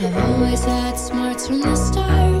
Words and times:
I've 0.00 0.16
always 0.16 0.64
had 0.64 0.94
smarts 0.94 1.46
from 1.46 1.60
the 1.60 1.76
start. 1.76 2.31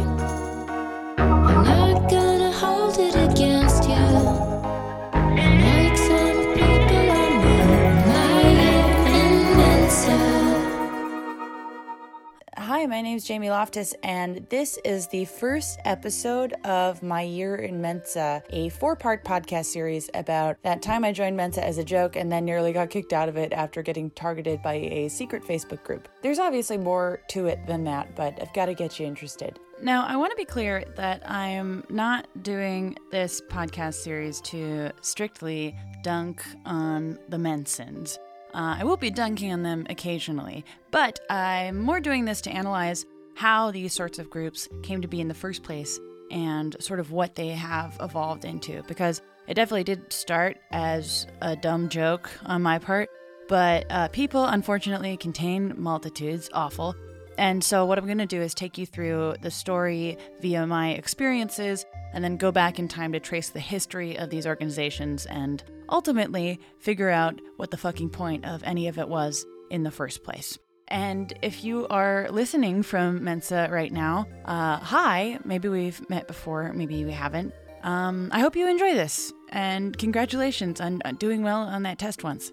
Hi, 12.82 12.86
my 12.86 13.00
name 13.00 13.16
is 13.16 13.22
Jamie 13.22 13.48
Loftus, 13.48 13.94
and 14.02 14.44
this 14.48 14.76
is 14.84 15.06
the 15.06 15.24
first 15.24 15.78
episode 15.84 16.52
of 16.64 17.00
My 17.00 17.22
Year 17.22 17.54
in 17.54 17.80
Mensa, 17.80 18.42
a 18.50 18.70
four 18.70 18.96
part 18.96 19.24
podcast 19.24 19.66
series 19.66 20.10
about 20.14 20.60
that 20.64 20.82
time 20.82 21.04
I 21.04 21.12
joined 21.12 21.36
Mensa 21.36 21.64
as 21.64 21.78
a 21.78 21.84
joke 21.84 22.16
and 22.16 22.32
then 22.32 22.44
nearly 22.44 22.72
got 22.72 22.90
kicked 22.90 23.12
out 23.12 23.28
of 23.28 23.36
it 23.36 23.52
after 23.52 23.82
getting 23.82 24.10
targeted 24.10 24.64
by 24.64 24.74
a 24.74 25.08
secret 25.08 25.44
Facebook 25.44 25.84
group. 25.84 26.08
There's 26.22 26.40
obviously 26.40 26.76
more 26.76 27.22
to 27.28 27.46
it 27.46 27.64
than 27.68 27.84
that, 27.84 28.16
but 28.16 28.36
I've 28.42 28.52
got 28.52 28.66
to 28.66 28.74
get 28.74 28.98
you 28.98 29.06
interested. 29.06 29.60
Now, 29.80 30.04
I 30.04 30.16
want 30.16 30.32
to 30.32 30.36
be 30.36 30.44
clear 30.44 30.82
that 30.96 31.22
I 31.24 31.46
am 31.50 31.84
not 31.88 32.26
doing 32.42 32.96
this 33.12 33.40
podcast 33.40 33.94
series 33.94 34.40
to 34.40 34.90
strictly 35.02 35.76
dunk 36.02 36.42
on 36.64 37.16
the 37.28 37.36
Mensans. 37.36 38.18
Uh, 38.54 38.76
I 38.78 38.84
will 38.84 38.96
be 38.96 39.10
dunking 39.10 39.52
on 39.52 39.62
them 39.62 39.86
occasionally, 39.88 40.64
but 40.90 41.20
I'm 41.30 41.78
more 41.78 42.00
doing 42.00 42.24
this 42.24 42.42
to 42.42 42.50
analyze 42.50 43.06
how 43.34 43.70
these 43.70 43.94
sorts 43.94 44.18
of 44.18 44.28
groups 44.30 44.68
came 44.82 45.00
to 45.02 45.08
be 45.08 45.20
in 45.20 45.28
the 45.28 45.34
first 45.34 45.62
place 45.62 45.98
and 46.30 46.76
sort 46.80 47.00
of 47.00 47.12
what 47.12 47.34
they 47.34 47.48
have 47.48 47.96
evolved 48.00 48.44
into. 48.44 48.82
Because 48.84 49.22
it 49.46 49.54
definitely 49.54 49.84
did 49.84 50.12
start 50.12 50.58
as 50.70 51.26
a 51.40 51.56
dumb 51.56 51.88
joke 51.88 52.30
on 52.44 52.62
my 52.62 52.78
part, 52.78 53.08
but 53.48 53.86
uh, 53.90 54.08
people 54.08 54.44
unfortunately 54.44 55.16
contain 55.16 55.74
multitudes, 55.76 56.48
awful. 56.52 56.94
And 57.38 57.64
so, 57.64 57.86
what 57.86 57.98
I'm 57.98 58.04
going 58.04 58.18
to 58.18 58.26
do 58.26 58.42
is 58.42 58.52
take 58.52 58.76
you 58.76 58.84
through 58.84 59.36
the 59.40 59.50
story 59.50 60.18
via 60.40 60.66
my 60.66 60.90
experiences 60.90 61.86
and 62.12 62.22
then 62.22 62.36
go 62.36 62.52
back 62.52 62.78
in 62.78 62.88
time 62.88 63.12
to 63.12 63.20
trace 63.20 63.48
the 63.48 63.60
history 63.60 64.18
of 64.18 64.28
these 64.28 64.46
organizations 64.46 65.24
and 65.26 65.64
ultimately 65.92 66.58
figure 66.78 67.10
out 67.10 67.40
what 67.56 67.70
the 67.70 67.76
fucking 67.76 68.10
point 68.10 68.44
of 68.44 68.62
any 68.64 68.88
of 68.88 68.98
it 68.98 69.08
was 69.08 69.46
in 69.70 69.84
the 69.84 69.90
first 69.90 70.24
place. 70.24 70.58
And 70.88 71.32
if 71.42 71.62
you 71.62 71.86
are 71.88 72.28
listening 72.30 72.82
from 72.82 73.22
Mensa 73.22 73.68
right 73.70 73.92
now, 73.92 74.26
uh, 74.44 74.78
hi, 74.78 75.38
maybe 75.44 75.68
we've 75.68 76.08
met 76.10 76.26
before, 76.26 76.72
maybe 76.72 77.04
we 77.04 77.12
haven't. 77.12 77.54
Um, 77.82 78.28
I 78.32 78.40
hope 78.40 78.56
you 78.56 78.68
enjoy 78.68 78.94
this, 78.94 79.32
and 79.50 79.96
congratulations 79.96 80.80
on 80.80 81.00
doing 81.18 81.42
well 81.42 81.62
on 81.62 81.82
that 81.84 81.98
test 81.98 82.22
once. 82.22 82.52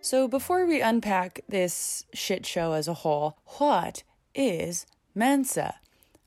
So, 0.00 0.28
before 0.28 0.66
we 0.66 0.80
unpack 0.80 1.40
this 1.48 2.04
shit 2.12 2.44
show 2.46 2.74
as 2.74 2.88
a 2.88 2.94
whole, 2.94 3.38
what 3.58 4.02
is 4.34 4.86
Mensa? 5.14 5.76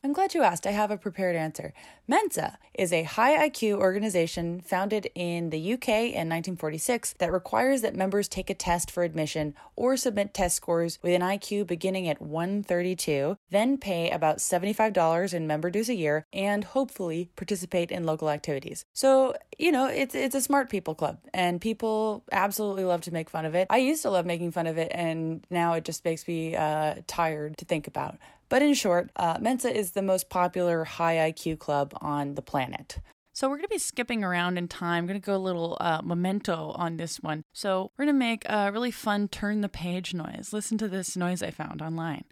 I'm 0.08 0.14
glad 0.14 0.34
you 0.34 0.42
asked. 0.42 0.66
I 0.66 0.72
have 0.72 0.90
a 0.90 0.96
prepared 0.96 1.36
answer. 1.36 1.74
Mensa 2.08 2.58
is 2.74 2.94
a 2.94 3.04
high 3.04 3.50
IQ 3.50 3.74
organization 3.74 4.62
founded 4.62 5.10
in 5.16 5.50
the 5.50 5.74
UK 5.74 5.90
in 5.90 6.30
1946 6.30 7.16
that 7.20 7.30
requires 7.30 7.82
that 7.82 7.94
members 7.94 8.30
take 8.30 8.50
a 8.50 8.54
test 8.54 8.90
for 8.90 9.04
admission 9.04 9.54
or 9.76 9.98
submit 9.98 10.34
test 10.34 10.56
scores 10.56 10.98
with 11.04 11.14
an 11.14 11.22
IQ 11.22 11.68
beginning 11.68 12.08
at 12.08 12.22
132, 12.22 13.38
then 13.52 13.78
pay 13.78 14.10
about 14.10 14.38
$75 14.38 15.34
in 15.34 15.46
member 15.46 15.70
dues 15.70 15.90
a 15.90 15.94
year, 15.94 16.26
and 16.32 16.64
hopefully 16.64 17.30
participate 17.36 17.92
in 17.92 18.06
local 18.06 18.30
activities. 18.30 18.86
So, 18.94 19.36
you 19.58 19.74
know, 19.74 19.88
it's 19.88 20.16
it's 20.16 20.36
a 20.36 20.42
smart 20.42 20.70
people 20.70 20.96
club, 20.96 21.20
and 21.34 21.60
people 21.60 22.24
absolutely 22.32 22.86
love 22.86 23.02
to 23.02 23.12
make 23.12 23.30
fun 23.30 23.44
of 23.44 23.56
it. 23.56 23.68
I 23.70 23.80
used 23.80 24.04
to 24.04 24.10
love 24.10 24.26
making 24.26 24.54
fun 24.54 24.68
of 24.68 24.78
it, 24.78 24.90
and 24.96 25.46
now 25.50 25.74
it 25.74 25.84
just 25.84 26.06
makes 26.06 26.26
me 26.30 26.56
uh, 26.56 26.96
tired 27.08 27.58
to 27.58 27.66
think 27.66 27.88
about. 27.88 28.16
But 28.50 28.62
in 28.62 28.74
short, 28.74 29.12
uh, 29.16 29.38
Mensa 29.42 29.76
is 29.76 29.92
the 29.92 30.02
most 30.02 30.30
popular 30.30 30.86
high 30.86 31.32
IQ 31.32 31.60
club 31.60 31.94
on 32.02 32.36
the 32.36 32.42
planet. 32.42 33.00
So 33.34 33.48
we're 33.48 33.58
going 33.58 33.66
to 33.66 33.70
be 33.70 33.78
skipping 33.78 34.24
around 34.24 34.58
in 34.58 34.68
time. 34.68 35.04
I'm 35.04 35.08
going 35.08 35.22
to 35.22 35.24
go 35.26 35.36
a 35.36 35.38
little 35.38 35.78
uh, 35.80 36.02
memento 36.04 36.72
on 36.76 36.98
this 36.98 37.20
one. 37.20 37.44
So 37.54 37.92
we're 37.96 38.06
going 38.06 38.16
to 38.16 38.20
make 38.20 38.44
a 38.50 38.72
really 38.72 38.90
fun 38.90 39.28
turn 39.28 39.62
the 39.62 39.70
page 39.70 40.14
noise. 40.14 40.50
Listen 40.54 40.78
to 40.80 40.88
this 40.88 41.16
noise 41.16 41.44
I 41.44 41.52
found 41.52 41.84
online. 41.84 42.24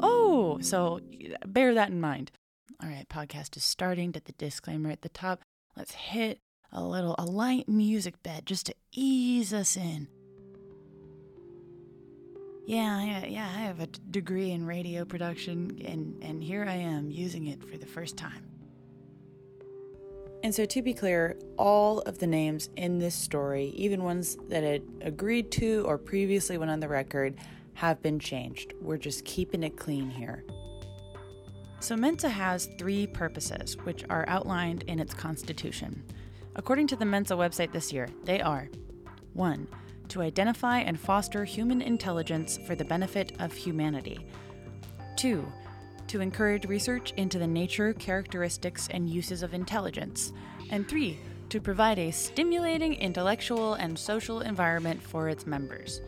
Oh, 0.00 0.58
so 0.60 1.00
bear 1.46 1.72
that 1.72 1.88
in 1.88 1.98
mind. 1.98 2.30
All 2.82 2.90
right, 2.90 3.08
podcast 3.08 3.56
is 3.56 3.64
starting. 3.64 4.10
Did 4.10 4.26
the 4.26 4.32
disclaimer 4.32 4.90
at 4.90 5.00
the 5.00 5.08
top. 5.08 5.40
Let's 5.74 5.92
hit 5.92 6.40
a 6.70 6.84
little 6.84 7.14
a 7.18 7.24
light 7.24 7.70
music 7.70 8.22
bed 8.22 8.44
just 8.44 8.66
to 8.66 8.74
ease 8.92 9.54
us 9.54 9.78
in. 9.78 10.08
Yeah, 12.66 13.00
yeah, 13.04 13.26
yeah. 13.26 13.46
I 13.46 13.60
have 13.60 13.78
a 13.78 13.86
degree 13.86 14.50
in 14.50 14.66
radio 14.66 15.04
production, 15.04 15.80
and 15.84 16.20
and 16.20 16.42
here 16.42 16.64
I 16.68 16.74
am 16.74 17.12
using 17.12 17.46
it 17.46 17.62
for 17.62 17.76
the 17.76 17.86
first 17.86 18.16
time. 18.16 18.42
And 20.42 20.52
so, 20.52 20.64
to 20.64 20.82
be 20.82 20.92
clear, 20.92 21.36
all 21.56 22.00
of 22.00 22.18
the 22.18 22.26
names 22.26 22.68
in 22.76 22.98
this 22.98 23.14
story, 23.14 23.66
even 23.76 24.02
ones 24.02 24.36
that 24.48 24.64
had 24.64 24.82
agreed 25.00 25.52
to 25.52 25.84
or 25.86 25.96
previously 25.96 26.58
went 26.58 26.72
on 26.72 26.80
the 26.80 26.88
record, 26.88 27.36
have 27.74 28.02
been 28.02 28.18
changed. 28.18 28.74
We're 28.80 28.96
just 28.96 29.24
keeping 29.24 29.62
it 29.62 29.76
clean 29.76 30.10
here. 30.10 30.44
So, 31.78 31.96
Mensa 31.96 32.28
has 32.28 32.68
three 32.78 33.06
purposes, 33.06 33.76
which 33.84 34.04
are 34.10 34.24
outlined 34.26 34.82
in 34.88 34.98
its 34.98 35.14
constitution. 35.14 36.02
According 36.56 36.88
to 36.88 36.96
the 36.96 37.04
Mensa 37.04 37.34
website 37.34 37.70
this 37.70 37.92
year, 37.92 38.08
they 38.24 38.40
are 38.40 38.68
1. 39.34 39.68
To 40.08 40.22
identify 40.22 40.78
and 40.78 40.98
foster 40.98 41.44
human 41.44 41.82
intelligence 41.82 42.58
for 42.66 42.74
the 42.74 42.84
benefit 42.84 43.32
of 43.38 43.52
humanity. 43.52 44.26
2. 45.16 45.44
To 46.08 46.20
encourage 46.20 46.66
research 46.66 47.12
into 47.16 47.38
the 47.38 47.46
nature, 47.46 47.92
characteristics, 47.92 48.88
and 48.90 49.10
uses 49.10 49.42
of 49.42 49.52
intelligence. 49.52 50.32
And 50.70 50.88
3. 50.88 51.18
To 51.50 51.60
provide 51.60 51.98
a 51.98 52.10
stimulating 52.10 52.94
intellectual 52.94 53.74
and 53.74 53.98
social 53.98 54.40
environment 54.40 55.02
for 55.02 55.28
its 55.28 55.46
members. 55.46 56.00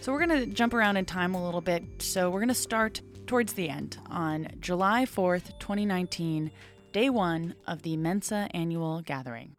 So 0.00 0.12
we're 0.12 0.26
going 0.26 0.40
to 0.40 0.46
jump 0.46 0.74
around 0.74 0.96
in 0.96 1.04
time 1.04 1.34
a 1.34 1.44
little 1.44 1.60
bit. 1.60 1.84
So 1.98 2.30
we're 2.30 2.40
going 2.40 2.48
to 2.48 2.54
start 2.54 3.00
towards 3.26 3.52
the 3.52 3.68
end 3.68 3.98
on 4.08 4.48
July 4.60 5.04
4th, 5.04 5.58
2019, 5.58 6.50
day 6.92 7.10
one 7.10 7.54
of 7.66 7.82
the 7.82 7.96
Mensa 7.96 8.48
annual 8.52 9.02
gathering. 9.02 9.54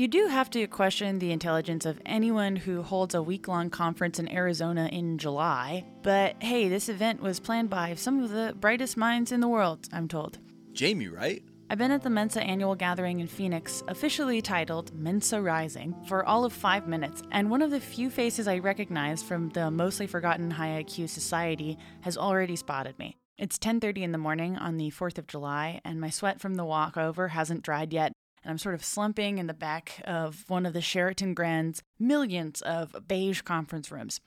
You 0.00 0.08
do 0.08 0.28
have 0.28 0.48
to 0.52 0.66
question 0.66 1.18
the 1.18 1.30
intelligence 1.30 1.84
of 1.84 2.00
anyone 2.06 2.56
who 2.56 2.80
holds 2.80 3.14
a 3.14 3.22
week 3.22 3.48
long 3.48 3.68
conference 3.68 4.18
in 4.18 4.32
Arizona 4.32 4.88
in 4.90 5.18
July, 5.18 5.84
but 6.00 6.42
hey, 6.42 6.70
this 6.70 6.88
event 6.88 7.20
was 7.20 7.38
planned 7.38 7.68
by 7.68 7.94
some 7.96 8.24
of 8.24 8.30
the 8.30 8.54
brightest 8.58 8.96
minds 8.96 9.30
in 9.30 9.40
the 9.40 9.48
world, 9.48 9.86
I'm 9.92 10.08
told. 10.08 10.38
Jamie, 10.72 11.08
right? 11.08 11.42
I've 11.68 11.76
been 11.76 11.90
at 11.90 12.02
the 12.02 12.08
Mensa 12.08 12.42
annual 12.42 12.74
gathering 12.74 13.20
in 13.20 13.26
Phoenix, 13.26 13.82
officially 13.88 14.40
titled 14.40 14.94
Mensa 14.94 15.42
Rising, 15.42 15.94
for 16.06 16.24
all 16.24 16.46
of 16.46 16.54
five 16.54 16.88
minutes, 16.88 17.22
and 17.30 17.50
one 17.50 17.60
of 17.60 17.70
the 17.70 17.78
few 17.78 18.08
faces 18.08 18.48
I 18.48 18.56
recognize 18.56 19.22
from 19.22 19.50
the 19.50 19.70
mostly 19.70 20.06
forgotten 20.06 20.50
high 20.50 20.82
IQ 20.82 21.10
society 21.10 21.76
has 22.00 22.16
already 22.16 22.56
spotted 22.56 22.98
me. 22.98 23.18
It's 23.36 23.58
10:30 23.58 24.02
in 24.02 24.12
the 24.12 24.18
morning 24.18 24.56
on 24.56 24.78
the 24.78 24.90
4th 24.90 25.18
of 25.18 25.26
July, 25.26 25.82
and 25.84 26.00
my 26.00 26.08
sweat 26.08 26.40
from 26.40 26.54
the 26.54 26.64
walk 26.64 26.96
over 26.96 27.28
hasn't 27.28 27.62
dried 27.62 27.92
yet, 27.92 28.14
and 28.42 28.50
I'm 28.50 28.58
sort 28.58 28.74
of 28.74 28.84
slumping 28.84 29.38
in 29.38 29.46
the 29.46 29.54
back 29.54 30.00
of 30.04 30.44
one 30.48 30.66
of 30.66 30.72
the 30.72 30.80
Sheraton 30.80 31.34
Grand's 31.34 31.82
millions 31.98 32.62
of 32.62 32.96
beige 33.06 33.42
conference 33.42 33.90
rooms. 33.90 34.20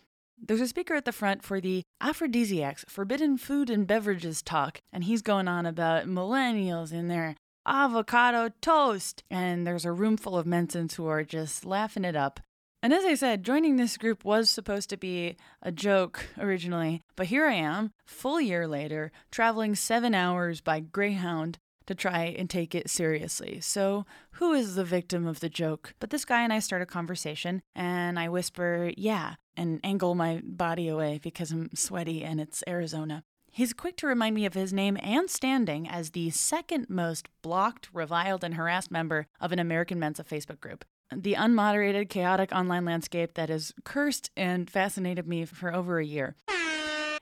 There's 0.45 0.61
a 0.61 0.67
speaker 0.67 0.95
at 0.95 1.05
the 1.05 1.11
front 1.11 1.43
for 1.43 1.61
the 1.61 1.83
Aphrodisiacs, 2.01 2.85
Forbidden 2.89 3.37
Food 3.37 3.69
and 3.69 3.87
Beverages 3.87 4.41
talk, 4.41 4.79
and 4.91 5.05
he's 5.05 5.21
going 5.21 5.47
on 5.47 5.65
about 5.65 6.05
millennials 6.05 6.91
in 6.91 7.07
their 7.07 7.35
avocado 7.65 8.49
toast. 8.61 9.23
And 9.29 9.65
there's 9.65 9.85
a 9.85 9.91
room 9.91 10.17
full 10.17 10.37
of 10.37 10.45
Mensans 10.45 10.95
who 10.95 11.07
are 11.07 11.23
just 11.23 11.65
laughing 11.65 12.03
it 12.03 12.15
up. 12.15 12.39
And 12.81 12.91
as 12.91 13.05
I 13.05 13.15
said, 13.15 13.45
joining 13.45 13.77
this 13.77 13.95
group 13.95 14.25
was 14.25 14.49
supposed 14.49 14.89
to 14.89 14.97
be 14.97 15.37
a 15.61 15.71
joke 15.71 16.25
originally, 16.37 17.01
but 17.15 17.27
here 17.27 17.47
I 17.47 17.53
am, 17.53 17.91
full 18.05 18.41
year 18.41 18.67
later, 18.67 19.13
traveling 19.31 19.75
seven 19.75 20.13
hours 20.13 20.59
by 20.59 20.81
Greyhound 20.81 21.59
to 21.87 21.95
try 21.95 22.23
and 22.37 22.49
take 22.49 22.73
it 22.75 22.89
seriously. 22.89 23.59
So, 23.61 24.05
who 24.33 24.53
is 24.53 24.75
the 24.75 24.83
victim 24.83 25.27
of 25.27 25.39
the 25.39 25.49
joke? 25.49 25.93
But 25.99 26.09
this 26.09 26.25
guy 26.25 26.43
and 26.43 26.53
I 26.53 26.59
start 26.59 26.81
a 26.81 26.85
conversation, 26.85 27.61
and 27.75 28.19
I 28.19 28.29
whisper, 28.29 28.91
yeah, 28.97 29.35
and 29.55 29.79
angle 29.83 30.15
my 30.15 30.41
body 30.43 30.87
away 30.87 31.19
because 31.21 31.51
I'm 31.51 31.69
sweaty 31.75 32.23
and 32.23 32.39
it's 32.39 32.63
Arizona. 32.67 33.23
He's 33.51 33.71
quick 33.71 33.97
to 33.97 34.07
remind 34.07 34.33
me 34.33 34.47
of 34.47 34.55
his 34.55 34.73
name 34.73 34.97
and 35.03 35.29
standing 35.29 35.87
as 35.87 36.09
the 36.09 36.31
second 36.31 36.89
most 36.89 37.29
blocked, 37.43 37.87
reviled, 37.93 38.43
and 38.43 38.55
harassed 38.55 38.89
member 38.89 39.27
of 39.39 39.51
an 39.51 39.59
American 39.59 39.99
Mensa 39.99 40.23
Facebook 40.23 40.59
group. 40.59 40.83
The 41.15 41.35
unmoderated, 41.35 42.09
chaotic 42.09 42.51
online 42.51 42.85
landscape 42.85 43.35
that 43.35 43.49
has 43.49 43.71
cursed 43.83 44.31
and 44.35 44.67
fascinated 44.67 45.27
me 45.27 45.45
for 45.45 45.71
over 45.71 45.99
a 45.99 46.05
year. 46.05 46.35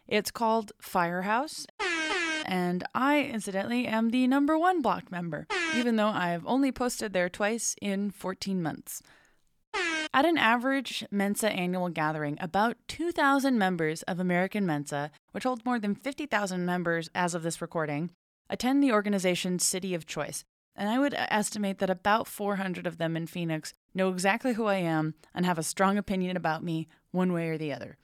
It's 0.07 0.31
called 0.31 0.71
Firehouse, 0.81 1.67
And 2.45 2.83
I, 2.93 3.21
incidentally, 3.21 3.87
am 3.87 4.09
the 4.09 4.27
number 4.27 4.57
one 4.57 4.81
blocked 4.81 5.11
member, 5.11 5.47
even 5.75 5.95
though 5.95 6.07
I've 6.07 6.45
only 6.45 6.71
posted 6.71 7.13
there 7.13 7.29
twice 7.29 7.75
in 7.81 8.11
14 8.11 8.61
months. 8.61 9.01
At 10.13 10.25
an 10.25 10.37
average 10.37 11.05
Mensa 11.09 11.49
annual 11.49 11.87
gathering, 11.87 12.37
about 12.41 12.75
2,000 12.89 13.57
members 13.57 14.03
of 14.03 14.19
American 14.19 14.65
Mensa, 14.65 15.09
which 15.31 15.45
holds 15.45 15.63
more 15.63 15.79
than 15.79 15.95
50,000 15.95 16.65
members 16.65 17.09
as 17.15 17.33
of 17.33 17.43
this 17.43 17.61
recording, 17.61 18.11
attend 18.49 18.83
the 18.83 18.91
organization's 18.91 19.65
City 19.65 19.95
of 19.95 20.05
Choice. 20.05 20.43
And 20.75 20.89
I 20.89 20.99
would 20.99 21.13
estimate 21.13 21.79
that 21.79 21.89
about 21.89 22.27
400 22.27 22.85
of 22.85 22.97
them 22.97 23.15
in 23.15 23.25
Phoenix 23.27 23.73
know 23.93 24.09
exactly 24.09 24.53
who 24.53 24.65
I 24.65 24.75
am 24.75 25.13
and 25.33 25.45
have 25.45 25.57
a 25.57 25.63
strong 25.63 25.97
opinion 25.97 26.35
about 26.35 26.63
me, 26.63 26.87
one 27.11 27.31
way 27.31 27.47
or 27.49 27.57
the 27.57 27.71
other. 27.73 27.97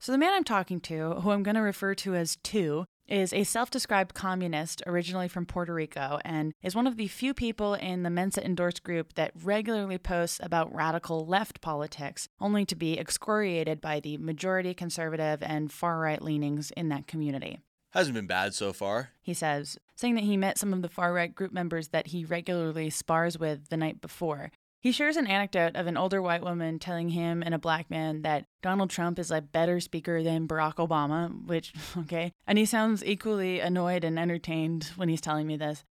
So, 0.00 0.12
the 0.12 0.18
man 0.18 0.32
I'm 0.32 0.44
talking 0.44 0.80
to, 0.82 1.14
who 1.14 1.30
I'm 1.30 1.42
going 1.42 1.56
to 1.56 1.60
refer 1.60 1.94
to 1.96 2.14
as 2.14 2.36
Two, 2.36 2.84
is 3.08 3.32
a 3.32 3.44
self 3.44 3.70
described 3.70 4.14
communist 4.14 4.82
originally 4.86 5.28
from 5.28 5.46
Puerto 5.46 5.72
Rico 5.72 6.20
and 6.24 6.52
is 6.62 6.76
one 6.76 6.86
of 6.86 6.96
the 6.96 7.08
few 7.08 7.34
people 7.34 7.74
in 7.74 8.02
the 8.02 8.10
Mensa 8.10 8.44
endorsed 8.44 8.82
group 8.82 9.14
that 9.14 9.32
regularly 9.42 9.98
posts 9.98 10.38
about 10.42 10.74
radical 10.74 11.26
left 11.26 11.60
politics, 11.60 12.28
only 12.40 12.64
to 12.66 12.76
be 12.76 12.98
excoriated 12.98 13.80
by 13.80 14.00
the 14.00 14.18
majority 14.18 14.74
conservative 14.74 15.42
and 15.42 15.72
far 15.72 15.98
right 15.98 16.22
leanings 16.22 16.70
in 16.72 16.88
that 16.90 17.06
community. 17.06 17.58
Hasn't 17.92 18.14
been 18.14 18.26
bad 18.26 18.54
so 18.54 18.74
far. 18.74 19.10
He 19.22 19.32
says, 19.32 19.78
saying 19.96 20.14
that 20.16 20.24
he 20.24 20.36
met 20.36 20.58
some 20.58 20.74
of 20.74 20.82
the 20.82 20.90
far 20.90 21.12
right 21.12 21.34
group 21.34 21.52
members 21.52 21.88
that 21.88 22.08
he 22.08 22.24
regularly 22.24 22.90
spars 22.90 23.38
with 23.38 23.70
the 23.70 23.78
night 23.78 24.02
before. 24.02 24.50
He 24.80 24.92
shares 24.92 25.16
an 25.16 25.26
anecdote 25.26 25.74
of 25.74 25.86
an 25.88 25.96
older 25.96 26.22
white 26.22 26.42
woman 26.42 26.78
telling 26.78 27.08
him 27.08 27.42
and 27.42 27.52
a 27.52 27.58
black 27.58 27.90
man 27.90 28.22
that 28.22 28.44
Donald 28.62 28.90
Trump 28.90 29.18
is 29.18 29.30
a 29.30 29.40
better 29.40 29.80
speaker 29.80 30.22
than 30.22 30.46
Barack 30.46 30.76
Obama, 30.76 31.46
which, 31.46 31.72
okay. 31.98 32.32
And 32.46 32.58
he 32.58 32.64
sounds 32.64 33.04
equally 33.04 33.58
annoyed 33.58 34.04
and 34.04 34.18
entertained 34.18 34.92
when 34.96 35.08
he's 35.08 35.20
telling 35.20 35.46
me 35.46 35.56
this. 35.56 35.84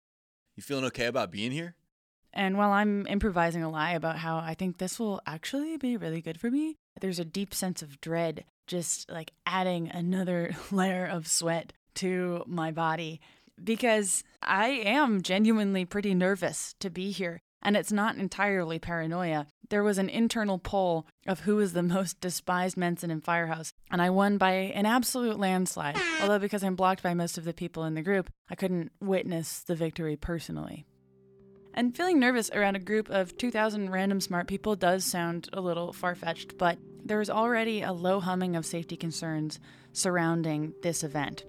You 0.56 0.63
feeling 0.63 0.86
okay 0.86 1.06
about 1.06 1.31
being 1.31 1.51
here? 1.51 1.75
And 2.34 2.57
while 2.57 2.72
I'm 2.72 3.06
improvising 3.07 3.63
a 3.63 3.69
lie 3.69 3.92
about 3.92 4.18
how 4.18 4.38
I 4.38 4.54
think 4.54 4.78
this 4.78 5.00
will 5.00 5.22
actually 5.25 5.75
be 5.78 5.98
really 5.98 6.22
good 6.22 6.39
for 6.39 6.50
me, 6.50 6.78
there's 7.01 7.19
a 7.19 7.25
deep 7.25 7.54
sense 7.54 7.81
of 7.81 8.00
dread, 8.00 8.45
just 8.68 9.10
like 9.12 9.34
adding 9.45 9.89
another 9.89 10.56
layer 10.72 11.06
of 11.06 11.28
sweat 11.28 11.74
to 11.95 12.44
my 12.48 12.72
body 12.72 13.19
because 13.62 14.24
I 14.42 14.68
am 14.68 15.22
genuinely 15.22 15.84
pretty 15.86 16.13
nervous 16.13 16.75
to 16.80 16.89
be 16.89 17.12
here. 17.12 17.42
And 17.62 17.75
it's 17.75 17.92
not 17.92 18.18
entirely 18.18 18.80
paranoia. 18.80 19.48
There 19.69 19.83
was 19.83 19.98
an 19.98 20.09
internal 20.09 20.59
poll 20.59 21.07
of 21.27 21.42
who 21.42 21.59
is 21.59 21.74
the 21.74 21.83
most 21.98 22.21
despised 22.21 22.77
Mensa 22.77 23.09
in 23.09 23.21
Firehouse, 23.21 23.74
and 23.92 24.01
I 24.01 24.09
won 24.09 24.38
by 24.38 24.51
an 24.51 24.86
absolute 24.86 25.39
landslide. 25.39 25.98
Although, 26.21 26.39
because 26.39 26.63
I'm 26.63 26.75
blocked 26.75 27.04
by 27.04 27.13
most 27.13 27.38
of 27.38 27.44
the 27.44 27.54
people 27.54 27.83
in 27.83 27.95
the 27.95 28.01
group, 28.01 28.30
I 28.50 28.56
couldn't 28.56 28.92
witness 29.01 29.63
the 29.63 29.75
victory 29.75 30.15
personally. 30.15 30.86
And 31.74 31.95
feeling 31.95 32.19
nervous 32.19 32.50
around 32.50 32.75
a 32.75 32.80
group 32.80 33.07
of 33.09 33.38
2,000 33.38 33.92
random 33.92 34.19
smart 34.19 34.48
people 34.48 34.75
does 34.75 35.06
sound 35.06 35.48
a 35.53 35.62
little 35.62 35.94
far 35.94 36.15
fetched, 36.15 36.57
but 36.57 36.80
there 37.06 37.21
is 37.21 37.30
already 37.30 37.83
a 37.83 37.94
low 37.94 38.19
humming 38.19 38.56
of 38.56 38.65
safety 38.65 38.98
concerns 38.98 39.60
surrounding 39.94 40.74
this 40.81 41.03
event. 41.03 41.45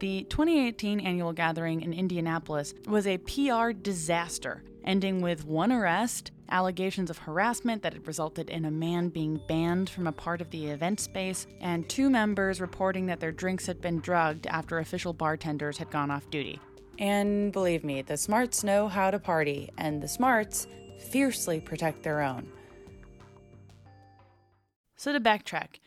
The 0.00 0.24
2018 0.24 0.98
annual 0.98 1.32
gathering 1.32 1.82
in 1.82 1.92
Indianapolis 1.92 2.74
was 2.88 3.06
a 3.06 3.18
PR 3.18 3.70
disaster, 3.70 4.64
ending 4.84 5.20
with 5.20 5.46
one 5.46 5.72
arrest, 5.72 6.32
allegations 6.50 7.10
of 7.10 7.18
harassment 7.18 7.82
that 7.82 7.92
had 7.92 8.06
resulted 8.06 8.50
in 8.50 8.64
a 8.64 8.70
man 8.70 9.08
being 9.08 9.40
banned 9.48 9.88
from 9.88 10.06
a 10.06 10.12
part 10.12 10.40
of 10.40 10.50
the 10.50 10.66
event 10.66 11.00
space, 11.00 11.46
and 11.60 11.88
two 11.88 12.10
members 12.10 12.60
reporting 12.60 13.06
that 13.06 13.20
their 13.20 13.32
drinks 13.32 13.66
had 13.66 13.80
been 13.80 14.00
drugged 14.00 14.46
after 14.46 14.78
official 14.78 15.12
bartenders 15.12 15.78
had 15.78 15.90
gone 15.90 16.10
off 16.10 16.28
duty. 16.30 16.60
And 16.98 17.52
believe 17.52 17.84
me, 17.84 18.02
the 18.02 18.16
smarts 18.16 18.62
know 18.62 18.88
how 18.88 19.10
to 19.10 19.18
party, 19.18 19.70
and 19.78 20.02
the 20.02 20.08
smarts 20.08 20.66
fiercely 20.98 21.60
protect 21.60 22.02
their 22.02 22.20
own. 22.20 22.50
So 24.96 25.12
to 25.12 25.20
backtrack, 25.20 25.80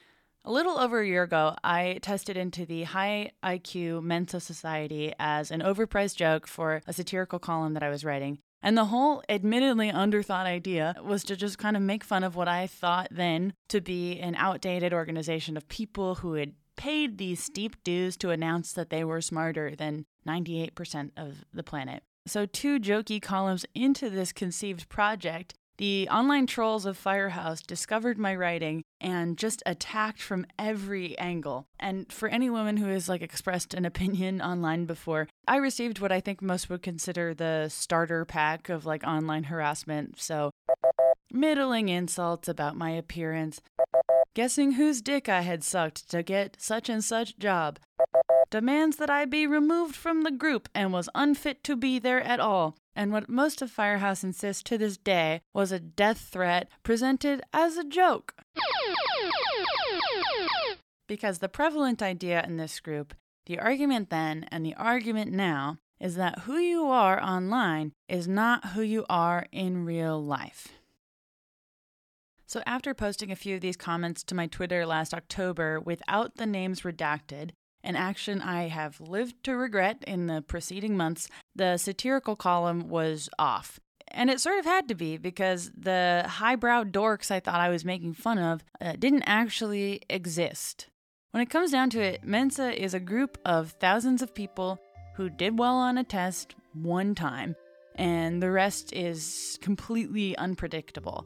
a 0.43 0.51
little 0.51 0.77
over 0.77 0.99
a 0.99 1.07
year 1.07 1.23
ago, 1.23 1.55
I 1.63 1.99
tested 2.01 2.37
into 2.37 2.65
the 2.65 2.83
High 2.83 3.31
IQ 3.43 4.03
Mensa 4.03 4.39
Society 4.39 5.13
as 5.17 5.49
an 5.49 5.61
overpriced 5.61 6.17
joke 6.17 6.47
for 6.47 6.81
a 6.85 6.93
satirical 6.93 7.39
column 7.39 7.73
that 7.73 7.81
I 7.81 7.89
was 7.89 8.05
writing. 8.05 8.39
And 8.65 8.75
the 8.75 8.85
whole 8.85 9.21
admittedly 9.29 9.91
underthought 9.91 10.47
idea 10.47 10.95
was 11.03 11.23
to 11.25 11.35
just 11.35 11.59
kind 11.59 11.77
of 11.77 11.83
make 11.83 12.03
fun 12.03 12.23
of 12.23 12.35
what 12.35 12.47
I 12.47 12.65
thought 12.65 13.09
then 13.11 13.53
to 13.69 13.79
be 13.79 14.19
an 14.19 14.33
outdated 14.33 14.91
organization 14.91 15.55
of 15.55 15.67
people 15.67 16.15
who 16.15 16.33
had 16.33 16.53
paid 16.75 17.19
these 17.19 17.43
steep 17.43 17.75
dues 17.83 18.17
to 18.17 18.31
announce 18.31 18.73
that 18.73 18.89
they 18.89 19.03
were 19.03 19.21
smarter 19.21 19.75
than 19.75 20.07
98% 20.27 21.11
of 21.15 21.45
the 21.53 21.61
planet. 21.61 22.01
So, 22.25 22.47
two 22.47 22.79
jokey 22.79 23.21
columns 23.21 23.67
into 23.75 24.09
this 24.09 24.33
conceived 24.33 24.89
project, 24.89 25.53
the 25.77 26.07
online 26.09 26.47
trolls 26.47 26.85
of 26.85 26.97
Firehouse 26.97 27.61
discovered 27.61 28.17
my 28.17 28.35
writing 28.35 28.83
and 29.01 29.37
just 29.37 29.61
attacked 29.65 30.21
from 30.21 30.45
every 30.57 31.17
angle. 31.17 31.67
And 31.79 32.11
for 32.11 32.29
any 32.29 32.49
woman 32.49 32.77
who 32.77 32.87
has 32.87 33.09
like 33.09 33.21
expressed 33.21 33.73
an 33.73 33.85
opinion 33.85 34.41
online 34.41 34.85
before, 34.85 35.27
I 35.47 35.57
received 35.57 35.99
what 35.99 36.11
I 36.11 36.21
think 36.21 36.41
most 36.41 36.69
would 36.69 36.81
consider 36.81 37.33
the 37.33 37.67
starter 37.69 38.25
pack 38.25 38.69
of 38.69 38.85
like 38.85 39.03
online 39.05 39.45
harassment. 39.45 40.21
So, 40.21 40.51
middling 41.31 41.89
insults 41.89 42.47
about 42.47 42.77
my 42.77 42.91
appearance, 42.91 43.61
guessing 44.33 44.73
whose 44.73 45.01
dick 45.01 45.27
I 45.27 45.41
had 45.41 45.63
sucked 45.63 46.09
to 46.11 46.23
get 46.23 46.57
such 46.59 46.87
and 46.89 47.03
such 47.03 47.37
job, 47.37 47.79
demands 48.49 48.95
that 48.97 49.09
I 49.09 49.25
be 49.25 49.45
removed 49.45 49.95
from 49.95 50.23
the 50.23 50.31
group 50.31 50.69
and 50.73 50.93
was 50.93 51.09
unfit 51.13 51.63
to 51.65 51.75
be 51.75 51.99
there 51.99 52.21
at 52.21 52.39
all, 52.39 52.77
and 52.95 53.11
what 53.11 53.29
most 53.29 53.61
of 53.61 53.69
Firehouse 53.69 54.23
insists 54.23 54.63
to 54.63 54.77
this 54.77 54.97
day 54.97 55.41
was 55.53 55.71
a 55.71 55.79
death 55.79 56.19
threat 56.19 56.69
presented 56.83 57.41
as 57.53 57.77
a 57.77 57.83
joke. 57.83 58.33
Because 61.07 61.39
the 61.39 61.49
prevalent 61.49 62.01
idea 62.01 62.43
in 62.43 62.57
this 62.57 62.79
group, 62.79 63.13
the 63.45 63.59
argument 63.59 64.09
then 64.09 64.47
and 64.51 64.65
the 64.65 64.73
argument 64.75 65.31
now, 65.31 65.77
is 65.99 66.15
that 66.15 66.39
who 66.39 66.57
you 66.57 66.87
are 66.87 67.21
online 67.21 67.91
is 68.09 68.27
not 68.27 68.69
who 68.69 68.81
you 68.81 69.05
are 69.09 69.45
in 69.51 69.85
real 69.85 70.23
life. 70.23 70.69
So, 72.47 72.61
after 72.65 72.93
posting 72.93 73.31
a 73.31 73.35
few 73.35 73.55
of 73.55 73.61
these 73.61 73.77
comments 73.77 74.23
to 74.23 74.35
my 74.35 74.47
Twitter 74.47 74.85
last 74.85 75.13
October 75.13 75.79
without 75.79 76.35
the 76.35 76.45
names 76.45 76.81
redacted, 76.81 77.51
an 77.85 77.95
action 77.95 78.41
I 78.41 78.67
have 78.67 78.99
lived 78.99 79.43
to 79.43 79.55
regret 79.55 80.03
in 80.05 80.25
the 80.25 80.41
preceding 80.41 80.97
months, 80.97 81.29
the 81.55 81.77
satirical 81.77 82.35
column 82.35 82.89
was 82.89 83.29
off. 83.37 83.79
And 84.07 84.29
it 84.29 84.41
sort 84.41 84.59
of 84.59 84.65
had 84.65 84.87
to 84.89 84.95
be 84.95 85.17
because 85.17 85.71
the 85.77 86.25
highbrow 86.27 86.85
dorks 86.85 87.31
I 87.31 87.39
thought 87.39 87.59
I 87.59 87.69
was 87.69 87.85
making 87.85 88.13
fun 88.13 88.37
of 88.39 88.63
uh, 88.81 88.93
didn't 88.97 89.23
actually 89.23 90.01
exist. 90.09 90.87
When 91.31 91.41
it 91.41 91.49
comes 91.49 91.71
down 91.71 91.89
to 91.91 92.01
it, 92.01 92.23
Mensa 92.23 92.81
is 92.81 92.93
a 92.93 92.99
group 92.99 93.37
of 93.45 93.71
thousands 93.79 94.21
of 94.21 94.33
people 94.33 94.79
who 95.15 95.29
did 95.29 95.59
well 95.59 95.75
on 95.75 95.97
a 95.97 96.03
test 96.03 96.55
one 96.73 97.13
time, 97.13 97.55
and 97.95 98.41
the 98.41 98.51
rest 98.51 98.93
is 98.93 99.59
completely 99.61 100.35
unpredictable. 100.37 101.25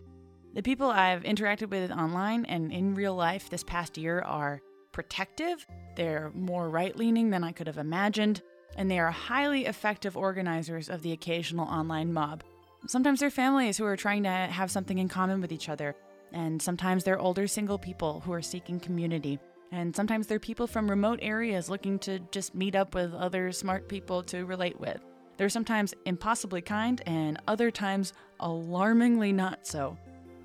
The 0.55 0.63
people 0.63 0.89
I've 0.89 1.23
interacted 1.23 1.69
with 1.69 1.91
online 1.91 2.45
and 2.45 2.71
in 2.71 2.95
real 2.95 3.13
life 3.15 3.49
this 3.49 3.63
past 3.63 3.97
year 3.97 4.21
are 4.21 4.61
protective, 4.91 5.65
they're 5.95 6.31
more 6.33 6.69
right 6.69 6.95
leaning 6.95 7.29
than 7.29 7.43
I 7.43 7.51
could 7.51 7.67
have 7.67 7.77
imagined, 7.77 8.41
and 8.75 8.89
they 8.89 8.99
are 8.99 9.11
highly 9.11 9.65
effective 9.65 10.15
organizers 10.15 10.89
of 10.89 11.01
the 11.01 11.11
occasional 11.11 11.67
online 11.67 12.13
mob. 12.13 12.43
Sometimes 12.87 13.19
they're 13.19 13.29
families 13.29 13.77
who 13.77 13.85
are 13.85 13.97
trying 13.97 14.23
to 14.23 14.29
have 14.29 14.71
something 14.71 14.99
in 14.99 15.09
common 15.09 15.41
with 15.41 15.51
each 15.51 15.69
other, 15.69 15.95
and 16.31 16.61
sometimes 16.61 17.03
they're 17.03 17.19
older 17.19 17.47
single 17.47 17.77
people 17.77 18.21
who 18.21 18.31
are 18.31 18.41
seeking 18.41 18.79
community. 18.79 19.39
And 19.71 19.95
sometimes 19.95 20.27
they're 20.27 20.39
people 20.39 20.65
from 20.65 20.89
remote 20.89 21.19
areas 21.21 21.69
looking 21.69 21.99
to 21.99 22.19
just 22.31 22.55
meet 22.55 22.75
up 22.75 22.95
with 22.95 23.13
other 23.13 23.51
smart 23.51 23.87
people 23.87 24.23
to 24.23 24.45
relate 24.45 24.79
with. 24.79 24.99
They're 25.37 25.49
sometimes 25.49 25.93
impossibly 26.05 26.61
kind, 26.61 27.01
and 27.05 27.39
other 27.47 27.71
times 27.71 28.13
alarmingly 28.39 29.31
not 29.31 29.67
so. 29.67 29.97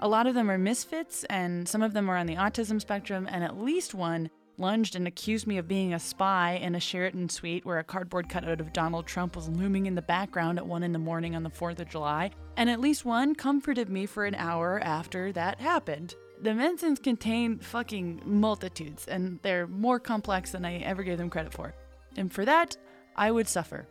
A 0.04 0.08
lot 0.08 0.26
of 0.26 0.34
them 0.34 0.50
are 0.50 0.58
misfits, 0.58 1.24
and 1.30 1.66
some 1.66 1.82
of 1.82 1.94
them 1.94 2.10
are 2.10 2.18
on 2.18 2.26
the 2.26 2.36
autism 2.36 2.78
spectrum, 2.78 3.26
and 3.30 3.42
at 3.42 3.58
least 3.58 3.94
one 3.94 4.28
lunged 4.58 4.96
and 4.96 5.08
accused 5.08 5.46
me 5.46 5.56
of 5.56 5.66
being 5.66 5.94
a 5.94 5.98
spy 5.98 6.60
in 6.60 6.74
a 6.74 6.78
Sheraton 6.78 7.30
suite 7.30 7.64
where 7.64 7.78
a 7.78 7.84
cardboard 7.84 8.28
cutout 8.28 8.60
of 8.60 8.74
Donald 8.74 9.06
Trump 9.06 9.34
was 9.34 9.48
looming 9.48 9.86
in 9.86 9.94
the 9.94 10.02
background 10.02 10.58
at 10.58 10.66
1 10.66 10.82
in 10.82 10.92
the 10.92 10.98
morning 10.98 11.34
on 11.34 11.42
the 11.42 11.48
4th 11.48 11.80
of 11.80 11.88
July, 11.88 12.30
and 12.58 12.68
at 12.68 12.80
least 12.80 13.06
one 13.06 13.34
comforted 13.34 13.88
me 13.88 14.04
for 14.04 14.26
an 14.26 14.34
hour 14.34 14.78
after 14.80 15.32
that 15.32 15.58
happened. 15.58 16.14
The 16.42 16.50
Mensans 16.50 17.02
contain 17.02 17.58
fucking 17.58 18.20
multitudes, 18.26 19.08
and 19.08 19.38
they're 19.40 19.66
more 19.66 19.98
complex 19.98 20.50
than 20.50 20.66
I 20.66 20.80
ever 20.80 21.02
gave 21.02 21.16
them 21.16 21.30
credit 21.30 21.54
for. 21.54 21.74
And 22.18 22.30
for 22.30 22.44
that, 22.44 22.76
I 23.16 23.30
would 23.30 23.48
suffer. 23.48 23.86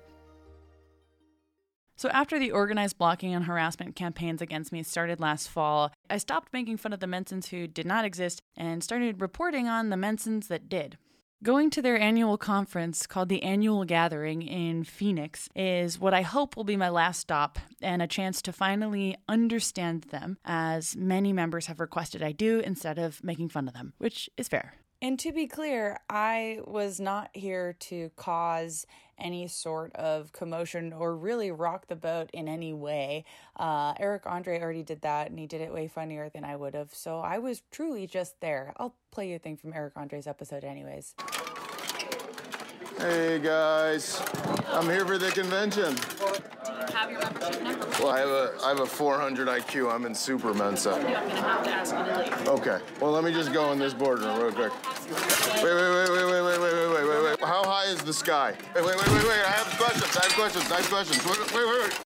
So, 1.95 2.09
after 2.09 2.39
the 2.39 2.51
organized 2.51 2.97
blocking 2.97 3.33
and 3.33 3.45
harassment 3.45 3.95
campaigns 3.95 4.41
against 4.41 4.71
me 4.71 4.83
started 4.83 5.19
last 5.19 5.47
fall, 5.47 5.91
I 6.09 6.17
stopped 6.17 6.51
making 6.51 6.77
fun 6.77 6.93
of 6.93 6.99
the 6.99 7.07
Mensans 7.07 7.47
who 7.47 7.67
did 7.67 7.85
not 7.85 8.05
exist 8.05 8.41
and 8.57 8.83
started 8.83 9.21
reporting 9.21 9.67
on 9.67 9.89
the 9.89 9.95
Mensans 9.95 10.47
that 10.47 10.69
did. 10.69 10.97
Going 11.43 11.69
to 11.71 11.81
their 11.81 11.99
annual 11.99 12.37
conference 12.37 13.05
called 13.05 13.27
the 13.27 13.43
Annual 13.43 13.83
Gathering 13.83 14.43
in 14.43 14.85
Phoenix 14.85 15.49
is 15.53 15.99
what 15.99 16.13
I 16.13 16.21
hope 16.21 16.55
will 16.55 16.63
be 16.63 16.77
my 16.77 16.87
last 16.87 17.19
stop 17.19 17.59
and 17.81 18.01
a 18.01 18.07
chance 18.07 18.41
to 18.43 18.53
finally 18.53 19.17
understand 19.27 20.03
them, 20.03 20.37
as 20.45 20.95
many 20.95 21.33
members 21.33 21.65
have 21.65 21.81
requested 21.81 22.23
I 22.23 22.31
do 22.31 22.61
instead 22.61 22.97
of 22.97 23.21
making 23.25 23.49
fun 23.49 23.67
of 23.67 23.73
them, 23.73 23.91
which 23.97 24.29
is 24.37 24.47
fair. 24.47 24.75
And 25.01 25.19
to 25.19 25.33
be 25.33 25.47
clear, 25.47 25.99
I 26.09 26.61
was 26.65 27.01
not 27.01 27.29
here 27.33 27.75
to 27.77 28.09
cause 28.15 28.85
any 29.17 29.47
sort 29.47 29.93
of 29.95 30.31
commotion 30.31 30.93
or 30.93 31.15
really 31.15 31.51
rock 31.51 31.87
the 31.87 31.95
boat 31.95 32.29
in 32.33 32.47
any 32.47 32.73
way. 32.73 33.25
Uh, 33.55 33.93
Eric 33.99 34.23
Andre 34.25 34.59
already 34.59 34.83
did 34.83 35.01
that 35.01 35.29
and 35.29 35.39
he 35.39 35.47
did 35.47 35.61
it 35.61 35.73
way 35.73 35.87
funnier 35.87 36.29
than 36.29 36.43
I 36.43 36.55
would 36.55 36.73
have. 36.73 36.93
So 36.93 37.19
I 37.19 37.37
was 37.37 37.61
truly 37.71 38.07
just 38.07 38.39
there. 38.41 38.73
I'll 38.77 38.95
play 39.11 39.29
you 39.29 39.35
a 39.35 39.39
thing 39.39 39.57
from 39.57 39.73
Eric 39.73 39.93
Andre's 39.95 40.27
episode, 40.27 40.63
anyways. 40.63 41.15
Hey 42.97 43.39
guys, 43.39 44.21
I'm 44.67 44.85
here 44.89 45.05
for 45.05 45.17
the 45.17 45.31
convention. 45.31 45.95
have 46.93 47.11
your 47.11 47.19
membership 47.19 47.61
number. 47.61 47.87
Well, 47.99 48.09
I 48.09 48.19
have 48.19 48.29
a 48.29 48.53
I 48.63 48.69
have 48.69 48.79
a 48.79 48.85
400 48.85 49.47
IQ. 49.47 49.93
I'm 49.93 50.05
in 50.05 50.13
Super 50.15 50.53
Mensa. 50.53 50.93
I'm 50.93 51.01
gonna 51.01 51.41
have 51.41 51.63
to 51.63 51.69
ask 51.71 51.95
you 51.95 52.03
to 52.03 52.37
leave. 52.37 52.47
Okay. 52.47 52.79
Well, 53.01 53.11
let 53.11 53.23
me 53.23 53.33
just 53.33 53.51
go 53.51 53.71
in 53.71 53.79
this 53.79 53.93
boardroom 53.93 54.39
real 54.39 54.51
quick. 54.51 54.71
Wait, 54.71 55.63
wait, 55.63 55.73
wait, 55.73 56.09
wait, 56.09 56.25
wait, 56.25 56.25
wait, 56.25 56.41
wait, 56.43 56.59
wait, 56.59 56.89
wait, 56.89 57.07
wait, 57.07 57.23
wait. 57.23 57.39
How 57.41 57.63
high 57.63 57.85
is 57.85 58.01
the 58.03 58.13
sky? 58.13 58.55
Wait, 58.75 58.85
wait, 58.85 58.95
wait, 58.97 59.07
wait, 59.07 59.23
wait. 59.23 59.43
I 59.45 59.51
have 59.51 59.77
questions. 59.77 60.17
I 60.17 60.23
have 60.23 60.33
questions. 60.33 60.71
I 60.71 60.75
have 60.77 60.89
questions. 60.89 61.25
Wait, 61.25 61.39
wait, 61.39 61.67
wait. 61.67 61.81
wait. 61.83 61.99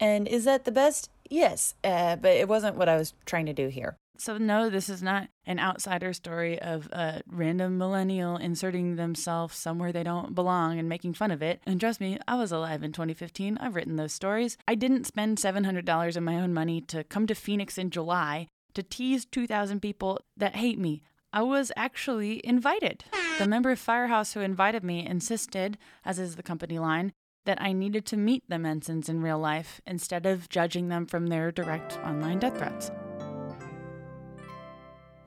And 0.00 0.26
is 0.26 0.44
that 0.44 0.64
the 0.64 0.72
best? 0.72 1.10
Yes, 1.30 1.74
uh, 1.84 2.16
but 2.16 2.32
it 2.32 2.48
wasn't 2.48 2.76
what 2.76 2.88
I 2.88 2.96
was 2.96 3.14
trying 3.24 3.46
to 3.46 3.52
do 3.52 3.68
here. 3.68 3.96
So, 4.18 4.36
no, 4.36 4.68
this 4.68 4.90
is 4.90 5.02
not 5.02 5.28
an 5.46 5.58
outsider 5.58 6.12
story 6.12 6.60
of 6.60 6.88
a 6.92 7.22
random 7.26 7.78
millennial 7.78 8.36
inserting 8.36 8.96
themselves 8.96 9.56
somewhere 9.56 9.92
they 9.92 10.02
don't 10.02 10.34
belong 10.34 10.78
and 10.78 10.90
making 10.90 11.14
fun 11.14 11.30
of 11.30 11.40
it. 11.40 11.62
And 11.64 11.80
trust 11.80 12.02
me, 12.02 12.18
I 12.28 12.34
was 12.34 12.52
alive 12.52 12.82
in 12.82 12.92
2015. 12.92 13.56
I've 13.58 13.74
written 13.74 13.96
those 13.96 14.12
stories. 14.12 14.58
I 14.68 14.74
didn't 14.74 15.06
spend 15.06 15.38
$700 15.38 16.16
of 16.16 16.22
my 16.22 16.34
own 16.34 16.52
money 16.52 16.82
to 16.82 17.02
come 17.04 17.26
to 17.28 17.34
Phoenix 17.34 17.78
in 17.78 17.88
July 17.88 18.48
to 18.74 18.82
tease 18.82 19.24
2,000 19.24 19.80
people 19.80 20.20
that 20.36 20.56
hate 20.56 20.78
me. 20.78 21.02
I 21.32 21.42
was 21.42 21.72
actually 21.74 22.44
invited. 22.44 23.04
The 23.38 23.46
member 23.46 23.70
of 23.70 23.78
Firehouse 23.78 24.34
who 24.34 24.40
invited 24.40 24.84
me 24.84 25.06
insisted, 25.06 25.78
as 26.04 26.18
is 26.18 26.36
the 26.36 26.42
company 26.42 26.78
line, 26.78 27.12
that 27.44 27.60
I 27.60 27.72
needed 27.72 28.06
to 28.06 28.16
meet 28.16 28.44
the 28.48 28.56
Mensans 28.56 29.08
in 29.08 29.22
real 29.22 29.38
life 29.38 29.80
instead 29.86 30.26
of 30.26 30.48
judging 30.48 30.88
them 30.88 31.06
from 31.06 31.26
their 31.26 31.50
direct 31.50 31.98
online 31.98 32.38
death 32.38 32.58
threats. 32.58 32.90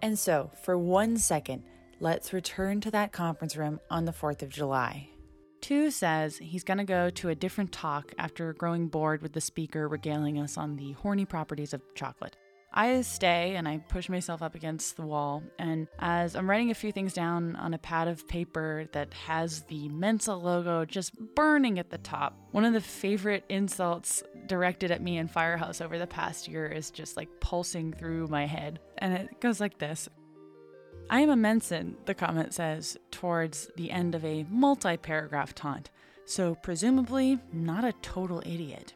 And 0.01 0.19
so, 0.19 0.51
for 0.61 0.77
one 0.77 1.17
second, 1.17 1.63
let's 1.99 2.33
return 2.33 2.81
to 2.81 2.91
that 2.91 3.13
conference 3.13 3.55
room 3.55 3.79
on 3.89 4.05
the 4.05 4.11
4th 4.11 4.41
of 4.41 4.49
July. 4.49 5.09
Two 5.61 5.91
says 5.91 6.37
he's 6.37 6.65
going 6.65 6.79
to 6.79 6.83
go 6.83 7.09
to 7.11 7.29
a 7.29 7.35
different 7.35 7.71
talk 7.71 8.11
after 8.17 8.51
growing 8.51 8.89
bored 8.89 9.21
with 9.21 9.31
the 9.31 9.39
speaker 9.39 9.87
regaling 9.87 10.37
us 10.37 10.57
on 10.57 10.75
the 10.75 10.91
horny 10.91 11.23
properties 11.23 11.73
of 11.73 11.81
chocolate. 11.95 12.35
I 12.73 13.01
stay 13.01 13.55
and 13.55 13.67
I 13.67 13.77
push 13.77 14.09
myself 14.09 14.41
up 14.41 14.55
against 14.55 14.95
the 14.95 15.05
wall, 15.05 15.43
and 15.59 15.87
as 15.99 16.35
I'm 16.35 16.49
writing 16.49 16.71
a 16.71 16.75
few 16.75 16.91
things 16.91 17.13
down 17.13 17.55
on 17.55 17.73
a 17.75 17.77
pad 17.77 18.07
of 18.07 18.27
paper 18.27 18.87
that 18.93 19.13
has 19.13 19.61
the 19.63 19.89
Mensa 19.89 20.33
logo 20.33 20.83
just 20.83 21.13
burning 21.35 21.77
at 21.77 21.91
the 21.91 21.99
top, 21.99 22.35
one 22.51 22.65
of 22.65 22.73
the 22.73 22.81
favorite 22.81 23.45
insults 23.47 24.23
directed 24.47 24.89
at 24.89 25.03
me 25.03 25.17
in 25.17 25.27
Firehouse 25.27 25.81
over 25.81 25.99
the 25.99 26.07
past 26.07 26.47
year 26.47 26.65
is 26.65 26.89
just 26.89 27.15
like 27.15 27.29
pulsing 27.39 27.93
through 27.93 28.27
my 28.27 28.47
head. 28.47 28.79
And 28.97 29.13
it 29.13 29.39
goes 29.39 29.59
like 29.59 29.77
this 29.77 30.09
I 31.09 31.19
am 31.19 31.29
a 31.29 31.35
Mensan, 31.35 31.95
the 32.05 32.15
comment 32.15 32.53
says, 32.53 32.97
towards 33.11 33.69
the 33.75 33.91
end 33.91 34.15
of 34.15 34.25
a 34.25 34.45
multi 34.49 34.97
paragraph 34.97 35.53
taunt, 35.53 35.91
so 36.25 36.55
presumably 36.55 37.37
not 37.51 37.83
a 37.83 37.93
total 38.01 38.41
idiot. 38.45 38.93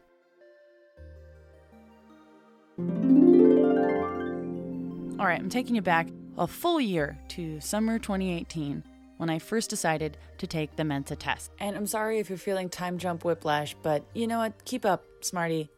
All 5.18 5.26
right, 5.26 5.40
I'm 5.40 5.48
taking 5.48 5.74
you 5.74 5.82
back 5.82 6.06
a 6.36 6.46
full 6.46 6.80
year 6.80 7.18
to 7.30 7.58
summer 7.58 7.98
2018 7.98 8.84
when 9.16 9.28
I 9.28 9.40
first 9.40 9.68
decided 9.68 10.16
to 10.38 10.46
take 10.46 10.76
the 10.76 10.84
Mensa 10.84 11.16
test. 11.16 11.50
And 11.58 11.76
I'm 11.76 11.88
sorry 11.88 12.20
if 12.20 12.28
you're 12.28 12.38
feeling 12.38 12.68
time 12.68 12.98
jump 12.98 13.24
whiplash, 13.24 13.74
but 13.82 14.04
you 14.14 14.28
know 14.28 14.38
what? 14.38 14.64
Keep 14.64 14.84
up, 14.84 15.04
smarty. 15.22 15.70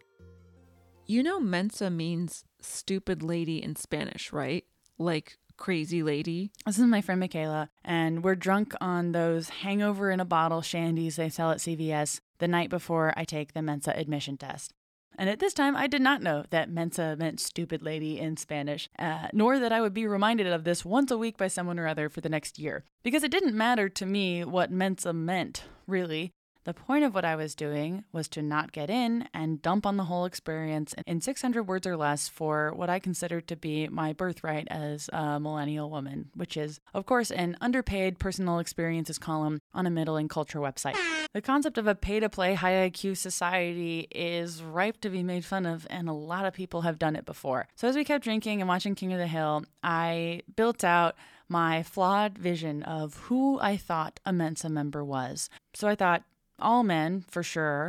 You 1.06 1.22
know, 1.22 1.40
Mensa 1.40 1.88
means 1.88 2.44
stupid 2.60 3.22
lady 3.22 3.62
in 3.62 3.76
Spanish, 3.76 4.30
right? 4.30 4.66
Like 4.98 5.38
crazy 5.56 6.02
lady. 6.02 6.52
This 6.66 6.78
is 6.78 6.84
my 6.84 7.00
friend 7.00 7.18
Michaela, 7.18 7.70
and 7.82 8.22
we're 8.22 8.34
drunk 8.34 8.74
on 8.78 9.12
those 9.12 9.48
hangover 9.48 10.10
in 10.10 10.20
a 10.20 10.26
bottle 10.26 10.60
shandies 10.60 11.14
they 11.14 11.30
sell 11.30 11.50
at 11.50 11.58
CVS 11.58 12.20
the 12.40 12.48
night 12.48 12.68
before 12.68 13.14
I 13.16 13.24
take 13.24 13.54
the 13.54 13.62
Mensa 13.62 13.96
admission 13.96 14.36
test. 14.36 14.74
And 15.20 15.28
at 15.28 15.38
this 15.38 15.52
time, 15.52 15.76
I 15.76 15.86
did 15.86 16.00
not 16.00 16.22
know 16.22 16.44
that 16.48 16.70
Mensa 16.70 17.14
meant 17.14 17.40
stupid 17.40 17.82
lady 17.82 18.18
in 18.18 18.38
Spanish, 18.38 18.88
uh, 18.98 19.28
nor 19.34 19.58
that 19.58 19.70
I 19.70 19.82
would 19.82 19.92
be 19.92 20.06
reminded 20.06 20.46
of 20.46 20.64
this 20.64 20.82
once 20.82 21.10
a 21.10 21.18
week 21.18 21.36
by 21.36 21.46
someone 21.46 21.78
or 21.78 21.86
other 21.86 22.08
for 22.08 22.22
the 22.22 22.30
next 22.30 22.58
year. 22.58 22.84
Because 23.02 23.22
it 23.22 23.30
didn't 23.30 23.54
matter 23.54 23.90
to 23.90 24.06
me 24.06 24.44
what 24.44 24.70
Mensa 24.70 25.12
meant, 25.12 25.64
really. 25.86 26.32
The 26.64 26.74
point 26.74 27.04
of 27.04 27.14
what 27.14 27.24
I 27.24 27.36
was 27.36 27.54
doing 27.54 28.04
was 28.12 28.28
to 28.28 28.42
not 28.42 28.72
get 28.72 28.90
in 28.90 29.28
and 29.32 29.62
dump 29.62 29.86
on 29.86 29.96
the 29.96 30.04
whole 30.04 30.26
experience 30.26 30.94
in 31.06 31.22
600 31.22 31.62
words 31.62 31.86
or 31.86 31.96
less 31.96 32.28
for 32.28 32.72
what 32.74 32.90
I 32.90 32.98
considered 32.98 33.48
to 33.48 33.56
be 33.56 33.88
my 33.88 34.12
birthright 34.12 34.68
as 34.70 35.08
a 35.10 35.40
millennial 35.40 35.88
woman, 35.88 36.28
which 36.34 36.58
is, 36.58 36.78
of 36.92 37.06
course, 37.06 37.30
an 37.30 37.56
underpaid 37.62 38.18
personal 38.18 38.58
experiences 38.58 39.18
column 39.18 39.60
on 39.72 39.86
a 39.86 39.90
middle 39.90 40.16
and 40.16 40.28
culture 40.28 40.58
website. 40.58 40.96
The 41.32 41.40
concept 41.40 41.78
of 41.78 41.86
a 41.86 41.94
pay 41.94 42.20
to 42.20 42.28
play 42.28 42.54
high 42.54 42.90
IQ 42.90 43.16
society 43.16 44.08
is 44.10 44.62
ripe 44.62 45.00
to 45.00 45.08
be 45.08 45.22
made 45.22 45.44
fun 45.46 45.64
of, 45.64 45.86
and 45.88 46.08
a 46.08 46.12
lot 46.12 46.44
of 46.44 46.52
people 46.52 46.82
have 46.82 46.98
done 46.98 47.16
it 47.16 47.24
before. 47.24 47.68
So, 47.76 47.88
as 47.88 47.96
we 47.96 48.04
kept 48.04 48.24
drinking 48.24 48.60
and 48.60 48.68
watching 48.68 48.94
King 48.94 49.12
of 49.12 49.18
the 49.18 49.28
Hill, 49.28 49.64
I 49.82 50.42
built 50.56 50.84
out 50.84 51.14
my 51.48 51.82
flawed 51.82 52.36
vision 52.36 52.82
of 52.82 53.16
who 53.16 53.58
I 53.60 53.76
thought 53.76 54.20
a 54.26 54.32
Mensa 54.32 54.68
member 54.68 55.04
was. 55.04 55.48
So, 55.72 55.88
I 55.88 55.94
thought, 55.94 56.24
all 56.60 56.82
men, 56.82 57.24
for 57.28 57.42
sure, 57.42 57.88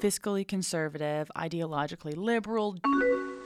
fiscally 0.00 0.46
conservative, 0.46 1.30
ideologically 1.36 2.16
liberal, 2.16 2.76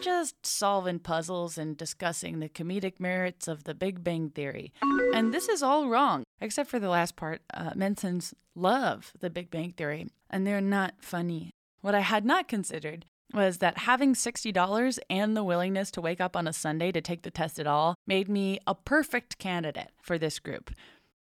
just 0.01 0.45
solving 0.45 0.99
puzzles 0.99 1.59
and 1.59 1.77
discussing 1.77 2.41
the 2.41 2.49
comedic 2.49 3.01
merits 3.01 3.49
of 3.49 3.65
the 3.65 3.75
Big 3.75 4.03
Bang 4.03 4.31
Theory. 4.31 4.73
And 5.15 5.33
this 5.33 5.49
is 5.49 5.63
all 5.63 5.89
wrong, 5.89 6.25
except 6.41 6.71
for 6.71 6.79
the 6.79 6.89
last 6.89 7.17
part. 7.17 7.43
Uh, 7.53 7.71
Mensans 7.71 8.35
love 8.55 9.13
the 9.21 9.31
Big 9.31 9.51
Bang 9.51 9.73
Theory, 9.73 10.09
and 10.31 10.47
they're 10.47 10.61
not 10.61 10.95
funny. 11.01 11.51
What 11.81 11.95
I 11.95 12.01
had 12.01 12.25
not 12.25 12.49
considered 12.49 13.05
was 13.35 13.59
that 13.59 13.79
having 13.79 14.15
$60 14.15 14.99
and 15.11 15.37
the 15.37 15.45
willingness 15.45 15.91
to 15.93 16.01
wake 16.01 16.21
up 16.21 16.37
on 16.37 16.49
a 16.49 16.53
Sunday 16.53 16.91
to 16.93 17.01
take 17.01 17.23
the 17.23 17.31
test 17.31 17.59
at 17.59 17.67
all 17.67 17.95
made 18.07 18.29
me 18.29 18.59
a 18.67 18.75
perfect 18.75 19.39
candidate 19.39 19.91
for 20.03 20.19
this 20.19 20.39
group. 20.39 20.71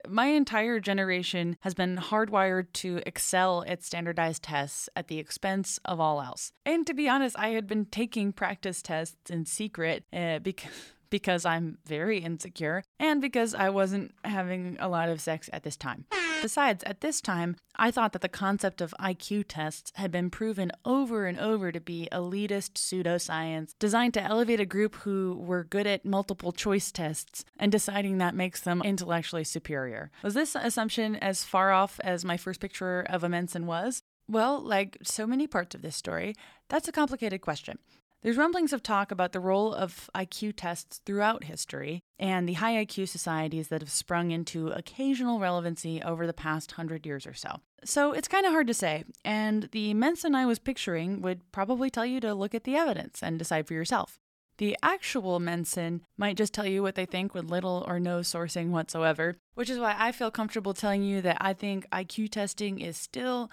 My 0.07 0.27
entire 0.27 0.79
generation 0.79 1.57
has 1.61 1.73
been 1.73 1.97
hardwired 1.97 2.67
to 2.73 3.01
excel 3.05 3.63
at 3.67 3.83
standardized 3.83 4.43
tests 4.43 4.89
at 4.95 5.07
the 5.07 5.19
expense 5.19 5.79
of 5.85 5.99
all 5.99 6.21
else. 6.21 6.51
And 6.65 6.87
to 6.87 6.93
be 6.93 7.09
honest, 7.09 7.37
I 7.37 7.49
had 7.49 7.67
been 7.67 7.85
taking 7.85 8.31
practice 8.31 8.81
tests 8.81 9.29
in 9.29 9.45
secret 9.45 10.05
uh, 10.13 10.39
because. 10.39 10.71
Because 11.09 11.45
I'm 11.45 11.77
very 11.85 12.19
insecure 12.19 12.83
and 12.99 13.21
because 13.21 13.55
I 13.55 13.69
wasn't 13.69 14.13
having 14.23 14.77
a 14.79 14.87
lot 14.87 15.09
of 15.09 15.21
sex 15.21 15.49
at 15.51 15.63
this 15.63 15.75
time. 15.75 16.05
Besides, 16.41 16.83
at 16.85 17.01
this 17.01 17.19
time, 17.19 17.57
I 17.75 17.91
thought 17.91 18.13
that 18.13 18.21
the 18.21 18.29
concept 18.29 18.79
of 18.79 18.93
IQ 18.99 19.45
tests 19.49 19.91
had 19.95 20.09
been 20.09 20.29
proven 20.29 20.71
over 20.85 21.25
and 21.25 21.37
over 21.37 21.71
to 21.71 21.81
be 21.81 22.07
elitist 22.13 22.73
pseudoscience 22.75 23.73
designed 23.77 24.13
to 24.13 24.23
elevate 24.23 24.61
a 24.61 24.65
group 24.65 24.95
who 24.97 25.37
were 25.37 25.65
good 25.65 25.85
at 25.85 26.05
multiple 26.05 26.53
choice 26.53 26.91
tests 26.91 27.43
and 27.59 27.71
deciding 27.71 28.19
that 28.19 28.35
makes 28.35 28.61
them 28.61 28.81
intellectually 28.85 29.43
superior. 29.43 30.11
Was 30.23 30.33
this 30.33 30.55
assumption 30.55 31.17
as 31.17 31.43
far 31.43 31.71
off 31.71 31.99
as 32.03 32.23
my 32.23 32.37
first 32.37 32.61
picture 32.61 33.01
of 33.09 33.23
a 33.23 33.27
Mensan 33.27 33.65
was? 33.65 34.01
Well, 34.29 34.61
like 34.61 34.97
so 35.01 35.27
many 35.27 35.47
parts 35.47 35.75
of 35.75 35.81
this 35.81 35.95
story, 35.95 36.35
that's 36.69 36.87
a 36.87 36.93
complicated 36.93 37.41
question. 37.41 37.79
There's 38.21 38.35
rumblings 38.35 38.73
of 38.73 38.83
talk 38.83 39.11
about 39.11 39.31
the 39.31 39.39
role 39.39 39.73
of 39.73 40.09
IQ 40.13 40.53
tests 40.57 40.99
throughout 41.05 41.45
history 41.45 42.03
and 42.19 42.49
the 42.49 42.53
high 42.53 42.83
IQ 42.85 43.07
societies 43.07 43.69
that 43.69 43.81
have 43.81 43.89
sprung 43.89 44.31
into 44.31 44.67
occasional 44.67 45.39
relevancy 45.39 46.01
over 46.01 46.27
the 46.27 46.33
past 46.33 46.73
hundred 46.73 47.05
years 47.05 47.25
or 47.25 47.33
so. 47.33 47.61
So 47.85 48.11
it's 48.11 48.27
kind 48.27 48.45
of 48.45 48.51
hard 48.51 48.67
to 48.67 48.73
say, 48.73 49.05
and 49.23 49.69
the 49.71 49.93
Mensan 49.93 50.35
I 50.35 50.45
was 50.45 50.59
picturing 50.59 51.21
would 51.21 51.49
probably 51.53 51.89
tell 51.89 52.05
you 52.05 52.19
to 52.19 52.33
look 52.33 52.53
at 52.53 52.65
the 52.65 52.75
evidence 52.75 53.23
and 53.23 53.39
decide 53.39 53.67
for 53.67 53.73
yourself. 53.73 54.19
The 54.57 54.75
actual 54.83 55.39
Mensan 55.39 56.01
might 56.17 56.35
just 56.35 56.53
tell 56.53 56.65
you 56.65 56.83
what 56.83 56.95
they 56.95 57.05
think 57.05 57.33
with 57.33 57.45
little 57.49 57.85
or 57.87 58.01
no 58.01 58.19
sourcing 58.19 58.71
whatsoever, 58.71 59.37
which 59.53 59.69
is 59.69 59.79
why 59.79 59.95
I 59.97 60.11
feel 60.11 60.29
comfortable 60.29 60.73
telling 60.73 61.03
you 61.03 61.21
that 61.21 61.37
I 61.39 61.53
think 61.53 61.89
IQ 61.91 62.31
testing 62.31 62.81
is 62.81 62.97
still 62.97 63.49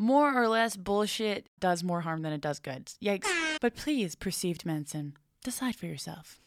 more 0.00 0.34
or 0.34 0.48
less 0.48 0.76
bullshit 0.76 1.46
does 1.60 1.84
more 1.84 2.00
harm 2.00 2.22
than 2.22 2.32
it 2.32 2.40
does 2.40 2.58
good. 2.58 2.86
Yikes. 3.02 3.28
But 3.60 3.76
please, 3.76 4.14
perceived 4.14 4.64
Mensan, 4.64 5.12
decide 5.44 5.76
for 5.76 5.84
yourself. 5.84 6.40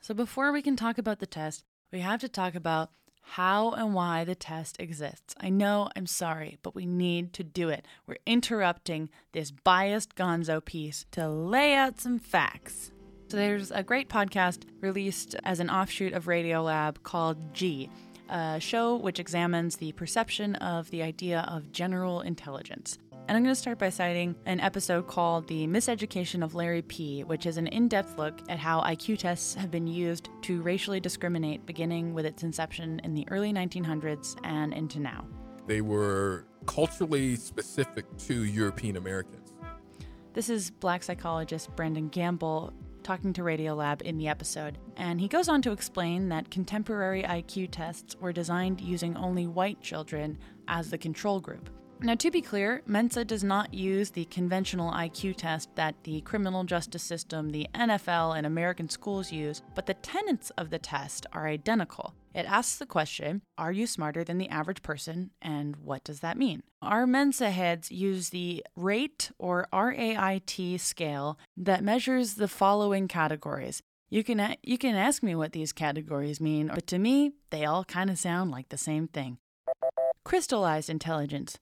So, 0.00 0.12
before 0.12 0.50
we 0.50 0.62
can 0.62 0.74
talk 0.74 0.98
about 0.98 1.20
the 1.20 1.26
test, 1.26 1.62
we 1.92 2.00
have 2.00 2.20
to 2.20 2.28
talk 2.28 2.56
about 2.56 2.90
how 3.22 3.70
and 3.70 3.94
why 3.94 4.24
the 4.24 4.34
test 4.34 4.80
exists. 4.80 5.36
I 5.38 5.48
know, 5.48 5.88
I'm 5.94 6.06
sorry, 6.06 6.58
but 6.62 6.74
we 6.74 6.86
need 6.86 7.32
to 7.34 7.44
do 7.44 7.68
it. 7.68 7.86
We're 8.06 8.16
interrupting 8.26 9.10
this 9.30 9.52
biased 9.52 10.16
gonzo 10.16 10.64
piece 10.64 11.06
to 11.12 11.28
lay 11.28 11.74
out 11.74 12.00
some 12.00 12.18
facts. 12.18 12.90
So, 13.28 13.36
there's 13.36 13.70
a 13.70 13.84
great 13.84 14.08
podcast 14.08 14.64
released 14.80 15.36
as 15.44 15.60
an 15.60 15.70
offshoot 15.70 16.14
of 16.14 16.24
Radiolab 16.24 17.04
called 17.04 17.54
G, 17.54 17.88
a 18.30 18.58
show 18.60 18.96
which 18.96 19.18
examines 19.18 19.76
the 19.76 19.92
perception 19.92 20.54
of 20.56 20.90
the 20.90 21.02
idea 21.02 21.44
of 21.48 21.72
general 21.72 22.20
intelligence. 22.22 22.98
And 23.28 23.36
I'm 23.36 23.44
going 23.44 23.54
to 23.54 23.60
start 23.60 23.78
by 23.78 23.90
citing 23.90 24.34
an 24.46 24.58
episode 24.58 25.06
called 25.06 25.46
The 25.46 25.66
Miseducation 25.66 26.42
of 26.42 26.54
Larry 26.54 26.82
P., 26.82 27.22
which 27.22 27.46
is 27.46 27.58
an 27.58 27.68
in 27.68 27.86
depth 27.86 28.18
look 28.18 28.40
at 28.48 28.58
how 28.58 28.80
IQ 28.82 29.18
tests 29.18 29.54
have 29.54 29.70
been 29.70 29.86
used 29.86 30.30
to 30.42 30.60
racially 30.62 30.98
discriminate 30.98 31.64
beginning 31.64 32.12
with 32.12 32.26
its 32.26 32.42
inception 32.42 33.00
in 33.04 33.14
the 33.14 33.24
early 33.30 33.52
1900s 33.52 34.36
and 34.42 34.72
into 34.72 34.98
now. 34.98 35.24
They 35.66 35.80
were 35.80 36.46
culturally 36.66 37.36
specific 37.36 38.04
to 38.26 38.44
European 38.44 38.96
Americans. 38.96 39.54
This 40.32 40.48
is 40.48 40.70
black 40.70 41.02
psychologist 41.02 41.74
Brandon 41.76 42.08
Gamble 42.08 42.72
talking 43.02 43.32
to 43.34 43.42
Radiolab 43.42 44.02
in 44.02 44.16
the 44.18 44.28
episode, 44.28 44.78
and 44.96 45.20
he 45.20 45.28
goes 45.28 45.48
on 45.48 45.62
to 45.62 45.72
explain 45.72 46.28
that 46.28 46.50
contemporary 46.50 47.22
IQ 47.22 47.68
tests 47.70 48.16
were 48.20 48.32
designed 48.32 48.80
using 48.80 49.16
only 49.16 49.46
white 49.46 49.80
children 49.80 50.38
as 50.68 50.90
the 50.90 50.98
control 50.98 51.40
group. 51.40 51.70
Now, 52.02 52.14
to 52.14 52.30
be 52.30 52.40
clear, 52.40 52.80
Mensa 52.86 53.26
does 53.26 53.44
not 53.44 53.74
use 53.74 54.10
the 54.10 54.24
conventional 54.26 54.90
IQ 54.90 55.36
test 55.36 55.68
that 55.74 55.94
the 56.04 56.22
criminal 56.22 56.64
justice 56.64 57.02
system, 57.02 57.50
the 57.50 57.66
NFL, 57.74 58.38
and 58.38 58.46
American 58.46 58.88
schools 58.88 59.30
use, 59.30 59.60
but 59.74 59.84
the 59.84 59.94
tenets 59.94 60.48
of 60.56 60.70
the 60.70 60.78
test 60.78 61.26
are 61.32 61.46
identical. 61.46 62.14
It 62.34 62.46
asks 62.46 62.76
the 62.76 62.86
question 62.86 63.42
Are 63.58 63.72
you 63.72 63.86
smarter 63.86 64.22
than 64.22 64.38
the 64.38 64.48
average 64.48 64.82
person? 64.82 65.30
And 65.42 65.76
what 65.76 66.04
does 66.04 66.20
that 66.20 66.38
mean? 66.38 66.62
Our 66.80 67.06
Mensa 67.06 67.50
heads 67.50 67.90
use 67.90 68.30
the 68.30 68.64
RATE 68.76 69.30
or 69.38 69.66
RAIT 69.72 70.80
scale 70.80 71.38
that 71.56 71.84
measures 71.84 72.34
the 72.34 72.48
following 72.48 73.08
categories. 73.08 73.82
You 74.08 74.24
can, 74.24 74.56
you 74.62 74.78
can 74.78 74.96
ask 74.96 75.22
me 75.22 75.34
what 75.34 75.52
these 75.52 75.72
categories 75.72 76.40
mean, 76.40 76.70
but 76.74 76.86
to 76.88 76.98
me, 76.98 77.32
they 77.50 77.64
all 77.64 77.84
kind 77.84 78.10
of 78.10 78.18
sound 78.18 78.50
like 78.50 78.68
the 78.68 78.78
same 78.78 79.06
thing. 79.06 79.38
Crystallized 80.24 80.90
intelligence, 80.90 81.58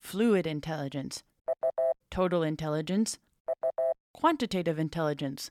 fluid 0.00 0.46
intelligence, 0.46 1.22
total 2.10 2.42
intelligence, 2.42 3.18
quantitative 4.14 4.78
intelligence, 4.78 5.50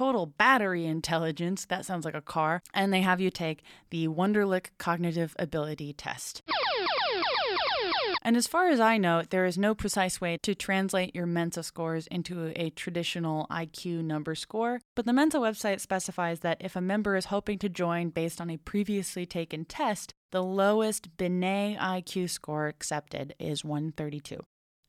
total 0.00 0.24
battery 0.24 0.86
intelligence, 0.86 1.66
that 1.66 1.84
sounds 1.84 2.06
like 2.06 2.14
a 2.14 2.22
car, 2.22 2.62
and 2.72 2.90
they 2.90 3.02
have 3.02 3.20
you 3.20 3.30
take 3.30 3.62
the 3.90 4.08
Wonderlic 4.08 4.68
cognitive 4.78 5.36
ability 5.38 5.92
test. 5.92 6.40
And 8.22 8.34
as 8.34 8.46
far 8.46 8.70
as 8.70 8.80
I 8.80 8.96
know, 8.96 9.24
there 9.28 9.44
is 9.44 9.58
no 9.58 9.74
precise 9.74 10.18
way 10.18 10.38
to 10.42 10.54
translate 10.54 11.14
your 11.14 11.26
Mensa 11.26 11.62
scores 11.62 12.06
into 12.06 12.50
a 12.56 12.70
traditional 12.70 13.46
IQ 13.50 14.02
number 14.02 14.34
score, 14.34 14.80
but 14.96 15.04
the 15.04 15.12
Mensa 15.12 15.36
website 15.36 15.80
specifies 15.80 16.40
that 16.40 16.56
if 16.60 16.76
a 16.76 16.80
member 16.80 17.14
is 17.14 17.26
hoping 17.26 17.58
to 17.58 17.68
join 17.68 18.08
based 18.08 18.40
on 18.40 18.48
a 18.48 18.56
previously 18.56 19.26
taken 19.26 19.66
test, 19.66 20.14
the 20.32 20.42
lowest 20.42 21.14
Binet 21.18 21.78
IQ 21.78 22.30
score 22.30 22.68
accepted 22.68 23.34
is 23.38 23.66
132. 23.66 24.38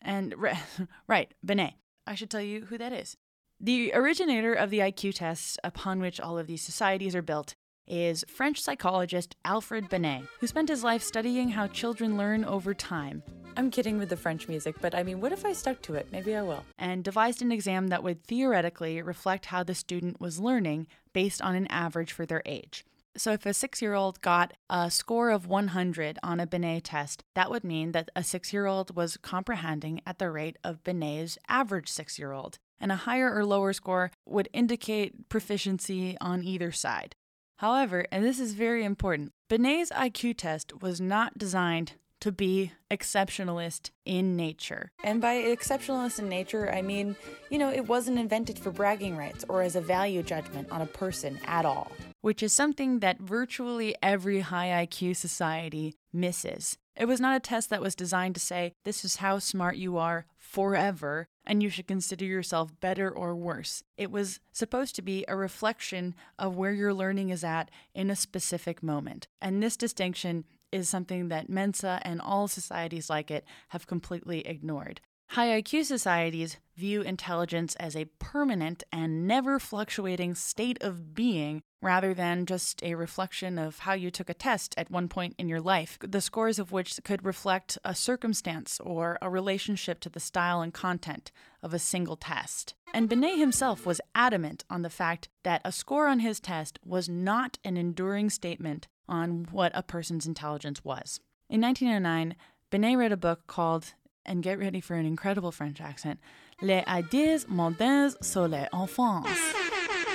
And 0.01 0.35
right, 1.09 1.33
Binet. 1.43 1.73
I 2.07 2.15
should 2.15 2.29
tell 2.31 2.41
you 2.41 2.65
who 2.67 2.77
that 2.77 2.93
is. 2.93 3.17
The 3.63 3.93
originator 3.93 4.55
of 4.55 4.71
the 4.71 4.79
IQ 4.79 5.13
tests 5.13 5.55
upon 5.63 5.99
which 5.99 6.19
all 6.19 6.39
of 6.39 6.47
these 6.47 6.63
societies 6.63 7.15
are 7.15 7.21
built 7.21 7.53
is 7.87 8.25
French 8.27 8.59
psychologist 8.59 9.35
Alfred 9.45 9.87
Binet, 9.87 10.23
who 10.39 10.47
spent 10.47 10.69
his 10.69 10.83
life 10.83 11.03
studying 11.03 11.49
how 11.49 11.67
children 11.67 12.17
learn 12.17 12.43
over 12.43 12.73
time. 12.73 13.21
I'm 13.55 13.69
kidding 13.69 13.99
with 13.99 14.09
the 14.09 14.17
French 14.17 14.47
music, 14.47 14.77
but 14.81 14.95
I 14.95 15.03
mean, 15.03 15.21
what 15.21 15.31
if 15.31 15.45
I 15.45 15.53
stuck 15.53 15.79
to 15.83 15.93
it? 15.93 16.07
Maybe 16.11 16.35
I 16.35 16.41
will. 16.41 16.65
And 16.79 17.03
devised 17.03 17.43
an 17.43 17.51
exam 17.51 17.89
that 17.89 18.01
would 18.01 18.23
theoretically 18.23 19.00
reflect 19.00 19.45
how 19.45 19.61
the 19.61 19.75
student 19.75 20.19
was 20.19 20.39
learning 20.39 20.87
based 21.13 21.39
on 21.39 21.53
an 21.53 21.67
average 21.67 22.13
for 22.13 22.25
their 22.25 22.41
age. 22.47 22.83
So, 23.15 23.31
if 23.33 23.45
a 23.45 23.53
six 23.53 23.79
year 23.79 23.93
old 23.93 24.21
got 24.21 24.53
a 24.71 24.89
score 24.89 25.29
of 25.29 25.45
100 25.45 26.17
on 26.24 26.39
a 26.39 26.47
Binet 26.47 26.85
test, 26.85 27.24
that 27.35 27.51
would 27.51 27.63
mean 27.63 27.91
that 27.91 28.09
a 28.15 28.24
six 28.24 28.53
year 28.53 28.65
old 28.65 28.95
was 28.95 29.17
comprehending 29.17 30.01
at 30.07 30.17
the 30.17 30.31
rate 30.31 30.57
of 30.63 30.83
Binet's 30.83 31.37
average 31.47 31.89
six 31.89 32.17
year 32.17 32.31
old. 32.31 32.57
And 32.81 32.91
a 32.91 32.96
higher 32.96 33.31
or 33.33 33.46
lower 33.46 33.72
score 33.74 34.11
would 34.25 34.50
indicate 34.51 35.29
proficiency 35.29 36.17
on 36.20 36.44
either 36.44 36.72
side. 36.72 37.15
However, 37.57 38.07
and 38.11 38.25
this 38.25 38.39
is 38.39 38.53
very 38.53 38.83
important, 38.83 39.33
Binet's 39.48 39.91
IQ 39.91 40.37
test 40.37 40.81
was 40.81 41.00
not 41.00 41.37
designed 41.37 41.94
to 42.22 42.31
be 42.31 42.72
exceptionalist 42.89 43.91
in 44.05 44.35
nature. 44.35 44.91
And 45.03 45.22
by 45.22 45.35
exceptionalist 45.35 46.20
in 46.20 46.29
nature, 46.29 46.72
I 46.72 46.81
mean, 46.81 47.15
you 47.50 47.59
know, 47.59 47.70
it 47.70 47.87
wasn't 47.87 48.20
invented 48.20 48.57
for 48.57 48.72
bragging 48.72 49.17
rights 49.17 49.44
or 49.50 49.61
as 49.61 49.75
a 49.75 49.81
value 49.81 50.24
judgment 50.24 50.72
on 50.72 50.81
a 50.81 50.87
person 50.87 51.39
at 51.46 51.65
all, 51.65 51.91
which 52.22 52.41
is 52.41 52.53
something 52.53 53.00
that 53.00 53.20
virtually 53.20 53.96
every 54.01 54.41
high 54.41 54.85
IQ 54.85 55.15
society 55.15 55.96
misses. 56.13 56.77
It 56.96 57.05
was 57.05 57.20
not 57.20 57.35
a 57.35 57.39
test 57.39 57.70
that 57.70 57.81
was 57.81 57.96
designed 57.96 58.35
to 58.35 58.41
say, 58.41 58.74
this 58.85 59.03
is 59.03 59.17
how 59.17 59.39
smart 59.39 59.77
you 59.77 59.98
are 59.98 60.25
forever, 60.37 61.27
and 61.45 61.61
you 61.63 61.69
should 61.69 61.87
consider 61.87 62.25
yourself 62.25 62.71
better 62.79 63.09
or 63.09 63.35
worse. 63.35 63.83
It 63.97 64.11
was 64.11 64.39
supposed 64.51 64.95
to 64.95 65.01
be 65.01 65.25
a 65.27 65.35
reflection 65.35 66.15
of 66.37 66.55
where 66.55 66.73
your 66.73 66.93
learning 66.93 67.29
is 67.29 67.43
at 67.43 67.71
in 67.93 68.09
a 68.09 68.15
specific 68.15 68.83
moment. 68.83 69.27
And 69.41 69.61
this 69.61 69.77
distinction 69.77 70.45
is 70.71 70.87
something 70.87 71.27
that 71.29 71.49
Mensa 71.49 71.99
and 72.03 72.21
all 72.21 72.47
societies 72.47 73.09
like 73.09 73.29
it 73.29 73.45
have 73.69 73.87
completely 73.87 74.47
ignored. 74.47 75.01
High 75.31 75.61
IQ 75.61 75.85
societies 75.85 76.57
view 76.75 77.03
intelligence 77.03 77.77
as 77.77 77.96
a 77.96 78.09
permanent 78.20 78.83
and 78.91 79.25
never 79.25 79.59
fluctuating 79.59 80.35
state 80.35 80.77
of 80.83 81.15
being 81.15 81.61
rather 81.81 82.13
than 82.13 82.46
just 82.46 82.83
a 82.83 82.96
reflection 82.96 83.57
of 83.57 83.79
how 83.79 83.94
you 83.94 84.11
took 84.11 84.29
a 84.29 84.33
test 84.33 84.75
at 84.75 84.91
one 84.91 85.07
point 85.07 85.35
in 85.37 85.48
your 85.48 85.61
life, 85.61 85.98
the 86.01 86.20
scores 86.20 86.59
of 86.59 86.74
which 86.74 87.00
could 87.05 87.24
reflect 87.24 87.77
a 87.85 87.96
circumstance 87.96 88.77
or 88.81 89.17
a 89.22 89.29
relationship 89.29 90.01
to 90.01 90.09
the 90.09 90.20
style 90.20 90.59
and 90.59 90.74
content 90.74 91.31
of 91.63 91.74
a 91.74 91.79
single 91.79 92.17
test. 92.17 92.74
And 92.94 93.07
Binet 93.07 93.39
himself 93.39 93.85
was 93.85 94.01
adamant 94.13 94.65
on 94.70 94.81
the 94.81 94.89
fact 94.89 95.29
that 95.44 95.61
a 95.63 95.72
score 95.72 96.09
on 96.09 96.20
his 96.20 96.41
test 96.41 96.77
was 96.83 97.07
not 97.07 97.57
an 97.63 97.77
enduring 97.77 98.29
statement 98.29 98.89
on 99.07 99.48
what 99.50 99.72
a 99.74 99.81
person's 99.81 100.27
intelligence 100.27 100.83
was. 100.83 101.22
In 101.50 101.61
1909, 101.61 102.35
Binet 102.70 102.98
wrote 102.98 103.11
a 103.13 103.17
book 103.17 103.48
called 103.48 103.94
and 104.25 104.44
get 104.44 104.60
ready 104.60 104.81
for 104.81 104.96
an 104.96 105.05
incredible 105.05 105.51
French 105.51 105.81
accent 105.81 106.20
Les 106.62 106.84
idées 106.86 107.48
modernes 107.48 108.16
sur 108.22 108.48
les 108.48 108.68
enfants. 108.72 109.25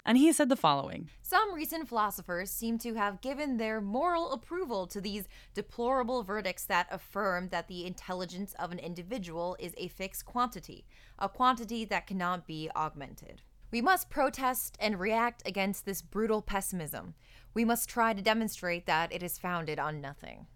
And 0.05 0.16
he 0.16 0.33
said 0.33 0.49
the 0.49 0.57
following 0.57 1.11
Some 1.21 1.53
recent 1.53 1.88
philosophers 1.88 2.51
seem 2.51 2.79
to 2.79 2.95
have 2.95 3.21
given 3.21 3.57
their 3.57 3.81
moral 3.81 4.31
approval 4.31 4.87
to 4.87 5.01
these 5.01 5.27
deplorable 5.55 6.23
verdicts 6.23 6.64
that 6.66 6.87
affirm 6.92 7.49
that 7.49 7.66
the 7.66 7.85
intelligence 7.85 8.55
of 8.61 8.71
an 8.71 8.79
individual 8.79 9.57
is 9.59 9.75
a 9.77 9.88
fixed 9.88 10.25
quantity, 10.25 10.87
a 11.19 11.29
quantity 11.29 11.85
that 11.87 12.07
cannot 12.07 12.47
be 12.47 12.71
augmented. 12.77 13.42
We 13.73 13.81
must 13.81 14.09
protest 14.09 14.77
and 14.79 15.01
react 15.01 15.42
against 15.45 15.85
this 15.85 16.01
brutal 16.01 16.40
pessimism. 16.40 17.14
We 17.53 17.64
must 17.64 17.88
try 17.88 18.14
to 18.14 18.23
demonstrate 18.23 18.87
that 18.87 19.12
it 19.12 19.25
is 19.25 19.38
founded 19.38 19.81
on 19.81 20.01
nothing. 20.01 20.47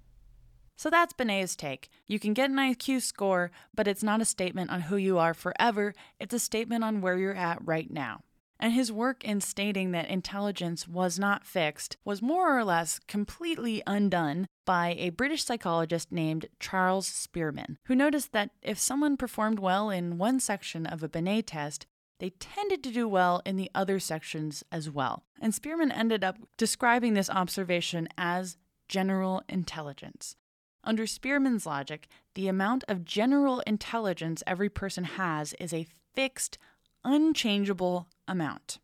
So 0.81 0.89
that's 0.89 1.13
Binet's 1.13 1.57
take. 1.57 1.91
You 2.07 2.19
can 2.19 2.33
get 2.33 2.49
an 2.49 2.57
IQ 2.57 3.03
score, 3.03 3.51
but 3.75 3.87
it's 3.87 4.03
not 4.03 4.23
a 4.23 4.25
statement 4.25 4.71
on 4.71 4.81
who 4.81 4.97
you 4.97 5.19
are 5.19 5.35
forever, 5.35 5.93
it's 6.19 6.33
a 6.33 6.39
statement 6.39 6.85
on 6.85 7.03
where 7.03 7.19
you're 7.19 7.35
at 7.35 7.59
right 7.63 7.91
now. 7.91 8.23
And 8.59 8.73
his 8.73 8.91
work 8.91 9.23
in 9.23 9.43
stating 9.43 9.91
that 9.91 10.09
intelligence 10.09 10.89
was 10.89 11.19
not 11.19 11.45
fixed 11.45 11.99
was 12.03 12.23
more 12.23 12.57
or 12.59 12.65
less 12.65 12.99
completely 13.07 13.83
undone 13.87 14.47
by 14.65 14.97
a 14.99 15.11
British 15.11 15.45
psychologist 15.45 16.11
named 16.11 16.47
Charles 16.61 17.07
Spearman, 17.07 17.77
who 17.85 17.95
noticed 17.95 18.33
that 18.33 18.49
if 18.63 18.79
someone 18.79 19.19
performed 19.19 19.59
well 19.59 19.91
in 19.91 20.17
one 20.17 20.41
section 20.41 20.87
of 20.87 21.03
a 21.03 21.11
Binet 21.11 21.49
test, 21.49 21.85
they 22.21 22.31
tended 22.31 22.83
to 22.85 22.91
do 22.91 23.07
well 23.07 23.43
in 23.45 23.59
the 23.59 23.71
other 23.75 24.01
sections 24.01 24.65
as 24.73 24.89
well. 24.89 25.25
And 25.43 25.55
Spearman 25.55 25.93
ended 25.93 26.25
up 26.25 26.39
describing 26.57 27.13
this 27.13 27.29
observation 27.29 28.09
as 28.17 28.57
general 28.89 29.43
intelligence. 29.47 30.37
Under 30.83 31.07
Spearman's 31.07 31.67
logic, 31.67 32.09
the 32.35 32.49
amount 32.49 32.85
of 32.89 33.05
general 33.05 33.61
intelligence 33.61 34.43
every 34.47 34.69
person 34.69 35.05
has 35.05 35.53
is 35.61 35.75
a 35.75 35.87
fixed, 36.15 36.59
unchangeable 37.05 38.09
amount. 38.27 38.79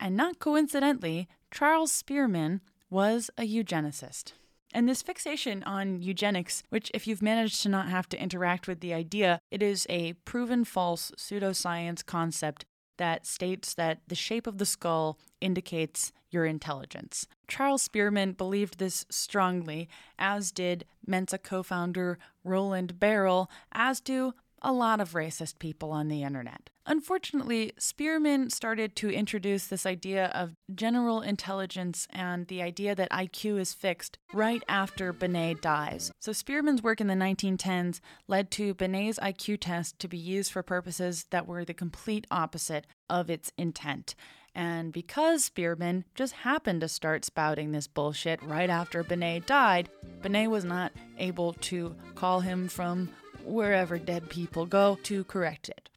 And 0.00 0.16
not 0.16 0.38
coincidentally, 0.38 1.28
Charles 1.50 1.92
Spearman 1.92 2.60
was 2.90 3.30
a 3.36 3.42
eugenicist. 3.42 4.32
And 4.74 4.88
this 4.88 5.02
fixation 5.02 5.62
on 5.64 6.00
eugenics, 6.00 6.62
which, 6.70 6.90
if 6.94 7.06
you've 7.06 7.22
managed 7.22 7.62
to 7.62 7.68
not 7.68 7.88
have 7.88 8.08
to 8.08 8.20
interact 8.20 8.66
with 8.66 8.80
the 8.80 8.94
idea, 8.94 9.38
it 9.50 9.62
is 9.62 9.86
a 9.90 10.14
proven 10.24 10.64
false 10.64 11.12
pseudoscience 11.18 12.04
concept 12.04 12.64
that 12.96 13.26
states 13.26 13.74
that 13.74 14.00
the 14.08 14.14
shape 14.14 14.46
of 14.46 14.58
the 14.58 14.66
skull 14.66 15.18
indicates 15.40 16.12
your 16.30 16.46
intelligence. 16.46 17.26
Charles 17.46 17.82
Spearman 17.82 18.32
believed 18.32 18.78
this 18.78 19.04
strongly, 19.10 19.88
as 20.18 20.50
did 20.50 20.84
Mensa 21.06 21.38
co 21.38 21.62
founder 21.62 22.18
Roland 22.44 22.98
Berrill, 22.98 23.50
as 23.72 24.00
do 24.00 24.34
a 24.62 24.72
lot 24.72 25.00
of 25.00 25.12
racist 25.12 25.58
people 25.58 25.90
on 25.90 26.08
the 26.08 26.22
internet. 26.22 26.70
Unfortunately, 26.86 27.72
Spearman 27.78 28.50
started 28.50 28.96
to 28.96 29.10
introduce 29.10 29.66
this 29.66 29.86
idea 29.86 30.26
of 30.34 30.56
general 30.74 31.20
intelligence 31.20 32.08
and 32.10 32.46
the 32.48 32.62
idea 32.62 32.94
that 32.94 33.10
IQ 33.10 33.60
is 33.60 33.72
fixed 33.72 34.18
right 34.32 34.62
after 34.68 35.12
Binet 35.12 35.62
dies. 35.62 36.10
So, 36.18 36.32
Spearman's 36.32 36.82
work 36.82 37.00
in 37.00 37.06
the 37.06 37.14
1910s 37.14 38.00
led 38.26 38.50
to 38.52 38.74
Binet's 38.74 39.18
IQ 39.20 39.58
test 39.60 39.98
to 40.00 40.08
be 40.08 40.18
used 40.18 40.50
for 40.50 40.62
purposes 40.62 41.26
that 41.30 41.46
were 41.46 41.64
the 41.64 41.74
complete 41.74 42.26
opposite 42.30 42.86
of 43.08 43.30
its 43.30 43.52
intent. 43.56 44.14
And 44.54 44.92
because 44.92 45.44
Spearman 45.44 46.04
just 46.14 46.34
happened 46.34 46.82
to 46.82 46.88
start 46.88 47.24
spouting 47.24 47.72
this 47.72 47.86
bullshit 47.86 48.42
right 48.42 48.68
after 48.68 49.02
Binet 49.02 49.46
died, 49.46 49.88
Binet 50.20 50.50
was 50.50 50.64
not 50.64 50.92
able 51.18 51.54
to 51.54 51.94
call 52.14 52.40
him 52.40 52.68
from 52.68 53.08
wherever 53.44 53.98
dead 53.98 54.28
people 54.28 54.66
go 54.66 54.98
to 55.04 55.24
correct 55.24 55.68
it. 55.68 55.88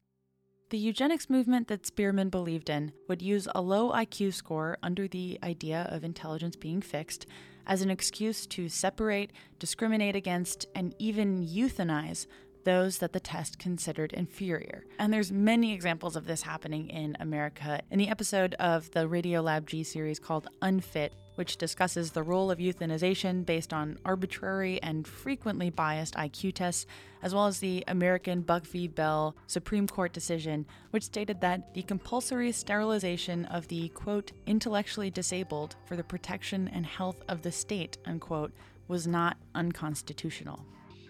The 0.69 0.77
eugenics 0.77 1.29
movement 1.29 1.67
that 1.67 1.86
Spearman 1.86 2.29
believed 2.29 2.69
in 2.69 2.91
would 3.08 3.21
use 3.21 3.47
a 3.53 3.62
low 3.62 3.91
IQ 3.91 4.34
score 4.34 4.77
under 4.81 5.08
the 5.08 5.39
idea 5.43 5.88
of 5.91 6.03
intelligence 6.03 6.55
being 6.55 6.81
fixed 6.81 7.27
as 7.67 7.81
an 7.81 7.89
excuse 7.89 8.45
to 8.47 8.69
separate, 8.69 9.31
discriminate 9.60 10.15
against, 10.15 10.65
and 10.75 10.95
even 10.99 11.45
euthanize 11.45 12.27
those 12.65 12.97
that 12.97 13.13
the 13.13 13.19
test 13.19 13.58
considered 13.58 14.12
inferior. 14.12 14.84
And 14.99 15.13
there's 15.13 15.32
many 15.32 15.73
examples 15.73 16.15
of 16.15 16.25
this 16.28 16.41
happening 16.41 16.89
in 16.89 17.15
America. 17.19 17.82
In 17.89 17.97
the 17.97 18.10
episode 18.10 18.56
of 18.56 18.91
the 18.91 19.08
Radiolab 19.08 19.65
G 19.65 19.84
series 19.84 20.19
called 20.19 20.47
Unfit, 20.62 21.13
which 21.36 21.58
discusses 21.58 22.12
the 22.12 22.23
role 22.23 22.49
of 22.49 22.60
euthanization 22.60 23.45
based 23.45 23.73
on 23.73 23.99
arbitrary 24.06 24.82
and 24.82 25.08
frequently 25.08 25.69
biased 25.69 26.15
IQ 26.15 26.54
tests, 26.54 26.86
as 27.21 27.34
well 27.34 27.45
as 27.45 27.60
the 27.60 27.84
American 27.88 28.41
Buck 28.41 28.65
v. 28.65 28.88
Bell 28.88 29.36
Supreme 29.47 29.88
Court 29.88 30.13
decision, 30.13 30.65
which 30.91 31.04
stated 31.04 31.41
that 31.41 31.73
the 31.73 31.84
compulsory 31.84 32.51
sterilization 32.51 33.45
of 33.45 33.67
the, 33.67 33.89
quote, 33.89 34.32
intellectually 34.45 35.12
disabled 35.12 35.75
for 35.86 35.95
the 35.95 36.04
protection 36.04 36.69
and 36.69 36.86
health 36.86 37.21
of 37.28 37.41
the 37.41 37.51
state, 37.51 37.97
unquote, 38.06 38.54
was 38.88 39.06
not 39.06 39.38
unconstitutional. 39.54 40.65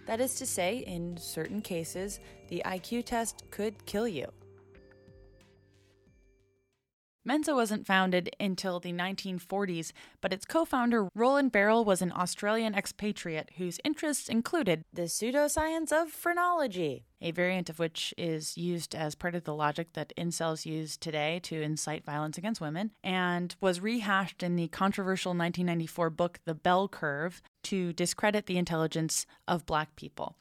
That 0.05 0.21
is 0.21 0.35
to 0.35 0.45
say, 0.45 0.77
in 0.77 1.17
certain 1.17 1.61
cases, 1.61 2.19
the 2.47 2.61
IQ 2.65 3.05
test 3.05 3.43
could 3.49 3.85
kill 3.85 4.07
you. 4.07 4.27
Mensa 7.27 7.55
wasn't 7.55 7.87
founded 7.87 8.29
until 8.39 8.79
the 8.79 8.93
1940s, 8.93 9.91
but 10.21 10.31
its 10.31 10.45
co 10.45 10.63
founder, 10.63 11.09
Roland 11.15 11.51
Berrill, 11.51 11.83
was 11.83 12.03
an 12.03 12.11
Australian 12.15 12.75
expatriate 12.75 13.49
whose 13.57 13.79
interests 13.83 14.29
included 14.29 14.83
the 14.93 15.03
pseudoscience 15.03 15.91
of 15.91 16.11
phrenology, 16.11 17.03
a 17.25 17.31
variant 17.31 17.71
of 17.71 17.79
which 17.79 18.13
is 18.19 18.55
used 18.55 18.93
as 18.93 19.15
part 19.15 19.33
of 19.33 19.45
the 19.45 19.53
logic 19.55 19.93
that 19.93 20.13
incels 20.15 20.63
use 20.63 20.95
today 20.95 21.39
to 21.41 21.59
incite 21.59 22.05
violence 22.05 22.37
against 22.37 22.61
women, 22.61 22.91
and 23.03 23.55
was 23.59 23.81
rehashed 23.81 24.43
in 24.43 24.55
the 24.55 24.67
controversial 24.67 25.31
1994 25.31 26.11
book 26.11 26.39
The 26.45 26.53
Bell 26.53 26.87
Curve 26.87 27.41
to 27.63 27.91
discredit 27.93 28.45
the 28.45 28.59
intelligence 28.59 29.25
of 29.47 29.65
black 29.65 29.95
people. 29.95 30.37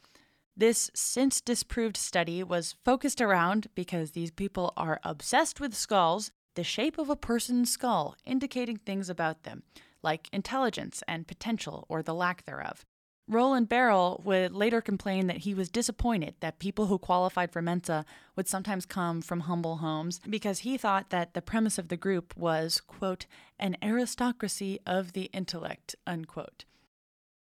This 0.55 0.91
since 0.93 1.41
disproved 1.41 1.97
study 1.97 2.43
was 2.43 2.75
focused 2.85 3.19
around 3.19 3.67
because 3.73 4.11
these 4.11 4.31
people 4.31 4.71
are 4.77 4.99
obsessed 5.03 5.59
with 5.59 5.73
skulls 5.73 6.31
the 6.53 6.63
shape 6.63 6.99
of 6.99 7.09
a 7.09 7.15
person's 7.15 7.71
skull, 7.71 8.15
indicating 8.25 8.77
things 8.77 9.09
about 9.09 9.43
them, 9.43 9.63
like 10.03 10.29
intelligence 10.31 11.03
and 11.07 11.27
potential 11.27 11.85
or 11.89 12.03
the 12.03 12.13
lack 12.13 12.45
thereof. 12.45 12.85
Roland 13.27 13.67
Berrill 13.67 14.21
would 14.23 14.53
later 14.53 14.81
complain 14.81 15.25
that 15.27 15.37
he 15.37 15.55
was 15.55 15.69
disappointed 15.69 16.35
that 16.41 16.59
people 16.59 16.85
who 16.85 16.99
qualified 16.99 17.51
for 17.51 17.61
Mensa 17.61 18.05
would 18.35 18.47
sometimes 18.47 18.85
come 18.85 19.21
from 19.21 19.41
humble 19.41 19.77
homes 19.77 20.19
because 20.29 20.59
he 20.59 20.77
thought 20.77 21.09
that 21.09 21.33
the 21.33 21.41
premise 21.41 21.79
of 21.79 21.87
the 21.87 21.97
group 21.97 22.37
was, 22.37 22.81
quote, 22.81 23.25
an 23.57 23.77
aristocracy 23.81 24.79
of 24.85 25.13
the 25.13 25.23
intellect, 25.33 25.95
unquote. 26.05 26.65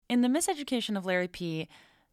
In 0.07 0.21
The 0.21 0.27
Miseducation 0.27 0.95
of 0.95 1.05
Larry 1.05 1.27
P., 1.27 1.67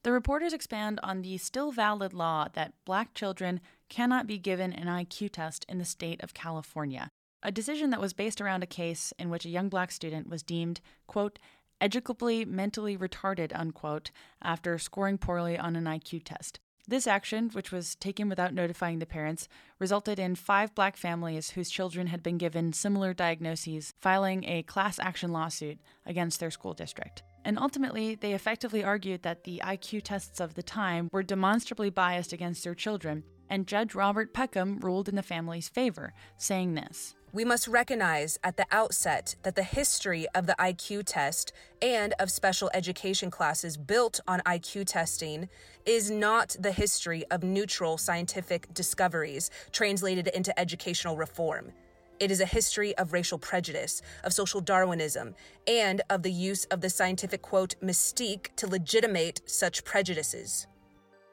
the 0.05 0.13
reporters 0.13 0.55
expand 0.55 0.99
on 1.03 1.21
the 1.21 1.37
still 1.37 1.71
valid 1.71 2.15
law 2.15 2.49
that 2.55 2.73
black 2.87 3.13
children 3.13 3.61
cannot 3.91 4.27
be 4.27 4.39
given 4.39 4.73
an 4.73 4.87
IQ 4.87 5.33
test 5.33 5.67
in 5.69 5.77
the 5.77 5.85
state 5.85 6.23
of 6.23 6.33
California, 6.33 7.11
a 7.43 7.53
decision 7.53 7.91
that 7.91 8.01
was 8.01 8.15
based 8.15 8.41
around 8.41 8.63
a 8.63 8.67
case 8.67 9.13
in 9.19 9.29
which 9.29 9.45
a 9.45 9.51
young 9.51 9.69
black 9.69 9.93
student 9.93 10.31
was 10.31 10.43
deemed, 10.43 10.81
quote, 11.07 11.39
educably 11.81 12.47
mentally 12.47 12.97
retarded, 12.97 13.53
unquote, 13.55 14.11
after 14.43 14.79
scoring 14.79 15.19
poorly 15.19 15.59
on 15.59 15.77
an 15.77 15.85
IQ 15.85 16.23
test. 16.25 16.61
This 16.89 17.07
action, 17.07 17.51
which 17.53 17.71
was 17.71 17.95
taken 17.95 18.29
without 18.29 18.53
notifying 18.53 18.99
the 18.99 19.07
parents, 19.07 19.47
resulted 19.79 20.19
in 20.19 20.35
five 20.35 20.75
black 20.75 20.97
families 20.97 21.51
whose 21.51 21.71
children 21.71 22.09
had 22.09 22.23
been 22.23 22.37
given 22.37 22.73
similar 22.73 23.15
diagnoses 23.15 23.95
filing 24.01 24.43
a 24.45 24.65
class 24.65 24.99
action 24.99 25.31
lawsuit 25.31 25.79
against 26.05 26.41
their 26.41 26.51
school 26.51 26.75
district. 26.75 27.23
And 27.45 27.59
ultimately, 27.59 28.17
they 28.17 28.35
effectively 28.35 28.83
argued 28.83 29.23
that 29.23 29.45
the 29.45 29.63
IQ 29.65 30.03
tests 30.03 30.41
of 30.41 30.55
the 30.55 30.63
time 30.63 31.09
were 31.13 31.23
demonstrably 31.23 31.91
biased 31.91 32.33
against 32.33 32.65
their 32.65 32.75
children, 32.75 33.23
and 33.49 33.67
Judge 33.67 33.95
Robert 33.95 34.35
Peckham 34.35 34.81
ruled 34.81 35.09
in 35.09 35.17
the 35.17 35.23
family's 35.23 35.69
favor, 35.69 36.13
saying 36.39 36.75
this. 36.75 37.15
We 37.33 37.45
must 37.45 37.69
recognize 37.69 38.41
at 38.43 38.57
the 38.57 38.67
outset 38.73 39.37
that 39.45 39.55
the 39.55 39.63
history 39.63 40.27
of 40.35 40.49
the 40.49 40.57
IQ 40.59 41.05
test 41.07 41.53
and 41.81 42.13
of 42.19 42.29
special 42.29 42.69
education 42.75 43.31
classes 43.31 43.77
built 43.77 44.19
on 44.27 44.41
IQ 44.41 44.87
testing 44.87 45.49
is 45.87 46.11
not 46.11 46.57
the 46.59 46.73
history 46.73 47.25
of 47.31 47.45
neutral 47.45 47.99
scientific 47.99 48.75
discoveries 48.75 49.49
translated 49.71 50.27
into 50.27 50.59
educational 50.59 51.17
reform. 51.17 51.71
It 52.19 52.33
is 52.33 52.41
a 52.41 52.47
history 52.47 52.99
of 52.99 53.13
racial 53.13 53.39
prejudice, 53.39 54.03
of 54.25 54.33
social 54.33 54.61
Darwinism, 54.61 55.37
and 55.69 56.03
of 56.11 56.25
the 56.25 56.33
use 56.33 56.65
of 56.65 56.81
the 56.81 56.91
scientific 56.91 57.43
quote 57.43 57.77
mystique 57.81 58.49
to 58.57 58.67
legitimate 58.67 59.41
such 59.47 59.85
prejudices. 59.85 60.67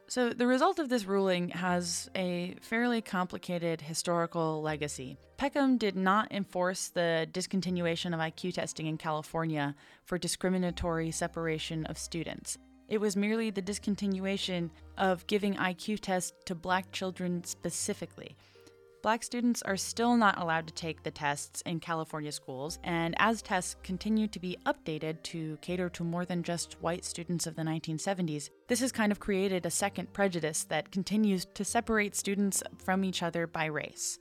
So, 0.10 0.30
the 0.30 0.48
result 0.48 0.80
of 0.80 0.88
this 0.88 1.04
ruling 1.04 1.50
has 1.50 2.10
a 2.16 2.56
fairly 2.62 3.02
complicated 3.02 3.82
historical 3.82 4.62
legacy. 4.62 5.18
Peckham 5.36 5.78
did 5.78 5.98
not 5.98 6.32
enforce 6.32 6.88
the 6.88 7.28
discontinuation 7.32 8.14
of 8.14 8.22
IQ 8.22 8.54
testing 8.54 8.88
in 8.88 8.98
California 8.98 9.76
for 10.06 10.18
discriminatory 10.18 11.12
separation 11.12 11.86
of 11.88 11.98
students. 11.98 12.58
It 12.88 13.02
was 13.02 13.18
merely 13.18 13.50
the 13.50 13.62
discontinuation 13.62 14.70
of 14.98 15.28
giving 15.28 15.56
IQ 15.56 16.00
tests 16.00 16.32
to 16.46 16.56
black 16.56 16.94
children 16.94 17.44
specifically. 17.44 18.38
Black 19.08 19.24
students 19.24 19.62
are 19.62 19.78
still 19.78 20.18
not 20.18 20.38
allowed 20.38 20.68
to 20.68 20.74
take 20.74 21.02
the 21.02 21.12
tests 21.12 21.62
in 21.62 21.80
California 21.80 22.30
schools, 22.30 22.78
and 22.84 23.16
as 23.20 23.42
tests 23.42 23.78
continue 23.82 24.28
to 24.28 24.38
be 24.38 24.58
updated 24.66 25.24
to 25.24 25.58
cater 25.62 25.88
to 25.88 26.04
more 26.04 26.26
than 26.26 26.44
just 26.44 26.74
white 26.82 27.06
students 27.06 27.48
of 27.48 27.56
the 27.56 27.62
1970s, 27.62 28.50
this 28.68 28.82
has 28.82 28.92
kind 28.92 29.14
of 29.14 29.22
created 29.22 29.66
a 29.66 29.70
second 29.70 30.12
prejudice 30.12 30.66
that 30.66 30.92
continues 30.92 31.46
to 31.54 31.64
separate 31.64 32.18
students 32.18 32.62
from 32.84 33.06
each 33.06 33.24
other 33.24 33.48
by 33.48 33.64
race. 33.64 34.20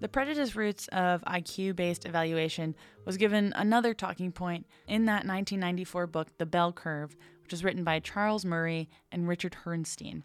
The 0.00 0.08
prejudice 0.08 0.54
roots 0.54 0.86
of 0.88 1.22
IQ 1.22 1.76
based 1.76 2.04
evaluation 2.04 2.74
was 3.06 3.16
given 3.16 3.54
another 3.56 3.94
talking 3.94 4.32
point 4.32 4.66
in 4.86 5.06
that 5.06 5.24
1994 5.24 6.08
book, 6.08 6.28
The 6.36 6.44
Bell 6.44 6.74
Curve, 6.74 7.16
which 7.40 7.52
was 7.52 7.64
written 7.64 7.84
by 7.84 8.00
Charles 8.00 8.44
Murray 8.44 8.90
and 9.10 9.26
Richard 9.26 9.56
Herrnstein. 9.64 10.24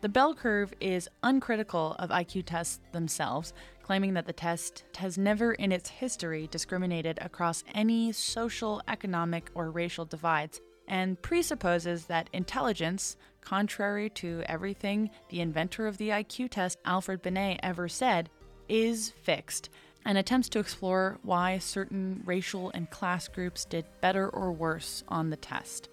The 0.00 0.08
bell 0.08 0.32
curve 0.32 0.72
is 0.80 1.08
uncritical 1.24 1.96
of 1.98 2.10
IQ 2.10 2.44
tests 2.46 2.78
themselves, 2.92 3.52
claiming 3.82 4.14
that 4.14 4.26
the 4.26 4.32
test 4.32 4.84
has 4.96 5.18
never 5.18 5.54
in 5.54 5.72
its 5.72 5.88
history 5.88 6.46
discriminated 6.52 7.18
across 7.20 7.64
any 7.74 8.12
social, 8.12 8.80
economic, 8.86 9.50
or 9.56 9.72
racial 9.72 10.04
divides, 10.04 10.60
and 10.86 11.20
presupposes 11.20 12.04
that 12.04 12.30
intelligence, 12.32 13.16
contrary 13.40 14.08
to 14.10 14.42
everything 14.46 15.10
the 15.30 15.40
inventor 15.40 15.88
of 15.88 15.98
the 15.98 16.10
IQ 16.10 16.50
test, 16.50 16.78
Alfred 16.84 17.20
Binet, 17.20 17.58
ever 17.64 17.88
said, 17.88 18.30
is 18.68 19.10
fixed, 19.22 19.68
and 20.04 20.16
attempts 20.16 20.48
to 20.50 20.60
explore 20.60 21.18
why 21.22 21.58
certain 21.58 22.22
racial 22.24 22.70
and 22.72 22.88
class 22.90 23.26
groups 23.26 23.64
did 23.64 23.84
better 24.00 24.28
or 24.28 24.52
worse 24.52 25.02
on 25.08 25.30
the 25.30 25.36
test. 25.36 25.88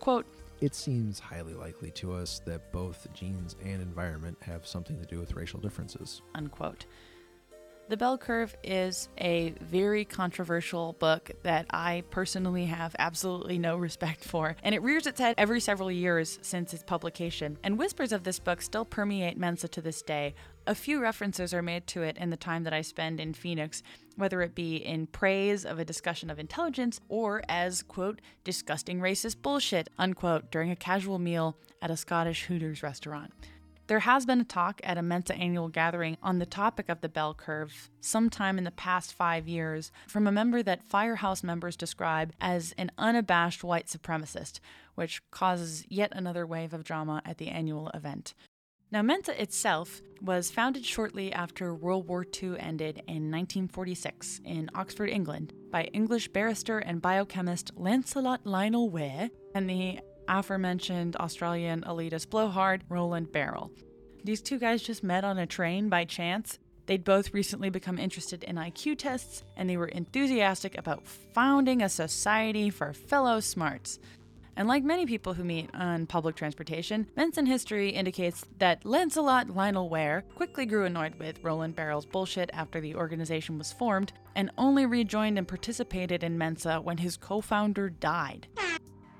Quote, 0.00 0.26
it 0.60 0.74
seems 0.74 1.18
highly 1.18 1.54
likely 1.54 1.90
to 1.92 2.12
us 2.12 2.40
that 2.46 2.72
both 2.72 3.06
genes 3.12 3.56
and 3.64 3.82
environment 3.82 4.36
have 4.40 4.66
something 4.66 4.98
to 4.98 5.06
do 5.06 5.18
with 5.18 5.34
racial 5.34 5.60
differences. 5.60 6.22
Unquote. 6.34 6.86
The 7.88 7.96
Bell 7.96 8.18
Curve 8.18 8.56
is 8.64 9.08
a 9.16 9.54
very 9.60 10.04
controversial 10.04 10.94
book 10.94 11.30
that 11.44 11.66
I 11.70 12.02
personally 12.10 12.64
have 12.64 12.96
absolutely 12.98 13.58
no 13.60 13.76
respect 13.76 14.24
for, 14.24 14.56
and 14.64 14.74
it 14.74 14.82
rears 14.82 15.06
its 15.06 15.20
head 15.20 15.36
every 15.38 15.60
several 15.60 15.92
years 15.92 16.40
since 16.42 16.74
its 16.74 16.82
publication. 16.82 17.58
And 17.62 17.78
whispers 17.78 18.10
of 18.10 18.24
this 18.24 18.40
book 18.40 18.60
still 18.60 18.84
permeate 18.84 19.38
Mensa 19.38 19.68
to 19.68 19.80
this 19.80 20.02
day. 20.02 20.34
A 20.66 20.74
few 20.74 21.00
references 21.00 21.54
are 21.54 21.62
made 21.62 21.86
to 21.86 22.02
it 22.02 22.16
in 22.16 22.30
the 22.30 22.36
time 22.36 22.64
that 22.64 22.72
I 22.72 22.82
spend 22.82 23.20
in 23.20 23.34
Phoenix, 23.34 23.84
whether 24.16 24.42
it 24.42 24.56
be 24.56 24.78
in 24.78 25.06
praise 25.06 25.64
of 25.64 25.78
a 25.78 25.84
discussion 25.84 26.28
of 26.28 26.40
intelligence 26.40 27.00
or 27.08 27.40
as, 27.48 27.84
quote, 27.84 28.20
disgusting 28.42 28.98
racist 28.98 29.42
bullshit, 29.42 29.90
unquote, 29.96 30.50
during 30.50 30.72
a 30.72 30.76
casual 30.76 31.20
meal 31.20 31.56
at 31.80 31.92
a 31.92 31.96
Scottish 31.96 32.46
Hooters 32.46 32.82
restaurant. 32.82 33.32
There 33.88 34.00
has 34.00 34.26
been 34.26 34.40
a 34.40 34.44
talk 34.44 34.80
at 34.82 34.98
a 34.98 35.02
Mensa 35.02 35.34
annual 35.36 35.68
gathering 35.68 36.16
on 36.20 36.40
the 36.40 36.46
topic 36.46 36.88
of 36.88 37.02
the 37.02 37.08
bell 37.08 37.34
curve 37.34 37.88
sometime 38.00 38.58
in 38.58 38.64
the 38.64 38.72
past 38.72 39.14
five 39.14 39.46
years 39.46 39.92
from 40.08 40.26
a 40.26 40.32
member 40.32 40.60
that 40.64 40.82
Firehouse 40.82 41.44
members 41.44 41.76
describe 41.76 42.32
as 42.40 42.74
an 42.76 42.90
unabashed 42.98 43.62
white 43.62 43.86
supremacist, 43.86 44.58
which 44.96 45.22
causes 45.30 45.84
yet 45.88 46.10
another 46.16 46.44
wave 46.44 46.74
of 46.74 46.82
drama 46.82 47.22
at 47.24 47.38
the 47.38 47.46
annual 47.46 47.88
event. 47.90 48.34
Now, 48.90 49.02
Mensa 49.02 49.40
itself 49.40 50.00
was 50.20 50.50
founded 50.50 50.84
shortly 50.84 51.32
after 51.32 51.74
World 51.74 52.08
War 52.08 52.24
II 52.24 52.58
ended 52.58 52.98
in 53.06 53.30
1946 53.30 54.40
in 54.44 54.68
Oxford, 54.74 55.10
England, 55.10 55.52
by 55.70 55.84
English 55.92 56.28
barrister 56.28 56.78
and 56.78 57.02
biochemist 57.02 57.72
Lancelot 57.76 58.46
Lionel 58.46 58.90
Ware 58.90 59.30
and 59.54 59.68
the 59.68 60.00
aforementioned 60.28 61.16
Australian 61.16 61.82
elitist 61.82 62.30
blowhard 62.30 62.84
Roland 62.88 63.32
Berrill. 63.32 63.70
These 64.24 64.42
two 64.42 64.58
guys 64.58 64.82
just 64.82 65.04
met 65.04 65.24
on 65.24 65.38
a 65.38 65.46
train 65.46 65.88
by 65.88 66.04
chance. 66.04 66.58
They'd 66.86 67.04
both 67.04 67.34
recently 67.34 67.70
become 67.70 67.98
interested 67.98 68.44
in 68.44 68.56
IQ 68.56 68.98
tests, 68.98 69.42
and 69.56 69.68
they 69.68 69.76
were 69.76 69.88
enthusiastic 69.88 70.78
about 70.78 71.06
founding 71.06 71.82
a 71.82 71.88
society 71.88 72.70
for 72.70 72.92
fellow 72.92 73.40
smarts. 73.40 73.98
And 74.56 74.68
like 74.68 74.82
many 74.84 75.04
people 75.04 75.34
who 75.34 75.44
meet 75.44 75.68
on 75.74 76.06
public 76.06 76.34
transportation, 76.34 77.06
Mensa 77.14 77.44
history 77.44 77.90
indicates 77.90 78.44
that 78.58 78.86
Lancelot 78.86 79.50
Lionel 79.50 79.90
Ware 79.90 80.24
quickly 80.34 80.64
grew 80.64 80.86
annoyed 80.86 81.16
with 81.16 81.44
Roland 81.44 81.76
Berrill's 81.76 82.06
bullshit 82.06 82.48
after 82.54 82.80
the 82.80 82.94
organization 82.94 83.58
was 83.58 83.72
formed, 83.72 84.14
and 84.34 84.50
only 84.56 84.86
rejoined 84.86 85.36
and 85.36 85.46
participated 85.46 86.22
in 86.22 86.38
Mensa 86.38 86.80
when 86.80 86.96
his 86.98 87.18
co 87.18 87.42
founder 87.42 87.90
died. 87.90 88.48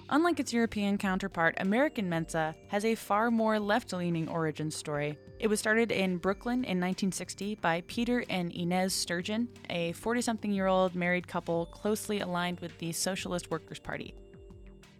Unlike 0.09 0.39
its 0.39 0.53
European 0.53 0.99
counterpart, 0.99 1.57
American 1.59 2.09
Mensa 2.09 2.55
has 2.69 2.85
a 2.85 2.95
far 2.95 3.29
more 3.29 3.59
left 3.59 3.93
leaning 3.93 4.29
origin 4.29 4.71
story. 4.71 5.19
It 5.41 5.49
was 5.49 5.59
started 5.59 5.91
in 5.91 6.19
Brooklyn 6.19 6.59
in 6.59 6.79
1960 6.79 7.57
by 7.57 7.83
Peter 7.89 8.25
and 8.31 8.53
Inez 8.53 8.95
Sturgeon, 8.95 9.49
a 9.69 9.93
40 9.93 10.21
something 10.21 10.53
year 10.53 10.69
old 10.69 10.95
married 10.95 11.27
couple 11.27 11.67
closely 11.67 12.21
aligned 12.21 12.61
with 12.61 12.79
the 12.79 12.93
Socialist 12.93 13.51
Workers' 13.51 13.81
Party. 13.81 14.15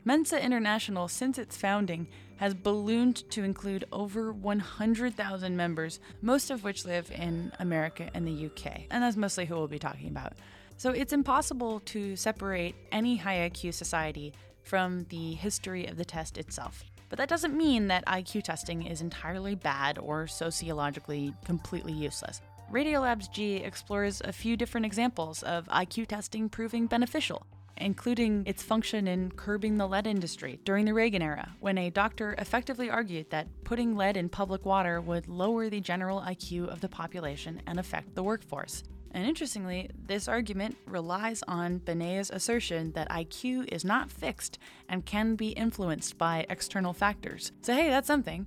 Mensa 0.05 0.43
International, 0.45 1.07
since 1.07 1.39
its 1.39 1.57
founding, 1.57 2.09
has 2.37 2.53
ballooned 2.53 3.31
to 3.31 3.45
include 3.45 3.85
over 3.93 4.33
100,000 4.33 5.57
members, 5.57 6.01
most 6.21 6.51
of 6.51 6.65
which 6.65 6.85
live 6.85 7.13
in 7.13 7.53
America 7.61 8.11
and 8.13 8.27
the 8.27 8.47
UK. 8.47 8.83
And 8.91 9.05
that's 9.05 9.17
mostly 9.17 9.47
who 9.47 9.55
we'll 9.55 9.69
be 9.69 9.79
talking 9.79 10.09
about. 10.09 10.33
So 10.77 10.91
it's 10.91 11.13
impossible 11.13 11.81
to 11.87 12.17
separate 12.17 12.75
any 12.93 13.17
high 13.17 13.49
IQ 13.49 13.73
society 13.73 14.35
from 14.67 15.07
the 15.11 15.35
history 15.35 15.87
of 15.87 15.97
the 15.97 16.05
test 16.05 16.37
itself. 16.37 16.85
But 17.09 17.19
that 17.19 17.29
doesn't 17.29 17.57
mean 17.57 17.87
that 17.87 18.05
IQ 18.07 18.43
testing 18.43 18.83
is 18.83 19.01
entirely 19.01 19.55
bad 19.55 19.97
or 19.99 20.27
sociologically 20.27 21.33
completely 21.45 21.93
useless. 21.93 22.43
Radiolabs 22.73 23.31
G 23.31 23.57
explores 23.57 24.21
a 24.25 24.33
few 24.33 24.57
different 24.57 24.87
examples 24.87 25.45
of 25.45 25.67
IQ 25.69 26.09
testing 26.09 26.49
proving 26.49 26.87
beneficial, 26.87 27.47
including 27.77 28.43
its 28.45 28.61
function 28.61 29.07
in 29.07 29.31
curbing 29.31 29.77
the 29.77 29.87
lead 29.87 30.09
industry 30.09 30.59
during 30.65 30.85
the 30.85 30.95
Reagan 30.95 31.23
era, 31.23 31.55
when 31.61 31.79
a 31.79 31.91
doctor 31.91 32.35
effectively 32.39 32.91
argued 32.91 33.31
that 33.31 33.47
putting 33.63 33.95
lead 33.95 34.17
in 34.17 34.29
public 34.29 34.67
water 34.67 35.01
would 35.01 35.29
lower 35.29 35.71
the 35.71 35.81
general 35.81 36.21
IQ 36.23 36.67
of 36.67 36.81
the 36.81 36.89
population 36.89 37.63
and 37.69 37.79
affect 37.79 38.17
the 38.17 38.23
workforce. 38.23 38.83
And 39.17 39.27
interestingly, 39.27 39.89
this 40.07 40.29
argument 40.29 40.77
relies 40.87 41.43
on 41.49 41.81
Binet's 41.81 42.29
assertion 42.29 42.93
that 42.93 43.09
IQ 43.09 43.67
is 43.73 43.83
not 43.83 44.11
fixed 44.11 44.59
and 44.91 45.07
can 45.07 45.37
be 45.37 45.49
influenced 45.53 46.19
by 46.19 46.45
external 46.51 46.93
factors. 46.93 47.51
So, 47.63 47.73
hey, 47.73 47.89
that's 47.89 48.07
something. 48.07 48.47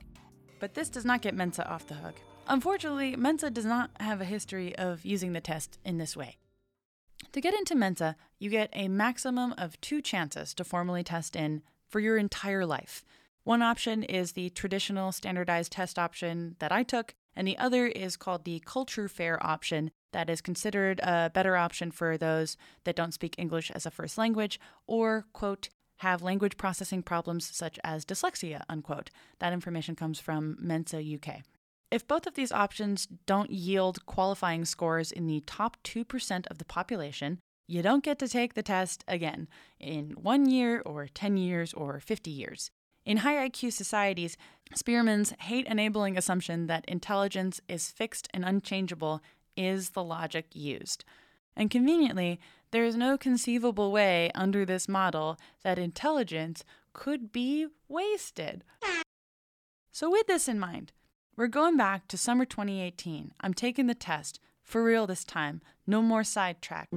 But 0.60 0.76
this 0.76 0.90
does 0.90 1.06
not 1.06 1.24
get 1.24 1.34
Mensa 1.34 1.68
off 1.68 1.88
the 1.88 1.96
hook. 1.96 2.22
Unfortunately, 2.48 3.16
Mensa 3.16 3.50
does 3.50 3.66
not 3.66 3.90
have 4.00 4.22
a 4.22 4.26
history 4.26 4.76
of 4.76 5.04
using 5.04 5.34
the 5.34 5.42
test 5.42 5.80
in 5.84 5.98
this 5.98 6.16
way. 6.16 6.38
To 7.32 7.42
get 7.42 7.56
into 7.56 7.74
Mensa, 7.74 8.16
you 8.38 8.52
get 8.52 8.70
a 8.72 8.90
maximum 8.90 9.56
of 9.58 9.82
two 9.82 10.04
chances 10.04 10.54
to 10.54 10.64
formally 10.64 11.04
test 11.04 11.36
in 11.36 11.64
for 11.88 12.00
your 12.00 12.16
entire 12.16 12.64
life. 12.68 13.04
One 13.44 13.64
option 13.64 14.04
is 14.04 14.34
the 14.34 14.52
traditional 14.52 15.12
standardized 15.14 15.72
test 15.72 15.98
option 15.98 16.58
that 16.60 16.72
I 16.72 16.84
took, 16.84 17.16
and 17.40 17.48
the 17.48 17.58
other 17.58 17.88
is 17.88 18.18
called 18.18 18.44
the 18.44 18.62
culture 18.66 19.08
fair 19.08 19.42
option 19.42 19.92
that 20.12 20.30
is 20.30 20.42
considered 20.42 21.00
a 21.02 21.32
better 21.34 21.56
option 21.56 21.90
for 21.90 22.18
those 22.18 22.58
that 22.84 22.98
don't 22.98 23.14
speak 23.14 23.36
English 23.38 23.72
as 23.72 23.86
a 23.86 23.92
first 23.92 24.18
language 24.18 24.60
or, 24.88 25.26
quote, 25.32 25.70
have 26.00 26.22
language 26.22 26.58
processing 26.58 27.02
problems 27.02 27.50
such 27.56 27.80
as 27.82 28.04
dyslexia, 28.04 28.64
unquote. 28.68 29.10
That 29.40 29.54
information 29.54 29.96
comes 29.96 30.20
from 30.20 30.58
Mensa 30.60 30.98
UK. 30.98 31.44
If 31.90 32.06
both 32.06 32.28
of 32.28 32.34
these 32.36 32.52
options 32.52 33.08
don't 33.26 33.52
yield 33.52 34.06
qualifying 34.06 34.66
scores 34.66 35.10
in 35.10 35.26
the 35.26 35.40
top 35.48 35.78
2% 35.86 36.46
of 36.48 36.58
the 36.58 36.66
population, 36.66 37.40
you 37.70 37.82
don't 37.82 38.04
get 38.04 38.20
to 38.20 38.28
take 38.28 38.54
the 38.54 38.64
test 38.64 39.06
again 39.08 39.48
in 39.80 40.10
one 40.12 40.50
year 40.50 40.82
or 40.86 41.08
10 41.08 41.38
years 41.38 41.74
or 41.74 42.02
50 42.02 42.32
years. 42.32 42.70
In 43.06 43.18
high 43.18 43.50
IQ 43.50 43.74
societies, 43.74 44.38
Spearman's 44.76 45.34
hate 45.40 45.66
enabling 45.66 46.18
assumption 46.18 46.68
that 46.68 46.86
intelligence 46.86 47.60
is 47.68 47.90
fixed 47.90 48.28
and 48.34 48.46
unchangeable 48.46 49.22
is 49.58 49.92
the 49.92 50.04
logic 50.04 50.46
used. 50.54 51.04
And 51.56 51.72
conveniently, 51.72 52.40
there 52.72 52.86
is 52.86 52.96
no 52.96 53.18
conceivable 53.18 53.92
way 53.92 54.32
under 54.36 54.66
this 54.66 54.88
model 54.88 55.38
that 55.64 55.80
intelligence 55.80 56.64
could 56.94 57.32
be 57.32 57.68
wasted. 57.88 58.64
So, 59.92 60.10
with 60.10 60.28
this 60.28 60.48
in 60.48 60.60
mind, 60.60 60.92
we're 61.36 61.48
going 61.48 61.76
back 61.76 62.08
to 62.10 62.18
summer 62.18 62.46
2018. 62.46 63.32
I'm 63.42 63.54
taking 63.54 63.88
the 63.88 63.96
test, 63.96 64.40
for 64.62 64.84
real 64.84 65.08
this 65.08 65.24
time, 65.24 65.62
no 65.88 66.02
more 66.02 66.24
sidetrack. 66.24 66.90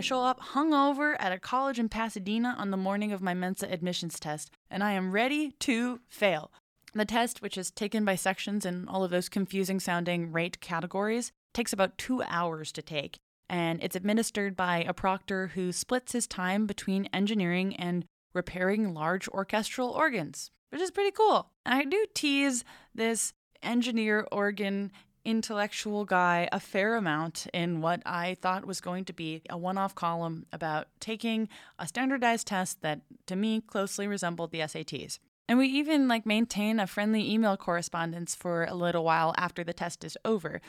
I 0.00 0.02
show 0.02 0.22
up 0.22 0.40
hungover 0.40 1.14
at 1.18 1.30
a 1.30 1.38
college 1.38 1.78
in 1.78 1.90
Pasadena 1.90 2.54
on 2.56 2.70
the 2.70 2.78
morning 2.78 3.12
of 3.12 3.20
my 3.20 3.34
Mensa 3.34 3.70
admissions 3.70 4.18
test, 4.18 4.50
and 4.70 4.82
I 4.82 4.92
am 4.92 5.12
ready 5.12 5.50
to 5.60 6.00
fail. 6.08 6.50
The 6.94 7.04
test, 7.04 7.42
which 7.42 7.58
is 7.58 7.70
taken 7.70 8.06
by 8.06 8.14
sections 8.14 8.64
in 8.64 8.88
all 8.88 9.04
of 9.04 9.10
those 9.10 9.28
confusing 9.28 9.78
sounding 9.78 10.32
rate 10.32 10.58
categories, 10.62 11.32
takes 11.52 11.74
about 11.74 11.98
two 11.98 12.22
hours 12.22 12.72
to 12.72 12.80
take, 12.80 13.18
and 13.50 13.78
it's 13.82 13.94
administered 13.94 14.56
by 14.56 14.78
a 14.88 14.94
proctor 14.94 15.48
who 15.48 15.70
splits 15.70 16.12
his 16.12 16.26
time 16.26 16.64
between 16.64 17.10
engineering 17.12 17.76
and 17.76 18.06
repairing 18.32 18.94
large 18.94 19.28
orchestral 19.28 19.90
organs, 19.90 20.50
which 20.70 20.80
is 20.80 20.90
pretty 20.90 21.10
cool. 21.10 21.50
I 21.66 21.84
do 21.84 22.06
tease 22.14 22.64
this 22.94 23.34
engineer 23.62 24.26
organ 24.32 24.92
intellectual 25.24 26.04
guy 26.04 26.48
a 26.52 26.60
fair 26.60 26.96
amount 26.96 27.46
in 27.52 27.80
what 27.80 28.02
I 28.06 28.36
thought 28.40 28.66
was 28.66 28.80
going 28.80 29.04
to 29.06 29.12
be 29.12 29.42
a 29.50 29.56
one 29.56 29.78
off 29.78 29.94
column 29.94 30.46
about 30.52 30.88
taking 30.98 31.48
a 31.78 31.86
standardized 31.86 32.46
test 32.46 32.82
that 32.82 33.00
to 33.26 33.36
me 33.36 33.60
closely 33.60 34.06
resembled 34.06 34.50
the 34.50 34.60
SATs. 34.60 35.18
And 35.48 35.58
we 35.58 35.66
even 35.66 36.06
like 36.06 36.26
maintain 36.26 36.78
a 36.78 36.86
friendly 36.86 37.28
email 37.28 37.56
correspondence 37.56 38.34
for 38.34 38.64
a 38.64 38.74
little 38.74 39.04
while 39.04 39.34
after 39.36 39.64
the 39.64 39.72
test 39.72 40.04
is 40.04 40.16
over. 40.24 40.60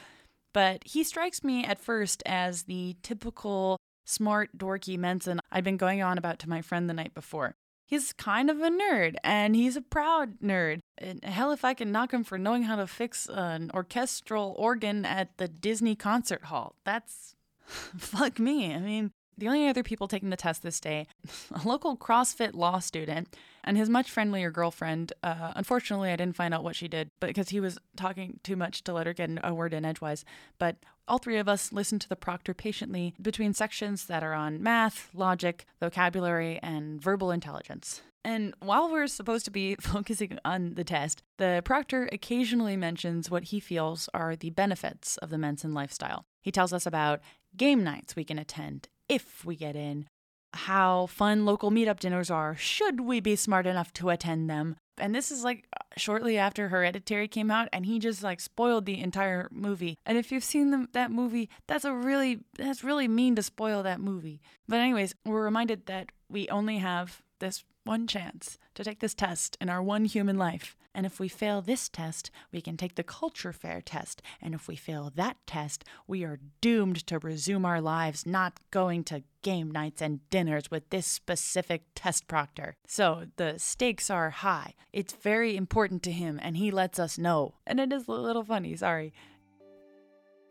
But 0.53 0.83
he 0.85 1.03
strikes 1.03 1.43
me 1.43 1.63
at 1.63 1.79
first 1.79 2.23
as 2.25 2.63
the 2.63 2.95
typical 3.03 3.77
smart, 4.05 4.57
dorky 4.57 4.97
Mensa 4.97 5.39
I'd 5.51 5.63
been 5.63 5.77
going 5.77 6.01
on 6.01 6.17
about 6.17 6.39
to 6.39 6.49
my 6.49 6.61
friend 6.61 6.89
the 6.89 6.93
night 6.93 7.13
before. 7.13 7.55
He's 7.91 8.13
kind 8.13 8.49
of 8.49 8.61
a 8.61 8.69
nerd, 8.69 9.15
and 9.21 9.53
he's 9.53 9.75
a 9.75 9.81
proud 9.81 10.39
nerd. 10.39 10.79
And 10.97 11.21
hell, 11.25 11.51
if 11.51 11.65
I 11.65 11.73
can 11.73 11.91
knock 11.91 12.13
him 12.13 12.23
for 12.23 12.37
knowing 12.37 12.63
how 12.63 12.77
to 12.77 12.87
fix 12.87 13.27
an 13.27 13.69
orchestral 13.73 14.55
organ 14.57 15.03
at 15.03 15.37
the 15.37 15.49
Disney 15.49 15.93
concert 15.93 16.45
hall, 16.45 16.77
that's 16.85 17.35
fuck 17.65 18.39
me. 18.39 18.73
I 18.73 18.79
mean, 18.79 19.11
the 19.37 19.49
only 19.49 19.67
other 19.67 19.83
people 19.83 20.07
taking 20.07 20.29
the 20.29 20.37
test 20.37 20.63
this 20.63 20.79
day, 20.79 21.05
a 21.53 21.67
local 21.67 21.97
CrossFit 21.97 22.53
law 22.53 22.79
student 22.79 23.35
and 23.61 23.75
his 23.75 23.89
much 23.89 24.09
friendlier 24.09 24.51
girlfriend. 24.51 25.11
Uh, 25.21 25.51
unfortunately, 25.57 26.11
I 26.11 26.15
didn't 26.15 26.37
find 26.37 26.53
out 26.53 26.63
what 26.63 26.77
she 26.77 26.87
did 26.87 27.09
because 27.19 27.49
he 27.49 27.59
was 27.59 27.77
talking 27.97 28.39
too 28.41 28.55
much 28.55 28.85
to 28.85 28.93
let 28.93 29.05
her 29.05 29.13
get 29.13 29.29
a 29.43 29.53
word 29.53 29.73
in 29.73 29.83
edgewise. 29.83 30.23
But 30.59 30.77
All 31.11 31.17
three 31.17 31.39
of 31.39 31.49
us 31.49 31.73
listen 31.73 31.99
to 31.99 32.07
the 32.07 32.15
proctor 32.15 32.53
patiently 32.53 33.13
between 33.21 33.53
sections 33.53 34.05
that 34.05 34.23
are 34.23 34.33
on 34.33 34.63
math, 34.63 35.09
logic, 35.13 35.65
vocabulary, 35.81 36.57
and 36.63 37.01
verbal 37.01 37.31
intelligence. 37.31 38.01
And 38.23 38.53
while 38.61 38.89
we're 38.89 39.07
supposed 39.07 39.43
to 39.43 39.51
be 39.51 39.75
focusing 39.81 40.39
on 40.45 40.75
the 40.75 40.85
test, 40.85 41.21
the 41.37 41.63
proctor 41.65 42.07
occasionally 42.13 42.77
mentions 42.77 43.29
what 43.29 43.43
he 43.43 43.59
feels 43.59 44.07
are 44.13 44.37
the 44.37 44.51
benefits 44.51 45.17
of 45.17 45.31
the 45.31 45.37
Mensa 45.37 45.67
lifestyle. 45.67 46.23
He 46.41 46.49
tells 46.49 46.71
us 46.71 46.85
about 46.85 47.19
game 47.57 47.83
nights 47.83 48.15
we 48.15 48.23
can 48.23 48.39
attend 48.39 48.87
if 49.09 49.43
we 49.43 49.57
get 49.57 49.75
in, 49.75 50.07
how 50.53 51.05
fun 51.07 51.45
local 51.45 51.71
meetup 51.71 51.99
dinners 51.99 52.29
are 52.29 52.55
should 52.55 53.01
we 53.01 53.19
be 53.19 53.35
smart 53.35 53.65
enough 53.65 53.93
to 53.93 54.09
attend 54.09 54.49
them. 54.49 54.75
And 54.97 55.15
this 55.15 55.31
is 55.31 55.43
like 55.43 55.65
shortly 55.97 56.37
after 56.37 56.67
Hereditary 56.67 57.27
came 57.27 57.49
out, 57.49 57.69
and 57.73 57.85
he 57.85 57.97
just 57.97 58.21
like 58.21 58.39
spoiled 58.39 58.85
the 58.85 58.99
entire 58.99 59.47
movie. 59.51 59.97
And 60.05 60.17
if 60.17 60.31
you've 60.31 60.43
seen 60.43 60.69
them, 60.71 60.89
that 60.93 61.11
movie, 61.11 61.49
that's 61.67 61.85
a 61.85 61.93
really 61.93 62.41
that's 62.57 62.83
really 62.83 63.07
mean 63.07 63.35
to 63.35 63.43
spoil 63.43 63.81
that 63.83 63.99
movie. 63.99 64.41
But 64.67 64.79
anyways, 64.79 65.15
we're 65.25 65.43
reminded 65.43 65.87
that 65.87 66.11
we 66.29 66.47
only 66.49 66.77
have 66.77 67.21
this 67.39 67.63
one 67.83 68.07
chance 68.07 68.57
to 68.75 68.83
take 68.83 68.99
this 68.99 69.13
test 69.13 69.57
in 69.59 69.69
our 69.69 69.81
one 69.81 70.05
human 70.05 70.37
life. 70.37 70.75
And 70.93 71.05
if 71.05 71.19
we 71.19 71.29
fail 71.29 71.61
this 71.61 71.87
test, 71.87 72.31
we 72.51 72.61
can 72.61 72.75
take 72.75 72.95
the 72.95 73.03
culture 73.03 73.53
fair 73.53 73.81
test. 73.81 74.21
And 74.41 74.53
if 74.53 74.67
we 74.67 74.75
fail 74.75 75.11
that 75.15 75.37
test, 75.47 75.85
we 76.05 76.23
are 76.23 76.39
doomed 76.59 77.07
to 77.07 77.19
resume 77.19 77.65
our 77.65 77.79
lives 77.79 78.25
not 78.25 78.59
going 78.71 79.05
to 79.05 79.23
game 79.41 79.71
nights 79.71 80.01
and 80.01 80.29
dinners 80.29 80.69
with 80.69 80.89
this 80.89 81.07
specific 81.07 81.83
test 81.95 82.27
proctor. 82.27 82.75
So 82.87 83.27
the 83.37 83.57
stakes 83.57 84.09
are 84.09 84.29
high. 84.29 84.73
It's 84.91 85.13
very 85.13 85.55
important 85.55 86.03
to 86.03 86.11
him, 86.11 86.39
and 86.41 86.57
he 86.57 86.71
lets 86.71 86.99
us 86.99 87.17
know. 87.17 87.55
And 87.65 87.79
it 87.79 87.93
is 87.93 88.07
a 88.07 88.11
little 88.11 88.43
funny, 88.43 88.75
sorry. 88.75 89.13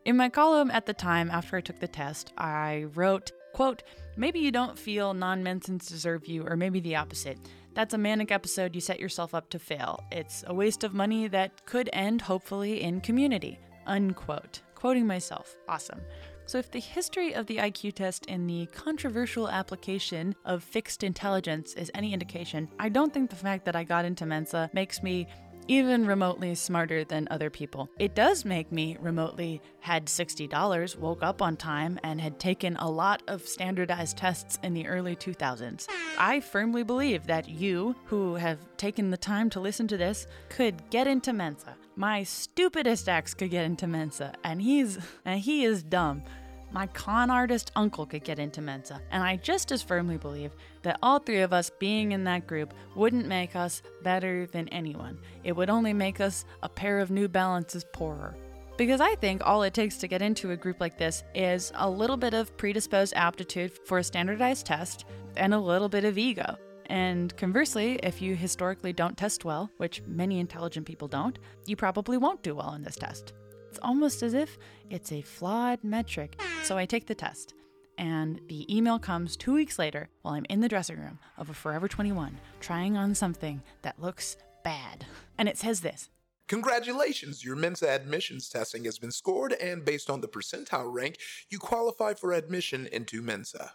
In 0.07 0.17
my 0.17 0.31
column 0.31 0.71
at 0.71 0.87
the 0.87 0.95
time 0.95 1.31
after 1.31 1.59
I 1.59 1.61
took 1.61 1.81
the 1.81 1.87
test, 1.87 2.33
I 2.39 2.87
wrote, 2.95 3.33
quote, 3.53 3.83
maybe 4.17 4.39
you 4.39 4.51
don't 4.51 4.79
feel 4.79 5.15
non-Mensans 5.15 5.89
deserve 5.89 6.27
you, 6.27 6.47
or 6.47 6.57
maybe 6.57 6.81
the 6.81 6.97
opposite. 6.97 7.39
That's 7.75 7.95
a 7.95 7.99
manic 7.99 8.33
episode 8.33 8.75
you 8.75 8.81
set 8.81 9.01
yourself 9.01 9.35
up 9.35 9.49
to 9.51 9.59
fail. 9.59 10.05
It's 10.11 10.43
a 10.47 10.55
waste 10.55 10.85
of 10.85 10.95
money 10.95 11.29
that 11.29 11.65
could 11.67 11.89
end, 11.93 12.23
hopefully, 12.23 12.83
in 12.83 13.01
community. 13.01 13.59
Unquote. 13.87 14.61
Quoting 14.75 15.07
myself. 15.07 15.57
Awesome. 15.69 16.01
So, 16.47 16.59
if 16.59 16.71
the 16.71 16.81
history 16.81 17.33
of 17.35 17.47
the 17.47 17.59
IQ 17.59 17.95
test 17.95 18.25
and 18.29 18.51
the 18.51 18.67
controversial 18.67 19.49
application 19.49 20.35
of 20.45 20.65
fixed 20.65 21.05
intelligence 21.05 21.75
is 21.75 21.93
any 21.95 22.13
indication, 22.13 22.69
I 22.79 22.89
don't 22.89 23.15
think 23.15 23.31
the 23.31 23.37
fact 23.37 23.65
that 23.67 23.77
I 23.77 23.85
got 23.85 24.05
into 24.05 24.27
Mensa 24.27 24.69
makes 24.73 25.01
me 25.01 25.29
even 25.69 26.07
remotely 26.07 26.55
smarter 26.55 27.05
than 27.05 27.29
other 27.31 27.51
people. 27.51 27.89
It 27.99 28.15
does 28.15 28.45
make 28.45 28.73
me 28.73 28.97
remotely 29.01 29.61
had 29.81 30.07
$60, 30.07 30.97
woke 30.97 31.23
up 31.23 31.41
on 31.41 31.57
time, 31.57 31.99
and 32.03 32.21
had 32.21 32.39
taken 32.39 32.77
a 32.77 32.91
lot 32.91 33.23
of 33.29 33.47
standardized 33.47 34.17
tests 34.17 34.59
in 34.63 34.75
the 34.75 34.87
early 34.87 35.17
2000s. 35.17 35.87
I 36.19 36.41
firmly 36.41 36.83
believe 36.83 37.27
that 37.27 37.49
you, 37.49 37.95
who 38.07 38.35
have 38.35 38.59
taken 38.77 39.11
the 39.11 39.17
time 39.17 39.51
to 39.51 39.61
listen 39.61 39.89
to 39.89 39.97
this, 39.97 40.27
could 40.49 40.91
get 40.91 41.07
into 41.07 41.33
Mensa. 41.33 41.77
My 41.97 42.23
stupidest 42.23 43.09
ex 43.09 43.35
could 43.35 43.51
get 43.51 43.65
into 43.65 43.87
Mensa, 43.87 44.33
and 44.45 44.63
he's 44.63 44.99
and 45.25 45.41
he 45.41 45.65
is 45.65 45.83
dumb. 45.83 46.23
My 46.73 46.87
con 46.87 47.31
artist 47.31 47.73
uncle 47.75 48.07
could 48.07 48.23
get 48.23 48.39
into 48.39 48.61
Mensa, 48.61 49.03
and 49.11 49.25
I 49.25 49.37
just 49.37 49.73
as 49.73 49.83
firmly 49.83 50.19
believe 50.19 50.53
that 50.83 51.01
all 51.03 51.19
three 51.19 51.41
of 51.41 51.53
us 51.53 51.71
being 51.81 52.13
in 52.13 52.23
that 52.25 52.47
group 52.47 52.75
wouldn't 52.95 53.27
make 53.27 53.57
us 53.57 53.83
better 54.03 54.47
than 54.47 54.69
anyone. 54.69 55.19
It 55.43 55.57
would 55.57 55.69
only 55.69 55.93
make 55.93 56.21
us 56.21 56.45
a 56.63 56.69
pair 56.69 57.01
of 57.01 57.11
New 57.11 57.27
Balances 57.27 57.85
poorer. 57.93 58.37
Because 58.77 59.01
I 59.01 59.17
think 59.17 59.43
all 59.45 59.65
it 59.65 59.75
takes 59.75 59.99
to 59.99 60.09
get 60.09 60.23
into 60.23 60.53
a 60.53 60.57
group 60.57 60.81
like 60.81 60.97
this 60.97 61.25
is 61.35 61.73
a 61.75 61.91
little 61.91 62.17
bit 62.17 62.35
of 62.35 62.57
predisposed 62.57 63.15
aptitude 63.17 63.73
for 63.85 63.99
a 63.99 64.05
standardized 64.05 64.65
test 64.65 65.07
and 65.37 65.53
a 65.53 65.59
little 65.59 65.89
bit 65.89 66.05
of 66.05 66.19
ego. 66.19 66.57
And 66.87 67.37
conversely, 67.37 67.99
if 68.03 68.23
you 68.23 68.37
historically 68.37 68.93
don't 68.93 69.17
test 69.17 69.45
well, 69.45 69.71
which 69.77 70.03
many 70.07 70.39
intelligent 70.39 70.87
people 70.87 71.09
don't, 71.09 71.39
you 71.67 71.77
probably 71.77 72.17
won't 72.17 72.43
do 72.43 72.55
well 72.55 72.75
in 72.75 72.83
this 72.83 72.97
test. 72.97 73.33
It's 73.71 73.79
almost 73.83 74.25
as 74.25 74.35
if 74.35 74.59
it's 74.91 75.13
a 75.13 75.23
flawed 75.23 75.85
metric. 75.85 76.41
So 76.65 76.77
I 76.77 76.87
take 76.87 77.07
the 77.07 77.15
test, 77.15 77.55
and 77.97 78.41
the 78.49 78.67
email 78.75 78.99
comes 78.99 79.37
two 79.37 79.55
weeks 79.55 79.79
later 79.79 80.09
while 80.23 80.35
I'm 80.35 80.45
in 80.51 80.61
the 80.61 80.69
dressing 80.69 80.99
room 80.99 81.21
of 81.39 81.51
a 81.51 81.55
Forever 81.55 81.87
21 81.87 82.41
trying 82.59 82.97
on 82.97 83.15
something 83.15 83.63
that 83.83 84.01
looks 84.01 84.37
bad. 84.65 85.07
And 85.39 85.49
it 85.49 85.57
says 85.57 85.83
this 85.83 86.11
Congratulations, 86.49 87.45
your 87.45 87.55
Mensa 87.55 87.89
admissions 87.89 88.49
testing 88.49 88.83
has 88.87 88.99
been 88.99 89.13
scored, 89.13 89.53
and 89.53 89.85
based 89.85 90.11
on 90.11 90.21
the 90.21 90.27
percentile 90.27 90.93
rank, 90.93 91.19
you 91.49 91.61
qualify 91.61 92.15
for 92.15 92.33
admission 92.33 92.89
into 92.91 93.23
Mensa. 93.23 93.75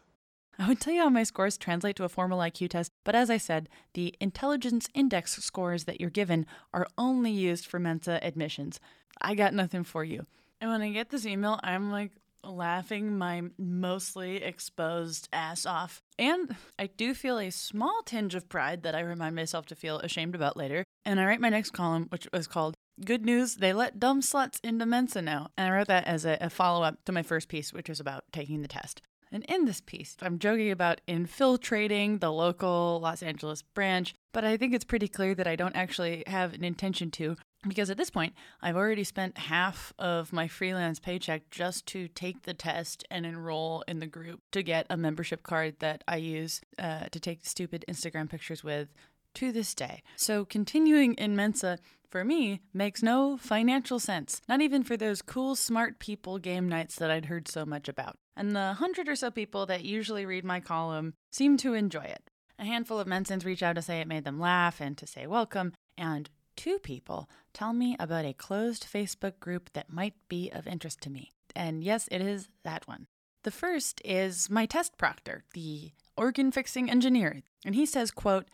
I 0.58 0.68
would 0.68 0.80
tell 0.80 0.94
you 0.94 1.02
how 1.02 1.10
my 1.10 1.24
scores 1.24 1.58
translate 1.58 1.96
to 1.98 2.06
a 2.06 2.10
formal 2.10 2.40
IQ 2.40 2.70
test, 2.70 2.92
but 3.04 3.16
as 3.16 3.30
I 3.30 3.38
said, 3.38 3.68
the 3.94 4.16
intelligence 4.22 4.88
index 4.94 5.36
scores 5.44 5.84
that 5.84 6.00
you're 6.00 6.10
given 6.10 6.46
are 6.74 6.88
only 6.98 7.32
used 7.32 7.66
for 7.66 7.80
Mensa 7.80 8.20
admissions. 8.24 8.80
I 9.22 9.36
got 9.36 9.54
nothing 9.54 9.84
for 9.84 10.04
you. 10.04 10.26
And 10.62 10.70
when 10.70 10.82
I 10.82 10.92
get 10.92 11.10
this 11.10 11.26
email, 11.26 11.60
I'm 11.64 11.92
like 11.92 12.12
laughing 12.44 13.18
my 13.18 13.44
mostly 13.58 14.38
exposed 14.38 15.28
ass 15.34 15.66
off. 15.66 16.02
And 16.18 16.56
I 16.80 16.88
do 16.88 17.14
feel 17.14 17.40
a 17.40 17.50
small 17.50 18.02
tinge 18.06 18.36
of 18.36 18.48
pride 18.48 18.84
that 18.84 18.96
I 18.96 19.02
remind 19.02 19.36
myself 19.36 19.66
to 19.68 19.76
feel 19.76 20.00
ashamed 20.00 20.36
about 20.36 20.56
later. 20.58 20.86
And 21.04 21.20
I 21.20 21.26
write 21.26 21.42
my 21.42 21.50
next 21.50 21.72
column, 21.72 22.08
which 22.10 22.28
was 22.32 22.48
called 22.48 22.76
Good 23.04 23.26
News, 23.26 23.56
They 23.56 23.74
Let 23.74 24.00
Dumb 24.00 24.22
Sluts 24.22 24.60
into 24.64 24.86
Mensa 24.86 25.22
Now. 25.22 25.50
And 25.58 25.68
I 25.68 25.76
wrote 25.76 25.88
that 25.88 26.06
as 26.06 26.26
a, 26.26 26.38
a 26.40 26.50
follow 26.50 26.84
up 26.84 27.04
to 27.06 27.12
my 27.12 27.24
first 27.24 27.50
piece, 27.50 27.74
which 27.74 27.90
was 27.90 28.00
about 28.00 28.24
taking 28.32 28.62
the 28.62 28.68
test. 28.68 29.02
And 29.36 29.44
in 29.50 29.66
this 29.66 29.82
piece, 29.82 30.16
I'm 30.22 30.40
joking 30.40 30.72
about 30.72 31.02
infiltrating 31.08 32.20
the 32.20 32.32
local 32.32 33.02
Los 33.04 33.22
Angeles 33.22 33.64
branch, 33.64 34.16
but 34.32 34.46
I 34.46 34.56
think 34.56 34.74
it's 34.74 34.86
pretty 34.86 35.10
clear 35.10 35.36
that 35.36 35.46
I 35.46 35.58
don't 35.58 35.76
actually 35.76 36.24
have 36.26 36.54
an 36.54 36.64
intention 36.64 37.12
to, 37.12 37.36
because 37.68 37.90
at 37.90 37.98
this 37.98 38.10
point, 38.10 38.34
I've 38.62 38.78
already 38.78 39.04
spent 39.04 39.38
half 39.38 39.92
of 40.00 40.32
my 40.32 40.48
freelance 40.48 41.02
paycheck 41.02 41.50
just 41.52 41.86
to 41.88 42.08
take 42.08 42.44
the 42.44 42.54
test 42.54 43.04
and 43.12 43.26
enroll 43.26 43.84
in 43.90 44.00
the 44.00 44.08
group 44.08 44.40
to 44.54 44.64
get 44.64 44.88
a 44.90 44.96
membership 44.96 45.44
card 45.44 45.80
that 45.80 46.06
I 46.08 46.16
use 46.16 46.62
uh, 46.80 47.08
to 47.12 47.20
take 47.20 47.46
stupid 47.46 47.84
Instagram 47.90 48.30
pictures 48.30 48.64
with 48.64 48.94
to 49.34 49.52
this 49.52 49.76
day. 49.76 50.02
So 50.16 50.46
continuing 50.46 51.14
in 51.16 51.36
Mensa 51.36 51.80
for 52.10 52.24
me 52.24 52.62
makes 52.74 53.04
no 53.04 53.36
financial 53.36 54.00
sense, 54.00 54.42
not 54.48 54.62
even 54.62 54.82
for 54.82 54.96
those 54.96 55.22
cool, 55.22 55.58
smart 55.58 56.00
people 56.00 56.38
game 56.38 56.70
nights 56.70 56.96
that 56.96 57.12
I'd 57.12 57.26
heard 57.26 57.50
so 57.50 57.66
much 57.66 57.90
about. 57.90 58.18
And 58.36 58.56
the 58.56 58.74
hundred 58.74 59.08
or 59.08 59.16
so 59.16 59.32
people 59.32 59.66
that 59.68 59.86
usually 59.86 60.26
read 60.26 60.44
my 60.44 60.60
column 60.60 61.14
seem 61.32 61.58
to 61.58 61.74
enjoy 61.74 62.04
it. 62.04 62.30
A 62.60 62.66
handful 62.66 63.00
of 63.00 63.08
Mensans 63.08 63.46
reach 63.46 63.64
out 63.64 63.76
to 63.76 63.82
say 63.82 64.00
it 64.00 64.08
made 64.08 64.24
them 64.24 64.40
laugh 64.40 64.80
and 64.80 64.98
to 64.98 65.08
say 65.08 65.28
welcome, 65.28 65.74
and 65.98 66.30
two 66.56 66.80
people 66.80 67.30
tell 67.54 67.74
me 67.74 67.96
about 68.00 68.26
a 68.26 68.34
closed 68.34 68.86
Facebook 68.92 69.40
group 69.40 69.70
that 69.74 69.92
might 69.92 70.16
be 70.30 70.50
of 70.52 70.68
interest 70.68 71.02
to 71.02 71.10
me. 71.10 71.32
And 71.56 71.84
yes, 71.84 72.08
it 72.12 72.22
is 72.22 72.50
that 72.64 72.88
one. 72.88 73.08
The 73.44 73.52
first 73.52 74.02
is 74.04 74.50
my 74.50 74.66
test 74.66 74.98
proctor, 74.98 75.44
the 75.54 75.92
organ 76.18 76.52
fixing 76.52 76.90
engineer, 76.90 77.44
and 77.64 77.76
he 77.76 77.86
says, 77.86 78.12
quote, 78.12 78.48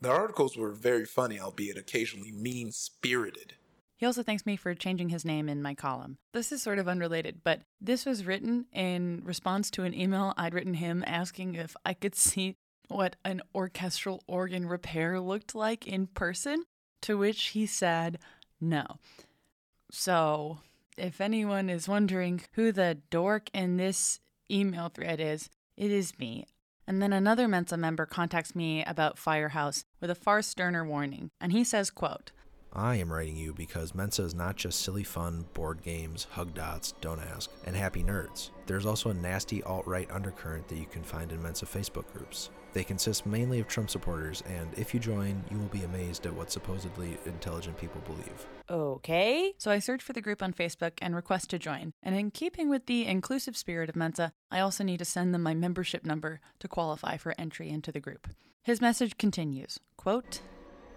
The 0.00 0.10
articles 0.10 0.56
were 0.56 0.72
very 0.72 1.04
funny, 1.04 1.38
albeit 1.38 1.76
occasionally 1.76 2.32
mean 2.32 2.72
spirited. 2.72 3.54
He 4.02 4.06
also 4.06 4.24
thanks 4.24 4.44
me 4.44 4.56
for 4.56 4.74
changing 4.74 5.10
his 5.10 5.24
name 5.24 5.48
in 5.48 5.62
my 5.62 5.76
column. 5.76 6.18
This 6.34 6.50
is 6.50 6.60
sort 6.60 6.80
of 6.80 6.88
unrelated, 6.88 7.42
but 7.44 7.60
this 7.80 8.04
was 8.04 8.26
written 8.26 8.66
in 8.72 9.22
response 9.24 9.70
to 9.70 9.84
an 9.84 9.94
email 9.94 10.34
I'd 10.36 10.54
written 10.54 10.74
him 10.74 11.04
asking 11.06 11.54
if 11.54 11.76
I 11.86 11.94
could 11.94 12.16
see 12.16 12.56
what 12.88 13.14
an 13.24 13.42
orchestral 13.54 14.24
organ 14.26 14.66
repair 14.66 15.20
looked 15.20 15.54
like 15.54 15.86
in 15.86 16.08
person, 16.08 16.64
to 17.02 17.16
which 17.16 17.50
he 17.50 17.64
said 17.64 18.18
no. 18.60 18.98
So, 19.92 20.58
if 20.98 21.20
anyone 21.20 21.70
is 21.70 21.86
wondering 21.86 22.40
who 22.54 22.72
the 22.72 22.98
dork 23.08 23.50
in 23.54 23.76
this 23.76 24.18
email 24.50 24.88
thread 24.88 25.20
is, 25.20 25.48
it 25.76 25.92
is 25.92 26.18
me. 26.18 26.48
And 26.88 27.00
then 27.00 27.12
another 27.12 27.46
Mensa 27.46 27.76
member 27.76 28.06
contacts 28.06 28.56
me 28.56 28.84
about 28.84 29.16
Firehouse 29.16 29.84
with 30.00 30.10
a 30.10 30.16
far 30.16 30.42
sterner 30.42 30.84
warning, 30.84 31.30
and 31.40 31.52
he 31.52 31.62
says, 31.62 31.88
quote, 31.88 32.32
I 32.74 32.96
am 32.96 33.12
writing 33.12 33.36
you 33.36 33.52
because 33.52 33.94
Mensa 33.94 34.22
is 34.22 34.34
not 34.34 34.56
just 34.56 34.80
silly 34.80 35.04
fun, 35.04 35.44
board 35.52 35.82
games, 35.82 36.26
hug 36.30 36.54
dots, 36.54 36.92
don't 37.00 37.20
ask, 37.20 37.50
and 37.66 37.76
happy 37.76 38.02
nerds. 38.02 38.50
There's 38.66 38.86
also 38.86 39.10
a 39.10 39.14
nasty 39.14 39.62
alt 39.62 39.86
right 39.86 40.10
undercurrent 40.10 40.68
that 40.68 40.78
you 40.78 40.86
can 40.86 41.02
find 41.02 41.32
in 41.32 41.42
Mensa 41.42 41.66
Facebook 41.66 42.10
groups. 42.12 42.50
They 42.72 42.84
consist 42.84 43.26
mainly 43.26 43.60
of 43.60 43.68
Trump 43.68 43.90
supporters, 43.90 44.42
and 44.46 44.70
if 44.78 44.94
you 44.94 45.00
join, 45.00 45.44
you 45.50 45.58
will 45.58 45.66
be 45.66 45.82
amazed 45.82 46.24
at 46.24 46.34
what 46.34 46.50
supposedly 46.50 47.18
intelligent 47.26 47.76
people 47.76 48.00
believe. 48.06 48.46
Okay. 48.70 49.52
So 49.58 49.70
I 49.70 49.78
search 49.78 50.02
for 50.02 50.14
the 50.14 50.22
group 50.22 50.42
on 50.42 50.54
Facebook 50.54 50.92
and 51.02 51.14
request 51.14 51.50
to 51.50 51.58
join. 51.58 51.92
And 52.02 52.16
in 52.16 52.30
keeping 52.30 52.70
with 52.70 52.86
the 52.86 53.04
inclusive 53.04 53.56
spirit 53.56 53.90
of 53.90 53.96
Mensa, 53.96 54.32
I 54.50 54.60
also 54.60 54.84
need 54.84 54.98
to 55.00 55.04
send 55.04 55.34
them 55.34 55.42
my 55.42 55.52
membership 55.52 56.06
number 56.06 56.40
to 56.60 56.68
qualify 56.68 57.18
for 57.18 57.34
entry 57.36 57.68
into 57.68 57.92
the 57.92 58.00
group. 58.00 58.28
His 58.62 58.80
message 58.80 59.18
continues 59.18 59.78
quote, 59.98 60.40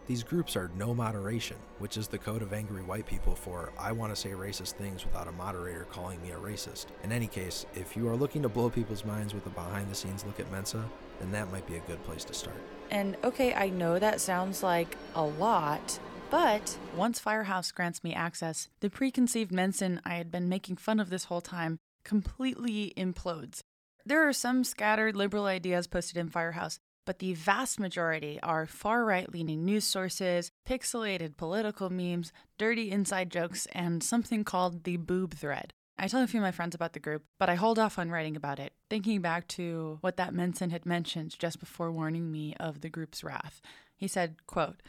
These 0.08 0.24
groups 0.24 0.56
are 0.56 0.70
no 0.78 0.94
moderation, 0.94 1.58
which 1.80 1.98
is 1.98 2.08
the 2.08 2.20
code 2.20 2.44
of 2.44 2.54
angry 2.54 2.84
white 2.84 3.08
people 3.08 3.34
for 3.34 3.72
I 3.80 3.92
want 3.92 4.14
to 4.14 4.16
say 4.16 4.30
racist 4.30 4.74
things 4.74 5.04
without 5.04 5.28
a 5.28 5.32
moderator 5.32 5.88
calling 5.90 6.22
me 6.22 6.30
a 6.30 6.38
racist. 6.38 6.86
In 7.04 7.12
any 7.12 7.26
case, 7.26 7.66
if 7.74 7.98
you 7.98 8.08
are 8.08 8.16
looking 8.16 8.44
to 8.44 8.50
blow 8.50 8.70
people's 8.70 9.04
minds 9.04 9.34
with 9.34 9.48
a 9.48 9.50
behind 9.50 9.90
the 9.90 9.96
scenes 9.96 10.24
look 10.24 10.40
at 10.40 10.52
Mensa, 10.52 10.86
then 11.20 11.32
that 11.32 11.52
might 11.52 11.66
be 11.66 11.78
a 11.78 11.82
good 11.82 12.04
place 12.04 12.24
to 12.26 12.36
start. 12.36 12.62
And 12.92 13.18
okay, 13.24 13.56
I 13.56 13.70
know 13.70 13.98
that 13.98 14.22
sounds 14.22 14.62
like 14.62 14.96
a 15.16 15.24
lot, 15.24 16.00
but 16.30 16.78
once 16.96 17.20
Firehouse 17.20 17.72
grants 17.72 18.04
me 18.04 18.14
access, 18.14 18.70
the 18.82 18.92
preconceived 18.92 19.52
Mensa 19.52 20.00
I 20.06 20.16
had 20.16 20.32
been 20.32 20.48
making 20.48 20.78
fun 20.78 21.00
of 21.00 21.10
this 21.10 21.26
whole 21.26 21.42
time 21.42 21.80
completely 22.04 22.94
implodes. 22.96 23.62
There 24.06 24.28
are 24.28 24.34
some 24.34 24.64
scattered 24.64 25.16
liberal 25.16 25.46
ideas 25.46 25.88
posted 25.88 26.18
in 26.18 26.30
Firehouse, 26.30 26.80
but 27.06 27.20
the 27.20 27.34
vast 27.34 27.80
majority 27.80 28.40
are 28.42 28.66
far 28.66 29.06
right 29.06 29.32
leaning 29.32 29.64
news 29.64 29.86
sources, 29.86 30.52
pixelated 30.68 31.38
political 31.38 31.90
memes, 31.90 32.34
dirty 32.58 32.92
inside 32.92 33.30
jokes, 33.30 33.68
and 33.72 34.04
something 34.04 34.44
called 34.44 34.84
the 34.84 34.98
boob 34.98 35.36
thread. 35.36 35.74
I 35.98 36.08
tell 36.08 36.22
a 36.22 36.28
few 36.28 36.42
of 36.42 36.44
my 36.44 36.52
friends 36.52 36.76
about 36.76 36.94
the 36.94 37.00
group, 37.00 37.24
but 37.40 37.50
I 37.50 37.56
hold 37.56 37.80
off 37.80 37.98
on 37.98 38.12
writing 38.12 38.36
about 38.36 38.60
it, 38.60 38.74
thinking 38.90 39.22
back 39.22 39.48
to 39.50 39.98
what 40.02 40.18
that 40.18 40.34
Mensa 40.34 40.68
had 40.70 40.86
mentioned 40.86 41.40
just 41.40 41.60
before 41.60 41.92
warning 41.92 42.32
me 42.32 42.54
of 42.60 42.82
the 42.82 42.90
group's 42.90 43.24
wrath. 43.24 43.62
He 43.96 44.08
said, 44.08 44.36
quote, 44.46 44.82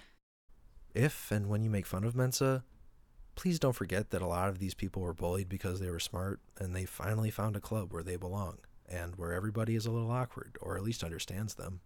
If 0.95 1.31
and 1.31 1.49
when 1.49 1.63
you 1.63 1.71
make 1.71 1.87
fun 1.87 2.03
of 2.03 2.17
Mensa, 2.17 2.65
please 3.37 3.61
don't 3.61 3.75
forget 3.75 4.11
that 4.11 4.23
a 4.23 4.27
lot 4.27 4.49
of 4.49 4.59
these 4.59 4.75
people 4.75 5.03
were 5.03 5.15
bullied 5.15 5.49
because 5.49 5.79
they 5.79 5.91
were 5.91 6.01
smart 6.01 6.41
and 6.59 6.75
they 6.75 6.85
finally 6.85 7.31
found 7.31 7.55
a 7.55 7.61
club 7.61 7.93
where 7.93 8.03
they 8.03 8.17
belong 8.17 8.59
and 8.89 9.15
where 9.17 9.33
everybody 9.33 9.77
is 9.77 9.87
a 9.87 9.93
little 9.93 10.11
awkward 10.11 10.57
or 10.61 10.77
at 10.77 10.83
least 10.83 11.05
understands 11.05 11.55
them. 11.55 11.81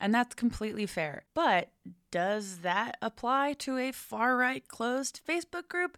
And 0.00 0.14
that's 0.14 0.34
completely 0.34 0.86
fair. 0.86 1.24
But 1.34 1.70
does 2.10 2.58
that 2.58 2.96
apply 3.00 3.54
to 3.54 3.78
a 3.78 3.92
far 3.92 4.36
right 4.36 4.66
closed 4.66 5.20
Facebook 5.26 5.68
group? 5.68 5.96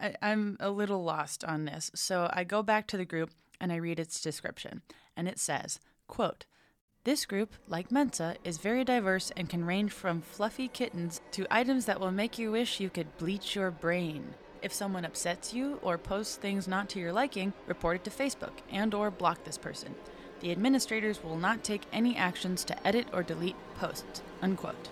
I, 0.00 0.14
am 0.20 0.56
a 0.60 0.70
little 0.70 1.02
lost 1.02 1.44
on 1.44 1.64
this. 1.64 1.90
So 1.94 2.30
I 2.32 2.44
go 2.44 2.62
back 2.62 2.86
to 2.88 2.96
the 2.96 3.04
group 3.04 3.30
and 3.60 3.72
I 3.72 3.76
read 3.76 3.98
its 3.98 4.20
description. 4.20 4.82
And 5.16 5.28
it 5.28 5.38
says, 5.38 5.80
quote, 6.06 6.44
this 7.04 7.24
group, 7.24 7.54
like 7.68 7.92
Mensa, 7.92 8.34
is 8.42 8.58
very 8.58 8.82
diverse 8.82 9.30
and 9.36 9.48
can 9.48 9.64
range 9.64 9.92
from 9.92 10.22
fluffy 10.22 10.66
kittens 10.66 11.20
to 11.30 11.46
items 11.50 11.84
that 11.86 12.00
will 12.00 12.10
make 12.10 12.36
you 12.36 12.50
wish 12.50 12.80
you 12.80 12.90
could 12.90 13.16
bleach 13.16 13.54
your 13.54 13.70
brain. 13.70 14.34
If 14.60 14.72
someone 14.72 15.04
upsets 15.04 15.54
you 15.54 15.78
or 15.82 15.98
posts 15.98 16.34
things 16.34 16.66
not 16.66 16.88
to 16.90 16.98
your 16.98 17.12
liking, 17.12 17.52
report 17.68 17.96
it 17.96 18.04
to 18.04 18.10
Facebook 18.10 18.50
and 18.72 18.92
or 18.92 19.12
block 19.12 19.44
this 19.44 19.56
person. 19.56 19.94
The 20.40 20.52
administrators 20.52 21.22
will 21.24 21.36
not 21.36 21.64
take 21.64 21.82
any 21.92 22.16
actions 22.16 22.64
to 22.64 22.86
edit 22.86 23.06
or 23.12 23.22
delete 23.22 23.56
posts. 23.78 24.22
Unquote. 24.42 24.88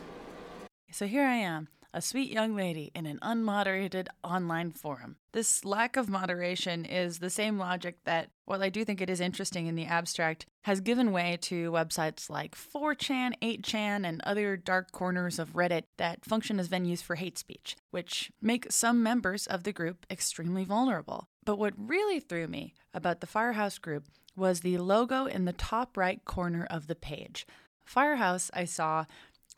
So 0.91 1.07
here 1.07 1.25
I 1.25 1.35
am, 1.35 1.69
a 1.93 2.01
sweet 2.01 2.31
young 2.31 2.57
lady 2.57 2.91
in 2.95 3.07
an 3.07 3.19
unmoderated 3.23 4.09
online 4.23 4.73
forum. 4.73 5.17
This 5.33 5.65
lack 5.65 5.97
of 5.97 6.09
moderation 6.09 6.85
is 6.85 7.19
the 7.19 7.31
same 7.31 7.59
logic 7.59 7.99
that, 8.05 8.31
while 8.47 8.63
I 8.63 8.69
do 8.69 8.85
think 8.85 9.01
it 9.01 9.11
is 9.11 9.21
interesting 9.21 9.67
in 9.67 9.75
the 9.75 9.87
abstract, 9.87 10.47
has 10.63 10.81
given 10.81 11.13
way 11.13 11.39
to 11.43 11.71
websites 11.71 12.31
like 12.31 12.57
4chan, 12.57 13.35
8chan, 13.43 14.07
and 14.07 14.21
other 14.25 14.57
dark 14.57 14.93
corners 14.93 15.39
of 15.39 15.53
Reddit 15.53 15.85
that 15.99 16.25
function 16.25 16.59
as 16.59 16.69
venues 16.69 17.03
for 17.03 17.17
hate 17.17 17.39
speech, 17.39 17.77
which 17.91 18.33
make 18.41 18.73
some 18.73 19.03
members 19.03 19.47
of 19.47 19.65
the 19.65 19.73
group 19.73 20.07
extremely 20.11 20.65
vulnerable. 20.65 21.29
But 21.45 21.59
what 21.59 21.75
really 21.77 22.19
threw 22.19 22.49
me 22.49 22.75
about 22.93 23.21
the 23.21 23.27
Firehouse 23.27 23.79
group 23.79 24.05
was 24.37 24.61
the 24.61 24.79
logo 24.79 25.27
in 25.27 25.45
the 25.45 25.53
top 25.53 25.97
right 25.97 26.25
corner 26.25 26.67
of 26.71 26.87
the 26.87 26.95
page. 26.95 27.47
Firehouse, 27.85 28.51
I 28.55 28.65
saw, 28.65 29.05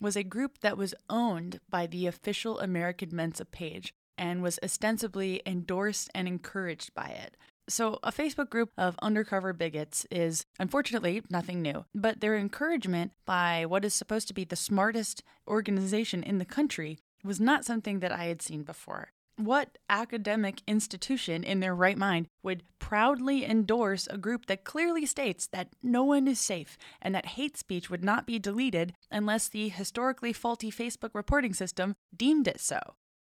was 0.01 0.17
a 0.17 0.23
group 0.23 0.59
that 0.61 0.77
was 0.77 0.95
owned 1.09 1.61
by 1.71 1.87
the 1.87 2.07
official 2.07 2.59
American 2.61 3.11
Mensa 3.13 3.45
page 3.45 3.95
and 4.19 4.43
was 4.43 4.59
ostensibly 4.63 5.43
endorsed 5.47 6.11
and 6.15 6.27
encouraged 6.27 6.95
by 6.95 7.09
it. 7.09 7.37
So, 7.69 7.99
a 8.05 8.13
Facebook 8.13 8.49
group 8.49 8.71
of 8.79 8.97
undercover 9.03 9.53
bigots 9.53 10.07
is 10.11 10.47
unfortunately 10.61 11.23
nothing 11.29 11.63
new, 11.63 11.85
but 11.95 12.21
their 12.21 12.37
encouragement 12.37 13.13
by 13.25 13.67
what 13.67 13.85
is 13.85 13.93
supposed 13.93 14.29
to 14.29 14.35
be 14.35 14.45
the 14.45 14.55
smartest 14.55 15.25
organization 15.49 16.23
in 16.23 16.39
the 16.39 16.45
country 16.45 16.99
was 17.25 17.41
not 17.41 17.65
something 17.65 17.99
that 18.01 18.13
I 18.13 18.27
had 18.27 18.41
seen 18.41 18.63
before. 18.63 19.09
What 19.37 19.77
academic 19.91 20.63
institution 20.67 21.45
in 21.45 21.61
their 21.61 21.75
right 21.75 21.99
mind 21.99 22.27
would 22.43 22.63
proudly 22.79 23.45
endorse 23.45 24.07
a 24.07 24.17
group 24.17 24.47
that 24.47 24.65
clearly 24.65 25.05
states 25.05 25.47
that 25.49 25.69
no 25.83 26.05
one 26.05 26.27
is 26.27 26.41
safe 26.41 26.79
and 27.03 27.15
that 27.15 27.27
hate 27.27 27.59
speech 27.59 27.91
would 27.91 28.03
not 28.03 28.27
be 28.27 28.39
deleted 28.39 28.95
unless 29.11 29.49
the 29.49 29.69
historically 29.69 30.33
faulty 30.33 30.71
Facebook 30.71 31.11
reporting 31.13 31.53
system 31.53 31.95
deemed 32.17 32.49
it 32.49 32.61
so? 32.61 32.81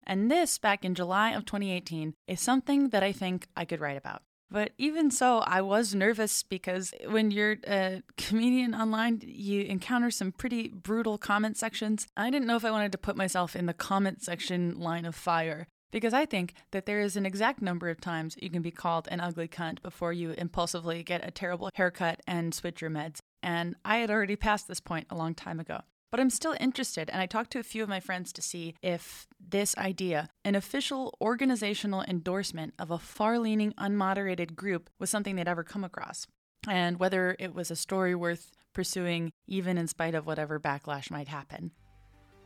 And 0.06 0.30
this, 0.30 0.56
back 0.56 0.82
in 0.82 0.94
July 0.94 1.32
of 1.32 1.44
2018, 1.44 2.14
is 2.26 2.40
something 2.40 2.88
that 2.88 3.02
I 3.02 3.12
think 3.12 3.46
I 3.54 3.66
could 3.66 3.80
write 3.80 3.98
about. 3.98 4.22
But 4.50 4.72
even 4.78 5.10
so, 5.10 5.40
I 5.40 5.60
was 5.60 5.94
nervous 5.94 6.42
because 6.42 6.94
when 7.06 7.30
you're 7.30 7.58
a 7.66 8.02
comedian 8.16 8.74
online, 8.74 9.20
you 9.26 9.64
encounter 9.64 10.10
some 10.10 10.32
pretty 10.32 10.68
brutal 10.68 11.18
comment 11.18 11.58
sections. 11.58 12.06
I 12.16 12.30
didn't 12.30 12.46
know 12.46 12.56
if 12.56 12.64
I 12.64 12.70
wanted 12.70 12.92
to 12.92 12.98
put 12.98 13.14
myself 13.14 13.54
in 13.54 13.66
the 13.66 13.74
comment 13.74 14.22
section 14.22 14.80
line 14.80 15.04
of 15.04 15.14
fire. 15.14 15.68
Because 15.90 16.12
I 16.12 16.26
think 16.26 16.54
that 16.70 16.86
there 16.86 17.00
is 17.00 17.16
an 17.16 17.24
exact 17.24 17.62
number 17.62 17.88
of 17.88 18.00
times 18.00 18.36
you 18.40 18.50
can 18.50 18.62
be 18.62 18.70
called 18.70 19.08
an 19.10 19.20
ugly 19.20 19.48
cunt 19.48 19.82
before 19.82 20.12
you 20.12 20.32
impulsively 20.32 21.02
get 21.02 21.26
a 21.26 21.30
terrible 21.30 21.70
haircut 21.74 22.20
and 22.26 22.52
switch 22.54 22.82
your 22.82 22.90
meds. 22.90 23.20
And 23.42 23.76
I 23.84 23.98
had 23.98 24.10
already 24.10 24.36
passed 24.36 24.68
this 24.68 24.80
point 24.80 25.06
a 25.10 25.16
long 25.16 25.34
time 25.34 25.60
ago. 25.60 25.80
But 26.10 26.20
I'm 26.20 26.30
still 26.30 26.56
interested, 26.58 27.10
and 27.10 27.20
I 27.20 27.26
talked 27.26 27.50
to 27.52 27.58
a 27.58 27.62
few 27.62 27.82
of 27.82 27.88
my 27.88 28.00
friends 28.00 28.32
to 28.32 28.42
see 28.42 28.74
if 28.82 29.26
this 29.38 29.76
idea, 29.76 30.28
an 30.42 30.54
official 30.54 31.14
organizational 31.20 32.02
endorsement 32.02 32.72
of 32.78 32.90
a 32.90 32.98
far 32.98 33.38
leaning, 33.38 33.72
unmoderated 33.72 34.54
group, 34.54 34.88
was 34.98 35.10
something 35.10 35.36
they'd 35.36 35.46
ever 35.46 35.64
come 35.64 35.84
across, 35.84 36.26
and 36.66 36.98
whether 36.98 37.36
it 37.38 37.54
was 37.54 37.70
a 37.70 37.76
story 37.76 38.14
worth 38.14 38.50
pursuing, 38.72 39.32
even 39.46 39.76
in 39.76 39.86
spite 39.86 40.14
of 40.14 40.26
whatever 40.26 40.58
backlash 40.58 41.10
might 41.10 41.28
happen. 41.28 41.72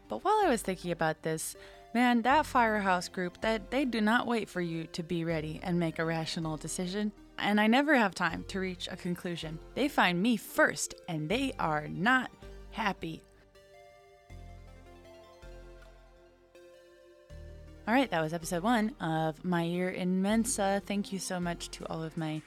But 0.08 0.24
while 0.24 0.40
I 0.44 0.48
was 0.48 0.62
thinking 0.62 0.90
about 0.90 1.22
this, 1.22 1.54
Man, 1.94 2.22
that 2.22 2.46
firehouse 2.46 3.08
group, 3.08 3.40
that 3.42 3.70
they 3.70 3.84
do 3.84 4.00
not 4.00 4.26
wait 4.26 4.48
for 4.48 4.62
you 4.62 4.86
to 4.88 5.02
be 5.02 5.24
ready 5.24 5.60
and 5.62 5.78
make 5.78 5.98
a 5.98 6.04
rational 6.04 6.56
decision. 6.56 7.12
And 7.38 7.60
I 7.60 7.66
never 7.66 7.94
have 7.94 8.14
time 8.14 8.44
to 8.48 8.60
reach 8.60 8.88
a 8.90 8.96
conclusion. 8.96 9.58
They 9.74 9.88
find 9.88 10.22
me 10.22 10.38
first, 10.38 10.94
and 11.08 11.28
they 11.28 11.52
are 11.58 11.88
not 11.88 12.30
happy. 12.70 13.22
All 17.86 17.92
right, 17.92 18.10
that 18.10 18.22
was 18.22 18.32
episode 18.32 18.62
one 18.62 18.94
of 19.00 19.44
My 19.44 19.64
Year 19.64 19.90
in 19.90 20.22
Mensa. 20.22 20.80
Thank 20.86 21.12
you 21.12 21.18
so 21.18 21.40
much 21.40 21.68
to 21.72 21.86
all 21.88 22.02
of 22.02 22.16
my 22.16 22.40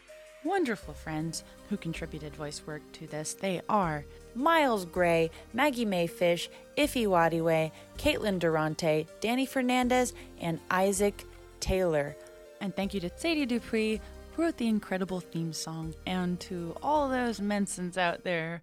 wonderful 0.45 0.93
friends 0.93 1.43
who 1.69 1.75
contributed 1.75 2.33
voice 2.35 2.61
work 2.65 2.81
to 2.93 3.07
this. 3.07 3.33
They 3.33 3.61
are 3.67 4.05
Miles 4.35 4.85
Gray, 4.85 5.31
Maggie 5.53 5.85
Mayfish, 5.85 6.47
Ify 6.77 7.07
Nwadiwe, 7.07 7.71
Caitlin 7.97 8.39
Durante, 8.39 9.07
Danny 9.19 9.45
Fernandez, 9.45 10.13
and 10.39 10.59
Isaac 10.69 11.25
Taylor. 11.59 12.15
And 12.61 12.75
thank 12.75 12.93
you 12.93 12.99
to 13.01 13.09
Sadie 13.17 13.45
Dupuis, 13.45 13.99
who 14.33 14.41
wrote 14.43 14.57
the 14.57 14.67
incredible 14.67 15.19
theme 15.19 15.51
song, 15.51 15.93
and 16.05 16.39
to 16.41 16.75
all 16.81 17.09
those 17.09 17.39
Mensans 17.39 17.97
out 17.97 18.23
there. 18.23 18.61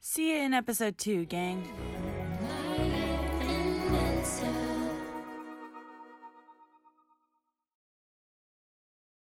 See 0.00 0.32
you 0.32 0.42
in 0.42 0.52
episode 0.52 0.98
two, 0.98 1.24
gang. 1.26 2.21